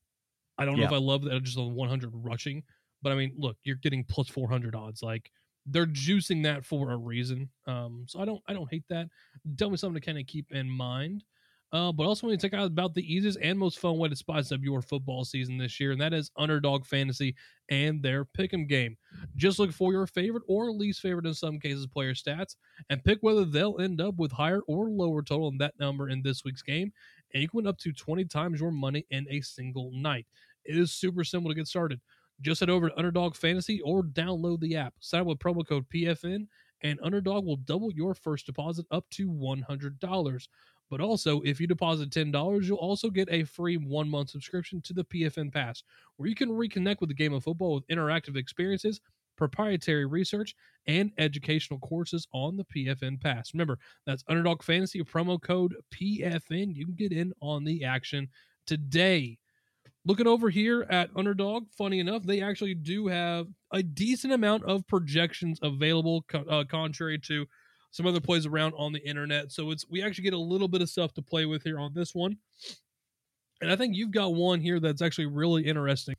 I 0.58 0.64
don't 0.64 0.78
know 0.78 0.84
if 0.86 0.94
I 0.94 0.98
love 0.98 1.24
that 1.24 1.44
just 1.44 1.58
on 1.58 1.76
100 1.76 2.12
rushing, 2.14 2.64
but 3.02 3.12
I 3.12 3.16
mean, 3.16 3.34
look, 3.38 3.58
you're 3.66 3.76
getting 3.76 4.06
plus 4.06 4.30
400 4.30 4.76
odds. 4.76 5.04
Like 5.04 5.30
they're 5.66 5.86
juicing 5.86 6.44
that 6.44 6.66
for 6.66 6.92
a 6.92 6.98
reason. 6.98 7.50
Um, 7.68 8.06
so 8.08 8.20
I 8.20 8.26
don't 8.26 8.42
I 8.48 8.54
don't 8.54 8.70
hate 8.70 8.86
that. 8.90 9.08
Tell 9.58 9.70
me 9.70 9.78
something 9.78 10.02
to 10.02 10.06
kind 10.06 10.20
of 10.20 10.28
keep 10.28 10.52
in 10.52 10.70
mind. 10.70 11.24
Uh, 11.74 11.90
but 11.90 12.06
also 12.06 12.28
want 12.28 12.38
to 12.38 12.46
check 12.50 12.58
out 12.58 12.68
about 12.68 12.94
the 12.94 13.14
easiest 13.14 13.40
and 13.42 13.58
most 13.58 13.80
fun 13.80 13.98
way 13.98 14.10
to 14.10 14.16
spice 14.16 14.52
up 14.52 14.60
your 14.62 14.82
football 14.82 15.24
season 15.24 15.58
this 15.58 15.80
year, 15.80 15.94
and 15.94 16.02
that 16.02 16.14
is 16.14 16.30
Underdog 16.36 16.86
Fantasy 16.86 17.34
and 17.70 18.04
their 18.04 18.26
Pick'em 18.26 18.68
game. 18.68 18.98
Just 19.38 19.58
look 19.58 19.72
for 19.72 19.94
your 19.94 20.06
favorite 20.06 20.44
or 20.50 20.70
least 20.70 21.00
favorite 21.00 21.26
in 21.26 21.34
some 21.34 21.60
cases 21.60 21.88
player 21.88 22.14
stats, 22.14 22.58
and 22.90 23.02
pick 23.06 23.20
whether 23.22 23.46
they'll 23.46 23.80
end 23.80 24.02
up 24.02 24.16
with 24.18 24.34
higher 24.34 24.60
or 24.68 24.90
lower 24.90 25.22
total 25.24 25.48
in 25.48 25.60
that 25.60 25.80
number 25.80 26.10
in 26.10 26.22
this 26.22 26.44
week's 26.44 26.62
game, 26.62 26.92
and 27.34 27.42
you 27.42 27.48
can 27.48 27.60
win 27.60 27.68
up 27.68 27.78
to 27.78 27.94
20 27.94 28.26
times 28.26 28.60
your 28.60 28.72
money 28.72 29.06
in 29.10 29.26
a 29.30 29.40
single 29.40 29.92
night. 29.94 30.28
It 30.66 30.78
is 30.78 30.92
super 30.92 31.24
simple 31.24 31.50
to 31.50 31.56
get 31.56 31.68
started. 31.68 32.02
Just 32.42 32.60
head 32.60 32.70
over 32.70 32.90
to 32.90 32.98
Underdog 32.98 33.36
Fantasy 33.36 33.82
or 33.82 34.04
download 34.04 34.60
the 34.60 34.76
app. 34.76 34.94
Sign 35.00 35.22
up 35.22 35.28
with 35.28 35.40
promo 35.40 35.66
code 35.68 35.86
PFN, 35.94 36.48
and 36.82 37.00
Underdog 37.04 37.46
will 37.46 37.58
double 37.58 37.92
your 37.92 38.14
first 38.14 38.46
deposit 38.46 38.86
up 38.92 39.08
to 39.12 39.30
$100. 39.30 40.48
But 40.90 41.00
also, 41.00 41.40
if 41.42 41.62
you 41.62 41.68
deposit 41.68 42.10
$10, 42.10 42.64
you'll 42.64 42.78
also 42.78 43.10
get 43.10 43.30
a 43.32 43.46
free 43.46 43.78
one 43.78 44.10
month 44.10 44.32
subscription 44.32 44.82
to 44.82 44.94
the 44.94 45.06
PFN 45.06 45.54
Pass, 45.54 45.84
where 46.18 46.28
you 46.28 46.36
can 46.36 46.50
reconnect 46.50 47.00
with 47.00 47.10
the 47.10 47.16
game 47.16 47.34
of 47.34 47.44
football 47.44 47.76
with 47.76 47.88
interactive 47.88 48.36
experiences, 48.36 49.00
proprietary 49.38 50.06
research, 50.06 50.54
and 50.88 51.12
educational 51.18 51.80
courses 51.80 52.28
on 52.34 52.58
the 52.58 52.66
PFN 52.66 53.22
Pass. 53.22 53.54
Remember, 53.54 53.80
that's 54.06 54.24
Underdog 54.28 54.64
Fantasy 54.64 55.02
promo 55.04 55.42
code 55.42 55.76
PFN. 55.94 56.76
You 56.76 56.86
can 56.86 56.96
get 56.96 57.14
in 57.14 57.32
on 57.40 57.64
the 57.64 57.86
action 57.86 58.28
today. 58.66 59.38
Looking 60.04 60.28
over 60.28 60.50
here 60.50 60.88
at 60.90 61.12
Underdog, 61.16 61.66
funny 61.78 62.00
enough, 62.00 62.24
they 62.24 62.42
actually 62.42 62.74
do 62.74 63.08
have 63.08 63.48
a 63.72 63.84
decent 63.84 64.34
amount 64.34 64.64
of 64.66 64.88
projections 64.88 65.60
available, 65.62 66.26
uh, 66.34 66.64
contrary 66.68 67.20
to 67.20 67.46
some 67.92 68.08
other 68.08 68.20
plays 68.20 68.48
around 68.48 68.74
on 68.78 68.94
the 68.94 69.08
internet. 69.08 69.52
So 69.52 69.70
it's 69.70 69.86
we 69.88 70.02
actually 70.02 70.24
get 70.24 70.34
a 70.34 70.40
little 70.40 70.68
bit 70.68 70.82
of 70.82 70.90
stuff 70.90 71.14
to 71.14 71.22
play 71.22 71.46
with 71.46 71.64
here 71.64 71.80
on 71.80 71.94
this 71.94 72.16
one. 72.16 72.38
And 73.62 73.72
I 73.72 73.76
think 73.76 73.96
you've 73.96 74.12
got 74.12 74.34
one 74.34 74.60
here 74.60 74.80
that's 74.80 75.04
actually 75.04 75.28
really 75.28 75.68
interesting. 75.68 76.16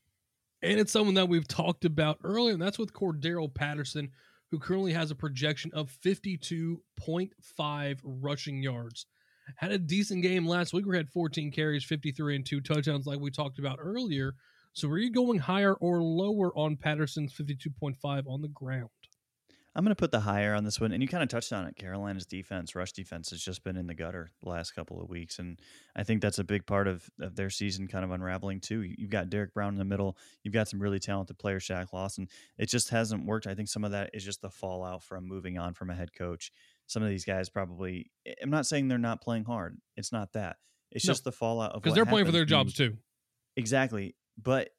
And 0.63 0.79
it's 0.79 0.93
someone 0.93 1.15
that 1.15 1.29
we've 1.29 1.49
talked 1.49 1.85
about 1.85 2.19
earlier, 2.23 2.53
and 2.53 2.63
that's 2.63 2.79
with 2.79 2.93
Cordarrelle 2.93 3.53
Patterson, 3.53 4.11
who 4.53 4.61
currently 4.61 4.93
has 4.93 5.11
a 5.11 5.17
projection 5.17 5.73
of 5.75 5.91
52.5 6.05 7.99
rushing 8.05 8.63
yards. 8.63 9.07
Had 9.57 9.73
a 9.73 9.79
decent 9.79 10.23
game 10.23 10.47
last 10.47 10.73
week. 10.73 10.87
We 10.87 10.97
had 10.97 11.09
14 11.09 11.51
carries, 11.51 11.85
53 11.85 12.37
and 12.37 12.47
two 12.47 12.61
touchdowns, 12.61 13.07
like 13.07 13.21
we 13.21 13.31
talked 13.31 13.59
about 13.59 13.79
earlier. 13.81 14.35
So, 14.73 14.89
are 14.89 14.99
you 14.99 15.11
going 15.11 15.39
higher 15.39 15.75
or 15.75 16.03
lower 16.03 16.57
on 16.57 16.77
Patterson's 16.77 17.35
52.5 17.35 18.27
on 18.27 18.41
the 18.41 18.49
ground? 18.49 18.89
I'm 19.75 19.85
going 19.85 19.93
to 19.93 19.99
put 19.99 20.11
the 20.11 20.21
higher 20.21 20.55
on 20.55 20.65
this 20.65 20.81
one. 20.81 20.93
And 20.93 21.03
you 21.03 21.09
kind 21.09 21.23
of 21.23 21.31
touched 21.31 21.53
on 21.53 21.67
it. 21.67 21.77
Carolina's 21.77 22.27
defense, 22.27 22.75
rush 22.75 22.93
defense, 22.93 23.31
has 23.31 23.43
just 23.43 23.65
been 23.65 23.77
in 23.77 23.87
the 23.87 23.95
gutter 23.95 24.31
the 24.43 24.51
last 24.51 24.73
couple 24.73 25.01
of 25.01 25.09
weeks. 25.09 25.39
And 25.39 25.59
I 25.97 26.05
think 26.05 26.21
that's 26.21 26.39
a 26.39 26.45
big 26.45 26.67
part 26.67 26.87
of, 26.87 27.09
of 27.21 27.37
their 27.37 27.49
season 27.49 27.89
kind 27.89 28.05
of 28.05 28.11
unraveling, 28.11 28.61
too. 28.61 28.83
You've 28.83 29.11
got 29.11 29.31
Derrick 29.31 29.55
Brown 29.55 29.73
in 29.73 29.79
the 29.79 29.85
middle. 29.87 30.19
You've 30.43 30.53
got 30.53 30.69
some 30.69 30.81
really 30.81 30.99
talented 30.99 31.39
players, 31.39 31.65
Shaq 31.65 31.93
Lawson. 31.93 32.29
It 32.59 32.69
just 32.69 32.91
hasn't 32.91 33.25
worked. 33.25 33.47
I 33.47 33.55
think 33.55 33.69
some 33.69 33.85
of 33.85 33.93
that 33.93 34.11
is 34.13 34.25
just 34.25 34.43
the 34.43 34.51
fallout 34.51 35.03
from 35.03 35.27
moving 35.27 35.59
on 35.59 35.73
from 35.73 35.89
a 35.89 35.95
head 35.95 36.13
coach 36.13 36.53
some 36.87 37.03
of 37.03 37.09
these 37.09 37.25
guys 37.25 37.49
probably. 37.49 38.11
I'm 38.43 38.51
not 38.51 38.67
saying 38.67 38.89
they're 38.89 38.99
not 38.99 39.21
playing 39.21 39.45
hard. 39.45 39.79
It's 39.97 40.13
not 40.13 40.33
that. 40.33 40.57
It's 40.91 41.07
no, 41.07 41.13
just 41.13 41.25
the 41.25 41.33
fallout 41.33 41.73
of 41.73 41.83
because 41.83 41.95
they're 41.95 42.07
playing 42.07 42.27
for 42.27 42.33
their 42.33 42.45
jobs 42.45 42.75
too. 42.75 42.97
Exactly, 43.57 44.15
but 44.41 44.71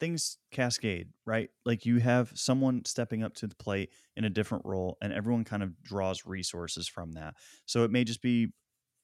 things 0.00 0.38
cascade, 0.50 1.08
right? 1.26 1.50
Like 1.64 1.86
you 1.86 1.98
have 1.98 2.32
someone 2.34 2.84
stepping 2.84 3.22
up 3.22 3.34
to 3.36 3.46
the 3.46 3.54
plate 3.54 3.90
in 4.16 4.24
a 4.24 4.30
different 4.30 4.64
role, 4.64 4.96
and 5.00 5.12
everyone 5.12 5.44
kind 5.44 5.62
of 5.62 5.80
draws 5.82 6.26
resources 6.26 6.88
from 6.88 7.12
that. 7.12 7.34
So 7.66 7.84
it 7.84 7.90
may 7.90 8.04
just 8.04 8.22
be 8.22 8.48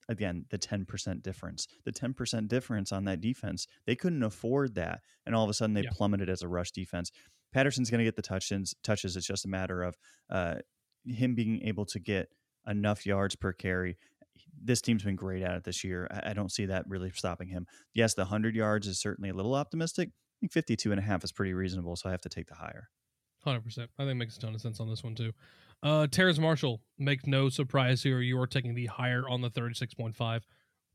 again 0.09 0.45
the 0.51 0.59
10% 0.59 1.23
difference 1.23 1.67
the 1.85 1.91
10% 1.91 2.47
difference 2.47 2.93
on 2.93 3.05
that 3.05 3.21
defense 3.21 3.67
they 3.87 3.97
couldn't 3.97 4.23
afford 4.23 4.77
that 4.77 5.01
and 5.25 5.35
all 5.35 5.43
of 5.43 5.51
a 5.51 5.53
sudden 5.53 5.75
they 5.75 5.83
yeah. 5.83 5.91
plummeted 5.93 6.31
as 6.31 6.43
a 6.43 6.49
rush 6.49 6.71
defense 6.71 7.11
patterson's 7.53 7.91
going 7.91 7.99
to 7.99 8.05
get 8.05 8.15
the 8.15 8.23
touches 8.23 8.73
touches 8.85 9.17
it's 9.17 9.27
just 9.27 9.45
a 9.45 9.49
matter 9.49 9.83
of 9.83 9.97
uh, 10.31 10.55
him 11.05 11.35
being 11.35 11.61
able 11.63 11.85
to 11.85 11.99
get 11.99 12.29
enough 12.67 13.07
yards 13.07 13.37
per 13.37 13.53
carry. 13.53 13.97
this 14.63 14.81
team's 14.81 15.03
been 15.03 15.17
great 15.17 15.43
at 15.43 15.57
it 15.57 15.65
this 15.65 15.85
year. 15.85 16.09
I, 16.25 16.33
don't 16.33 16.51
see 16.51 16.67
that 16.67 16.85
really 16.89 17.11
stopping 17.15 17.49
him. 17.49 17.67
Yes, 17.95 18.15
the 18.15 18.23
100 18.23 18.55
yards 18.55 18.87
is 18.87 18.99
certainly 18.99 19.31
a 19.31 19.35
little 19.35 19.55
optimistic. 19.55 20.09
I 20.09 20.37
think 20.41 20.53
52 20.53 20.93
and 20.93 21.01
a 21.01 21.03
half 21.03 21.25
is 21.25 21.33
pretty 21.33 21.55
reasonable, 21.55 21.97
so 21.97 22.09
I 22.09 22.13
have 22.13 22.21
to 22.23 22.29
take 22.29 22.49
the 22.49 22.55
higher. 22.55 22.89
100%. 23.47 23.89
I 23.99 24.05
think 24.05 24.19
makes 24.19 24.37
a 24.37 24.41
ton 24.41 24.55
of 24.55 24.61
sense 24.61 24.81
on 24.81 24.89
this 24.89 25.05
one, 25.05 25.15
too. 25.15 25.33
Uh, 25.83 26.07
Terrace 26.07 26.39
Marshall, 26.39 26.81
make 26.99 27.27
no 27.27 27.49
surprise 27.49 28.03
here. 28.03 28.21
You 28.21 28.41
are 28.41 28.47
taking 28.47 28.75
the 28.75 28.87
higher 28.87 29.29
on 29.29 29.41
the 29.41 29.51
36.5. 29.51 30.41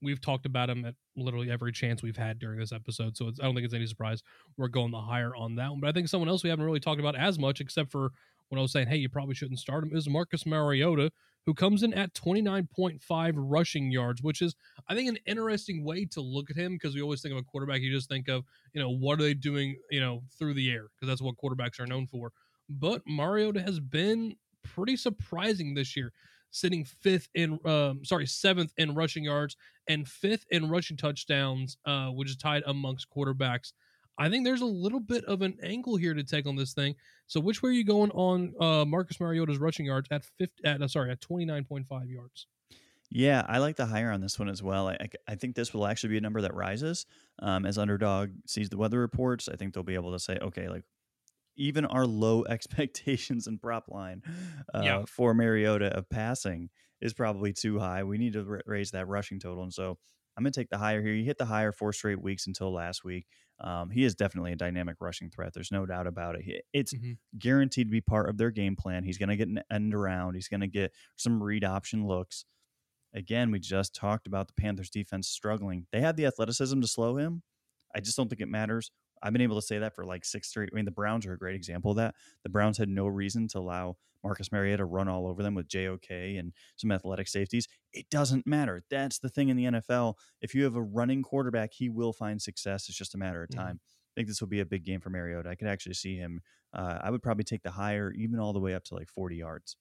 We've 0.02 0.20
talked 0.20 0.46
about 0.48 0.70
him 0.70 0.84
at 0.86 0.96
literally 1.16 1.52
every 1.52 1.72
chance 1.72 2.02
we've 2.02 2.18
had 2.18 2.40
during 2.40 2.60
this 2.60 2.72
episode, 2.72 3.16
so 3.16 3.28
I 3.28 3.44
don't 3.44 3.54
think 3.54 3.66
it's 3.66 3.74
any 3.74 3.86
surprise 3.86 4.24
we're 4.58 4.68
going 4.68 4.92
the 4.92 5.00
higher 5.00 5.36
on 5.36 5.56
that 5.56 5.70
one. 5.70 5.80
But 5.80 5.90
I 5.90 5.92
think 5.92 6.08
someone 6.08 6.28
else 6.28 6.44
we 6.44 6.50
haven't 6.50 6.66
really 6.66 6.80
talked 6.80 7.00
about 7.00 7.16
as 7.16 7.38
much, 7.38 7.62
except 7.62 7.92
for 7.92 8.12
when 8.52 8.60
I 8.60 8.62
was 8.62 8.74
saying, 8.74 8.88
hey, 8.88 8.98
you 8.98 9.08
probably 9.08 9.34
shouldn't 9.34 9.60
start 9.60 9.82
him, 9.82 9.96
is 9.96 10.10
Marcus 10.10 10.46
Mariota, 10.46 11.10
who 11.46 11.54
comes 11.54 11.84
in 11.84 11.94
at 11.94 12.14
29.5 12.14 13.34
rushing 13.38 13.90
yards, 13.90 14.22
which 14.22 14.42
is, 14.42 14.56
I 14.90 14.94
think, 14.94 15.08
an 15.08 15.18
interesting 15.26 15.86
way 15.86 16.04
to 16.12 16.20
look 16.20 16.50
at 16.50 16.58
him 16.58 16.74
because 16.74 16.94
we 16.94 17.02
always 17.02 17.22
think 17.22 17.32
of 17.32 17.40
a 17.40 17.44
quarterback, 17.44 17.80
you 17.80 17.90
just 17.90 18.10
think 18.10 18.28
of, 18.28 18.44
you 18.74 18.82
know, 18.82 18.90
what 18.92 19.22
are 19.22 19.24
they 19.24 19.34
doing, 19.34 19.78
you 19.90 20.02
know, 20.02 20.24
through 20.38 20.54
the 20.56 20.70
air 20.70 20.88
because 20.94 21.08
that's 21.08 21.22
what 21.22 21.36
quarterbacks 21.42 21.80
are 21.80 21.88
known 21.88 22.08
for. 22.08 22.34
But 22.70 23.04
Mariota 23.08 23.62
has 23.62 23.80
been 23.80 24.36
pretty 24.64 24.98
surprising 24.98 25.74
this 25.74 25.96
year, 25.96 26.12
sitting 26.52 26.84
fifth 26.84 27.30
in, 27.34 27.58
um, 27.66 28.04
sorry, 28.04 28.28
seventh 28.28 28.74
in 28.78 28.94
rushing 28.96 29.24
yards 29.24 29.56
and 29.88 30.06
fifth 30.06 30.46
in 30.52 30.70
rushing 30.70 30.98
touchdowns, 30.98 31.78
uh, 31.86 32.08
which 32.10 32.30
is 32.30 32.36
tied 32.36 32.64
amongst 32.68 33.08
quarterbacks. 33.10 33.72
I 34.18 34.30
think 34.30 34.46
there's 34.46 34.62
a 34.62 34.66
little 34.66 35.00
bit 35.00 35.26
of 35.26 35.42
an 35.42 35.58
angle 35.64 35.96
here 35.96 36.14
to 36.14 36.24
take 36.24 36.46
on 36.46 36.56
this 36.56 36.74
thing. 36.74 36.96
So, 37.28 37.40
which 37.40 37.64
way 37.64 37.70
are 37.70 37.74
you 37.74 37.86
going 37.86 38.12
on 38.12 38.54
uh, 38.60 38.86
Marcus 38.86 39.20
Mariota's 39.20 39.58
rushing 39.58 39.86
yards 39.86 40.08
at 40.12 40.24
50? 40.38 40.64
At 40.66 40.82
uh, 40.82 40.88
sorry, 40.88 41.12
at 41.12 41.22
29.5 41.22 41.86
yards? 42.10 42.48
Yeah, 43.14 43.46
I 43.48 43.58
like 43.58 43.76
the 43.76 43.86
higher 43.86 44.10
on 44.10 44.22
this 44.22 44.40
one 44.40 44.48
as 44.48 44.64
well. 44.64 44.88
I, 44.88 44.98
I 45.28 45.36
think 45.36 45.56
this 45.56 45.74
will 45.74 45.86
actually 45.86 46.12
be 46.12 46.18
a 46.18 46.22
number 46.22 46.42
that 46.42 46.54
rises 46.54 47.06
um, 47.40 47.66
as 47.66 47.78
underdog 47.78 48.30
sees 48.48 48.70
the 48.70 48.78
weather 48.78 49.00
reports. 49.00 49.50
I 49.50 49.58
think 49.58 49.74
they'll 49.74 49.84
be 49.84 49.96
able 49.96 50.14
to 50.14 50.20
say, 50.20 50.38
okay, 50.42 50.70
like 50.70 50.84
even 51.58 51.86
our 51.86 52.06
low 52.06 52.46
expectations 52.50 53.48
and 53.48 53.62
prop 53.62 53.90
line 53.90 54.22
uh, 54.74 54.82
yeah. 54.84 55.04
for 55.08 55.34
Mariota 55.34 55.88
of 55.88 56.10
passing 56.10 56.70
is 57.02 57.14
probably 57.14 57.52
too 57.52 57.80
high. 57.80 58.04
We 58.04 58.18
need 58.18 58.34
to 58.34 58.46
r- 58.48 58.62
raise 58.66 58.92
that 58.92 59.08
rushing 59.08 59.40
total. 59.40 59.64
And 59.64 59.74
so 59.74 59.98
I'm 60.38 60.44
going 60.44 60.54
to 60.54 60.60
take 60.60 60.70
the 60.70 60.78
higher 60.78 61.02
here. 61.02 61.14
You 61.14 61.26
hit 61.26 61.38
the 61.38 61.46
higher 61.46 61.74
four 61.74 61.92
straight 61.92 62.22
weeks 62.22 62.48
until 62.48 62.72
last 62.72 63.04
week. 63.04 63.26
Um, 63.64 63.92
he 63.92 64.04
is 64.04 64.16
definitely 64.16 64.54
a 64.54 64.56
dynamic 64.56 64.96
rushing 65.00 65.30
threat. 65.30 65.54
There's 65.54 65.72
no 65.72 65.86
doubt 65.86 66.08
about 66.08 66.36
it. 66.36 66.66
It's 66.74 66.94
mm-hmm. 66.94 67.14
guaranteed 67.38 67.88
to 67.88 67.92
be 67.92 68.02
part 68.02 68.30
of 68.30 68.38
their 68.38 68.50
game 68.50 68.76
plan. 68.76 69.04
He's 69.04 69.20
going 69.20 69.30
to 69.30 69.36
get 69.36 69.50
an 69.50 69.62
end 69.72 69.94
around. 69.94 70.34
He's 70.34 70.48
going 70.48 70.62
to 70.62 70.68
get 70.68 70.92
some 71.16 71.42
read 71.42 71.64
option 71.64 72.08
looks. 72.08 72.46
Again, 73.14 73.52
we 73.52 73.60
just 73.60 73.94
talked 73.94 74.26
about 74.26 74.48
the 74.48 74.54
Panthers 74.54 74.90
defense 74.90 75.28
struggling. 75.28 75.86
They 75.92 76.02
have 76.02 76.16
the 76.16 76.26
athleticism 76.26 76.80
to 76.82 76.88
slow 76.88 77.18
him. 77.18 77.44
I 77.94 78.00
just 78.00 78.18
don't 78.18 78.30
think 78.30 78.42
it 78.42 78.48
matters 78.48 78.90
I've 79.22 79.34
been 79.34 79.42
able 79.42 79.56
to 79.56 79.62
say 79.62 79.80
that 79.80 79.96
for 79.96 80.06
like 80.06 80.26
six 80.26 80.50
straight. 80.50 80.70
I 80.72 80.76
mean, 80.76 80.86
the 80.86 80.92
Browns 80.92 81.26
are 81.26 81.34
a 81.34 81.38
great 81.38 81.56
example 81.56 81.92
of 81.92 81.98
that. 81.98 82.16
The 82.44 82.50
Browns 82.50 82.78
had 82.78 82.90
no 82.90 83.08
reason 83.08 83.48
to 83.50 83.60
allow 83.60 83.98
Marcus 84.24 84.52
Mariota 84.52 84.78
to 84.78 84.86
run 84.86 85.08
all 85.08 85.28
over 85.28 85.42
them 85.42 85.56
with 85.56 85.68
JOK 85.68 86.10
and 86.10 86.54
some 86.78 86.92
athletic 86.92 87.28
safeties. 87.28 87.68
It 87.94 88.10
doesn't 88.10 88.46
matter. 88.46 88.84
That's 88.90 89.20
the 89.20 89.30
thing 89.30 89.50
in 89.50 89.58
the 89.58 89.66
NFL. 89.66 90.16
If 90.42 90.54
you 90.54 90.64
have 90.64 90.76
a 90.76 90.82
running 90.82 91.24
quarterback, 91.24 91.72
he 91.74 91.90
will 91.90 92.14
find 92.14 92.42
success. 92.42 92.88
It's 92.88 92.98
just 92.98 93.16
a 93.16 93.18
matter 93.18 93.44
of 93.44 93.50
time. 93.50 93.76
Mm-hmm. 93.76 94.12
I 94.12 94.14
think 94.16 94.28
this 94.28 94.42
will 94.42 94.50
be 94.50 94.60
a 94.60 94.66
big 94.66 94.84
game 94.84 95.00
for 95.00 95.10
Mariota. 95.10 95.50
I 95.50 95.56
could 95.56 95.68
actually 95.68 95.94
see 95.94 96.18
him. 96.18 96.42
Uh, 96.74 96.98
I 97.02 97.10
would 97.10 97.24
probably 97.24 97.44
take 97.44 97.64
the 97.64 97.72
higher, 97.72 98.12
even 98.12 98.40
all 98.40 98.54
the 98.54 98.60
way 98.60 98.74
up 98.74 98.84
to 98.86 98.96
like 98.96 99.10
40 99.10 99.38
yards. 99.38 99.78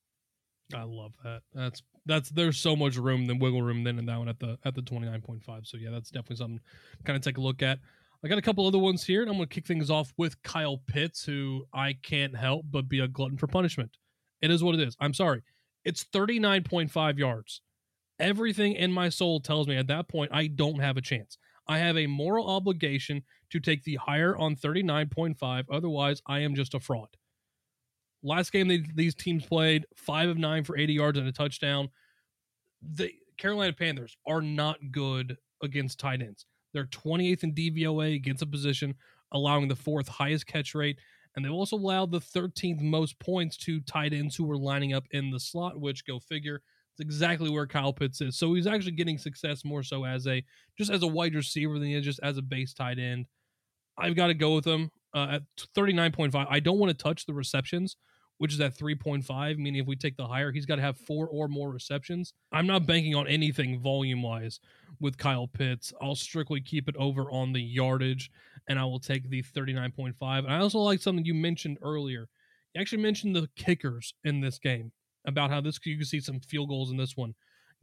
I 0.74 0.84
love 0.84 1.12
that. 1.24 1.42
That's 1.52 1.82
that's 2.06 2.30
there's 2.30 2.58
so 2.58 2.76
much 2.76 2.96
room, 2.96 3.26
then 3.26 3.40
wiggle 3.40 3.62
room, 3.62 3.82
then 3.82 3.98
in 3.98 4.06
that 4.06 4.18
one 4.18 4.28
at 4.28 4.38
the 4.38 4.56
at 4.64 4.74
the 4.74 4.82
29.5. 4.82 5.66
So 5.66 5.76
yeah, 5.76 5.90
that's 5.90 6.10
definitely 6.10 6.36
something 6.36 6.60
kind 7.04 7.16
of 7.16 7.22
take 7.22 7.38
a 7.38 7.40
look 7.40 7.62
at. 7.62 7.80
I 8.22 8.28
got 8.28 8.38
a 8.38 8.42
couple 8.42 8.66
other 8.66 8.78
ones 8.78 9.04
here, 9.04 9.22
and 9.22 9.30
I'm 9.30 9.36
going 9.36 9.48
to 9.48 9.54
kick 9.54 9.66
things 9.66 9.90
off 9.90 10.12
with 10.18 10.42
Kyle 10.42 10.82
Pitts, 10.86 11.24
who 11.24 11.64
I 11.72 11.94
can't 11.94 12.36
help 12.36 12.66
but 12.70 12.88
be 12.88 13.00
a 13.00 13.08
glutton 13.08 13.38
for 13.38 13.46
punishment. 13.46 13.96
It 14.42 14.50
is 14.50 14.62
what 14.62 14.74
it 14.74 14.86
is. 14.86 14.96
I'm 15.00 15.14
sorry. 15.14 15.42
It's 15.84 16.04
39.5 16.04 17.18
yards. 17.18 17.62
Everything 18.18 18.74
in 18.74 18.92
my 18.92 19.08
soul 19.08 19.40
tells 19.40 19.66
me 19.66 19.76
at 19.76 19.86
that 19.86 20.08
point 20.08 20.30
I 20.34 20.48
don't 20.48 20.80
have 20.80 20.98
a 20.98 21.02
chance. 21.02 21.38
I 21.66 21.78
have 21.78 21.96
a 21.96 22.06
moral 22.06 22.46
obligation 22.48 23.22
to 23.50 23.60
take 23.60 23.84
the 23.84 23.96
higher 23.96 24.36
on 24.36 24.56
39.5. 24.56 25.64
Otherwise, 25.72 26.20
I 26.26 26.40
am 26.40 26.54
just 26.54 26.74
a 26.74 26.80
fraud. 26.80 27.08
Last 28.22 28.52
game 28.52 28.68
they, 28.68 28.84
these 28.94 29.14
teams 29.14 29.46
played, 29.46 29.86
five 29.96 30.28
of 30.28 30.36
nine 30.36 30.64
for 30.64 30.76
80 30.76 30.92
yards 30.92 31.18
and 31.18 31.26
a 31.26 31.32
touchdown. 31.32 31.88
The 32.82 33.12
Carolina 33.38 33.72
Panthers 33.72 34.16
are 34.26 34.42
not 34.42 34.78
good 34.90 35.38
against 35.62 35.98
tight 35.98 36.20
ends. 36.20 36.44
They're 36.72 36.86
28th 36.86 37.44
in 37.44 37.54
DVOA 37.54 38.14
against 38.14 38.42
a 38.42 38.46
position, 38.46 38.94
allowing 39.32 39.68
the 39.68 39.76
fourth 39.76 40.08
highest 40.08 40.46
catch 40.46 40.74
rate. 40.74 40.98
And 41.34 41.44
they've 41.44 41.52
also 41.52 41.76
allowed 41.76 42.10
the 42.10 42.20
13th 42.20 42.80
most 42.80 43.18
points 43.18 43.56
to 43.58 43.80
tight 43.80 44.12
ends 44.12 44.34
who 44.34 44.44
were 44.44 44.58
lining 44.58 44.92
up 44.92 45.04
in 45.12 45.30
the 45.30 45.40
slot, 45.40 45.80
which 45.80 46.04
go 46.04 46.18
figure. 46.18 46.62
It's 46.92 47.00
exactly 47.00 47.50
where 47.50 47.66
Kyle 47.66 47.92
Pitts 47.92 48.20
is. 48.20 48.36
So 48.36 48.54
he's 48.54 48.66
actually 48.66 48.92
getting 48.92 49.16
success 49.16 49.64
more 49.64 49.82
so 49.82 50.04
as 50.04 50.26
a 50.26 50.44
just 50.76 50.90
as 50.90 51.02
a 51.02 51.06
wide 51.06 51.34
receiver 51.34 51.78
than 51.78 51.88
he 51.88 51.94
is 51.94 52.04
just 52.04 52.20
as 52.22 52.36
a 52.36 52.42
base 52.42 52.74
tight 52.74 52.98
end. 52.98 53.26
I've 53.96 54.16
got 54.16 54.28
to 54.28 54.34
go 54.34 54.54
with 54.54 54.66
him 54.66 54.90
uh, 55.14 55.28
at 55.32 55.42
39.5. 55.76 56.46
I 56.48 56.58
don't 56.58 56.78
want 56.78 56.90
to 56.90 57.02
touch 57.02 57.26
the 57.26 57.34
receptions 57.34 57.96
which 58.40 58.54
is 58.54 58.60
at 58.62 58.74
3.5, 58.74 59.58
meaning 59.58 59.82
if 59.82 59.86
we 59.86 59.94
take 59.94 60.16
the 60.16 60.26
higher, 60.26 60.50
he's 60.50 60.64
got 60.64 60.76
to 60.76 60.82
have 60.82 60.96
four 60.96 61.28
or 61.28 61.46
more 61.46 61.70
receptions. 61.70 62.32
I'm 62.50 62.66
not 62.66 62.86
banking 62.86 63.14
on 63.14 63.28
anything 63.28 63.78
volume 63.78 64.22
wise 64.22 64.60
with 64.98 65.18
Kyle 65.18 65.46
Pitts. 65.46 65.92
I'll 66.00 66.14
strictly 66.14 66.62
keep 66.62 66.88
it 66.88 66.96
over 66.96 67.30
on 67.30 67.52
the 67.52 67.60
yardage, 67.60 68.30
and 68.66 68.78
I 68.78 68.86
will 68.86 68.98
take 68.98 69.28
the 69.28 69.42
39.5. 69.42 70.14
And 70.22 70.54
I 70.54 70.56
also 70.60 70.78
like 70.78 71.02
something 71.02 71.26
you 71.26 71.34
mentioned 71.34 71.76
earlier. 71.82 72.30
You 72.72 72.80
actually 72.80 73.02
mentioned 73.02 73.36
the 73.36 73.50
kickers 73.56 74.14
in 74.24 74.40
this 74.40 74.58
game 74.58 74.92
about 75.26 75.50
how 75.50 75.60
this 75.60 75.78
you 75.84 75.98
can 75.98 76.06
see 76.06 76.20
some 76.20 76.40
field 76.40 76.70
goals 76.70 76.90
in 76.90 76.96
this 76.96 77.18
one. 77.18 77.34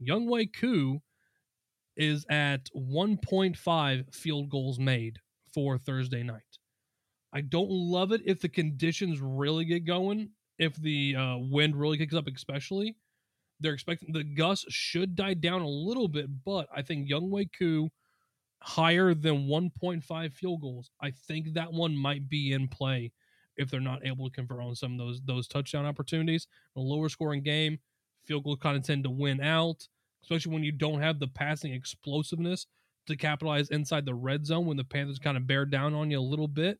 Younghoe 0.04 0.52
Koo 0.52 1.00
is 1.96 2.26
at 2.28 2.68
1.5 2.76 4.12
field 4.12 4.50
goals 4.50 4.80
made 4.80 5.20
for 5.54 5.78
Thursday 5.78 6.24
night. 6.24 6.58
I 7.32 7.42
don't 7.42 7.70
love 7.70 8.10
it 8.10 8.22
if 8.24 8.40
the 8.40 8.48
conditions 8.48 9.20
really 9.20 9.64
get 9.64 9.84
going 9.84 10.30
if 10.58 10.74
the 10.76 11.16
uh, 11.16 11.36
wind 11.38 11.76
really 11.76 11.98
kicks 11.98 12.14
up, 12.14 12.26
especially, 12.26 12.96
they're 13.60 13.74
expecting 13.74 14.12
the 14.12 14.24
gusts 14.24 14.66
should 14.68 15.14
die 15.16 15.34
down 15.34 15.62
a 15.62 15.68
little 15.68 16.08
bit, 16.08 16.26
but 16.44 16.68
I 16.74 16.82
think 16.82 17.08
Younghoe 17.08 17.48
Koo 17.58 17.90
higher 18.60 19.14
than 19.14 19.46
1.5 19.46 20.32
field 20.32 20.60
goals. 20.60 20.90
I 21.00 21.10
think 21.10 21.54
that 21.54 21.72
one 21.72 21.96
might 21.96 22.28
be 22.28 22.52
in 22.52 22.68
play 22.68 23.12
if 23.56 23.70
they're 23.70 23.80
not 23.80 24.06
able 24.06 24.28
to 24.28 24.34
convert 24.34 24.62
on 24.62 24.74
some 24.74 24.92
of 24.92 24.98
those 24.98 25.20
those 25.24 25.48
touchdown 25.48 25.86
opportunities. 25.86 26.46
A 26.76 26.80
lower 26.80 27.08
scoring 27.08 27.42
game, 27.42 27.78
field 28.24 28.44
goals 28.44 28.58
kind 28.60 28.76
of 28.76 28.84
tend 28.84 29.04
to 29.04 29.10
win 29.10 29.40
out, 29.40 29.86
especially 30.22 30.52
when 30.52 30.64
you 30.64 30.72
don't 30.72 31.00
have 31.00 31.18
the 31.18 31.28
passing 31.28 31.72
explosiveness 31.72 32.66
to 33.06 33.16
capitalize 33.16 33.70
inside 33.70 34.04
the 34.04 34.14
red 34.14 34.46
zone 34.46 34.66
when 34.66 34.76
the 34.76 34.84
Panthers 34.84 35.18
kind 35.18 35.36
of 35.36 35.46
bear 35.46 35.64
down 35.64 35.94
on 35.94 36.10
you 36.10 36.18
a 36.18 36.20
little 36.20 36.48
bit. 36.48 36.78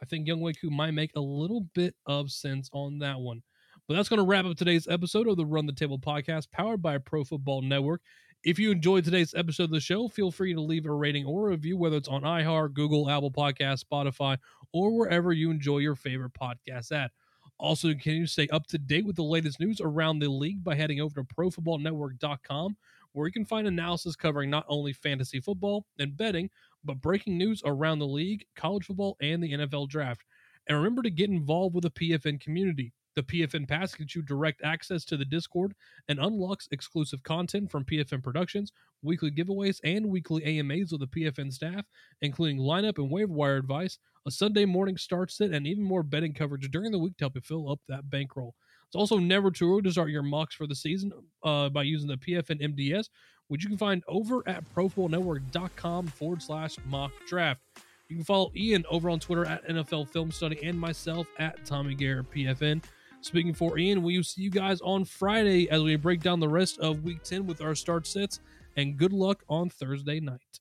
I 0.00 0.04
think 0.04 0.28
Younghoe 0.28 0.60
Koo 0.60 0.70
might 0.70 0.92
make 0.92 1.12
a 1.16 1.20
little 1.20 1.62
bit 1.74 1.94
of 2.06 2.30
sense 2.30 2.68
on 2.72 2.98
that 2.98 3.18
one. 3.18 3.42
But 3.88 3.94
that's 3.94 4.08
going 4.08 4.18
to 4.18 4.26
wrap 4.26 4.44
up 4.44 4.56
today's 4.56 4.88
episode 4.88 5.28
of 5.28 5.36
the 5.36 5.46
Run 5.46 5.66
the 5.66 5.72
Table 5.72 5.98
podcast 5.98 6.50
powered 6.50 6.82
by 6.82 6.98
Pro 6.98 7.24
Football 7.24 7.62
Network. 7.62 8.02
If 8.44 8.58
you 8.58 8.70
enjoyed 8.70 9.04
today's 9.04 9.34
episode 9.34 9.64
of 9.64 9.70
the 9.70 9.80
show, 9.80 10.08
feel 10.08 10.30
free 10.30 10.54
to 10.54 10.60
leave 10.60 10.86
a 10.86 10.92
rating 10.92 11.24
or 11.24 11.48
a 11.48 11.50
review, 11.50 11.76
whether 11.76 11.96
it's 11.96 12.08
on 12.08 12.22
iHeart, 12.22 12.74
Google, 12.74 13.08
Apple 13.08 13.30
Podcast, 13.30 13.84
Spotify, 13.84 14.38
or 14.72 14.96
wherever 14.96 15.32
you 15.32 15.50
enjoy 15.50 15.78
your 15.78 15.94
favorite 15.94 16.32
podcast 16.32 16.92
at. 16.92 17.10
Also, 17.58 17.94
can 17.94 18.14
you 18.14 18.26
stay 18.26 18.46
up 18.48 18.66
to 18.66 18.78
date 18.78 19.06
with 19.06 19.16
the 19.16 19.22
latest 19.22 19.60
news 19.60 19.80
around 19.80 20.18
the 20.18 20.28
league 20.28 20.62
by 20.62 20.74
heading 20.74 21.00
over 21.00 21.14
to 21.14 21.34
ProFootballNetwork.com, 21.34 22.76
where 23.12 23.26
you 23.26 23.32
can 23.32 23.46
find 23.46 23.66
analysis 23.66 24.14
covering 24.14 24.50
not 24.50 24.66
only 24.68 24.92
fantasy 24.92 25.40
football 25.40 25.86
and 25.98 26.16
betting, 26.16 26.50
but 26.84 27.00
breaking 27.00 27.38
news 27.38 27.62
around 27.64 27.98
the 27.98 28.06
league, 28.06 28.44
college 28.54 28.86
football, 28.86 29.16
and 29.20 29.42
the 29.42 29.52
NFL 29.52 29.88
draft. 29.88 30.22
And 30.68 30.76
remember 30.76 31.02
to 31.02 31.10
get 31.10 31.30
involved 31.30 31.74
with 31.74 31.84
the 31.84 31.90
PFN 31.90 32.40
community. 32.40 32.92
The 33.16 33.22
PFN 33.22 33.66
Pass 33.66 33.94
gets 33.94 34.14
you 34.14 34.20
direct 34.20 34.62
access 34.62 35.04
to 35.06 35.16
the 35.16 35.24
Discord 35.24 35.74
and 36.08 36.18
unlocks 36.18 36.68
exclusive 36.70 37.22
content 37.22 37.70
from 37.70 37.84
PFN 37.84 38.22
Productions, 38.22 38.72
weekly 39.02 39.30
giveaways, 39.30 39.80
and 39.84 40.10
weekly 40.10 40.44
AMAs 40.44 40.92
with 40.92 41.00
the 41.00 41.06
PFN 41.06 41.50
staff, 41.50 41.86
including 42.20 42.58
lineup 42.58 42.98
and 42.98 43.10
waiver 43.10 43.32
wire 43.32 43.56
advice, 43.56 43.98
a 44.26 44.30
Sunday 44.30 44.66
morning 44.66 44.98
start 44.98 45.30
sit, 45.30 45.52
and 45.52 45.66
even 45.66 45.82
more 45.82 46.02
betting 46.02 46.34
coverage 46.34 46.70
during 46.70 46.92
the 46.92 46.98
week 46.98 47.16
to 47.16 47.24
help 47.24 47.36
you 47.36 47.40
fill 47.40 47.70
up 47.70 47.80
that 47.88 48.10
bankroll. 48.10 48.54
It's 48.86 48.96
also 48.96 49.18
never 49.18 49.50
too 49.50 49.72
early 49.72 49.82
to 49.82 49.92
start 49.92 50.10
your 50.10 50.22
mocks 50.22 50.54
for 50.54 50.66
the 50.66 50.74
season 50.74 51.10
uh, 51.42 51.70
by 51.70 51.84
using 51.84 52.08
the 52.08 52.18
PFN 52.18 52.60
MDS, 52.60 53.08
which 53.48 53.62
you 53.62 53.68
can 53.68 53.78
find 53.78 54.02
over 54.08 54.42
at 54.46 54.64
profootballnetwork.com 54.74 56.06
forward 56.08 56.42
slash 56.42 56.76
mock 56.86 57.12
draft. 57.26 57.60
You 58.08 58.16
can 58.16 58.24
follow 58.24 58.52
Ian 58.54 58.84
over 58.88 59.10
on 59.10 59.18
Twitter 59.18 59.44
at 59.44 59.66
NFL 59.68 60.08
Film 60.10 60.30
Study 60.30 60.60
and 60.62 60.78
myself 60.78 61.26
at 61.38 61.64
Tommy 61.64 61.94
Garrett 61.94 62.30
PFN. 62.30 62.82
Speaking 63.20 63.54
for 63.54 63.78
Ian, 63.78 64.02
we 64.02 64.16
will 64.16 64.24
see 64.24 64.42
you 64.42 64.50
guys 64.50 64.80
on 64.80 65.04
Friday 65.04 65.68
as 65.70 65.82
we 65.82 65.96
break 65.96 66.20
down 66.22 66.38
the 66.38 66.48
rest 66.48 66.78
of 66.78 67.02
week 67.02 67.22
10 67.24 67.46
with 67.46 67.60
our 67.60 67.74
start 67.74 68.06
sets. 68.06 68.40
And 68.76 68.96
good 68.96 69.12
luck 69.12 69.42
on 69.48 69.70
Thursday 69.70 70.20
night. 70.20 70.60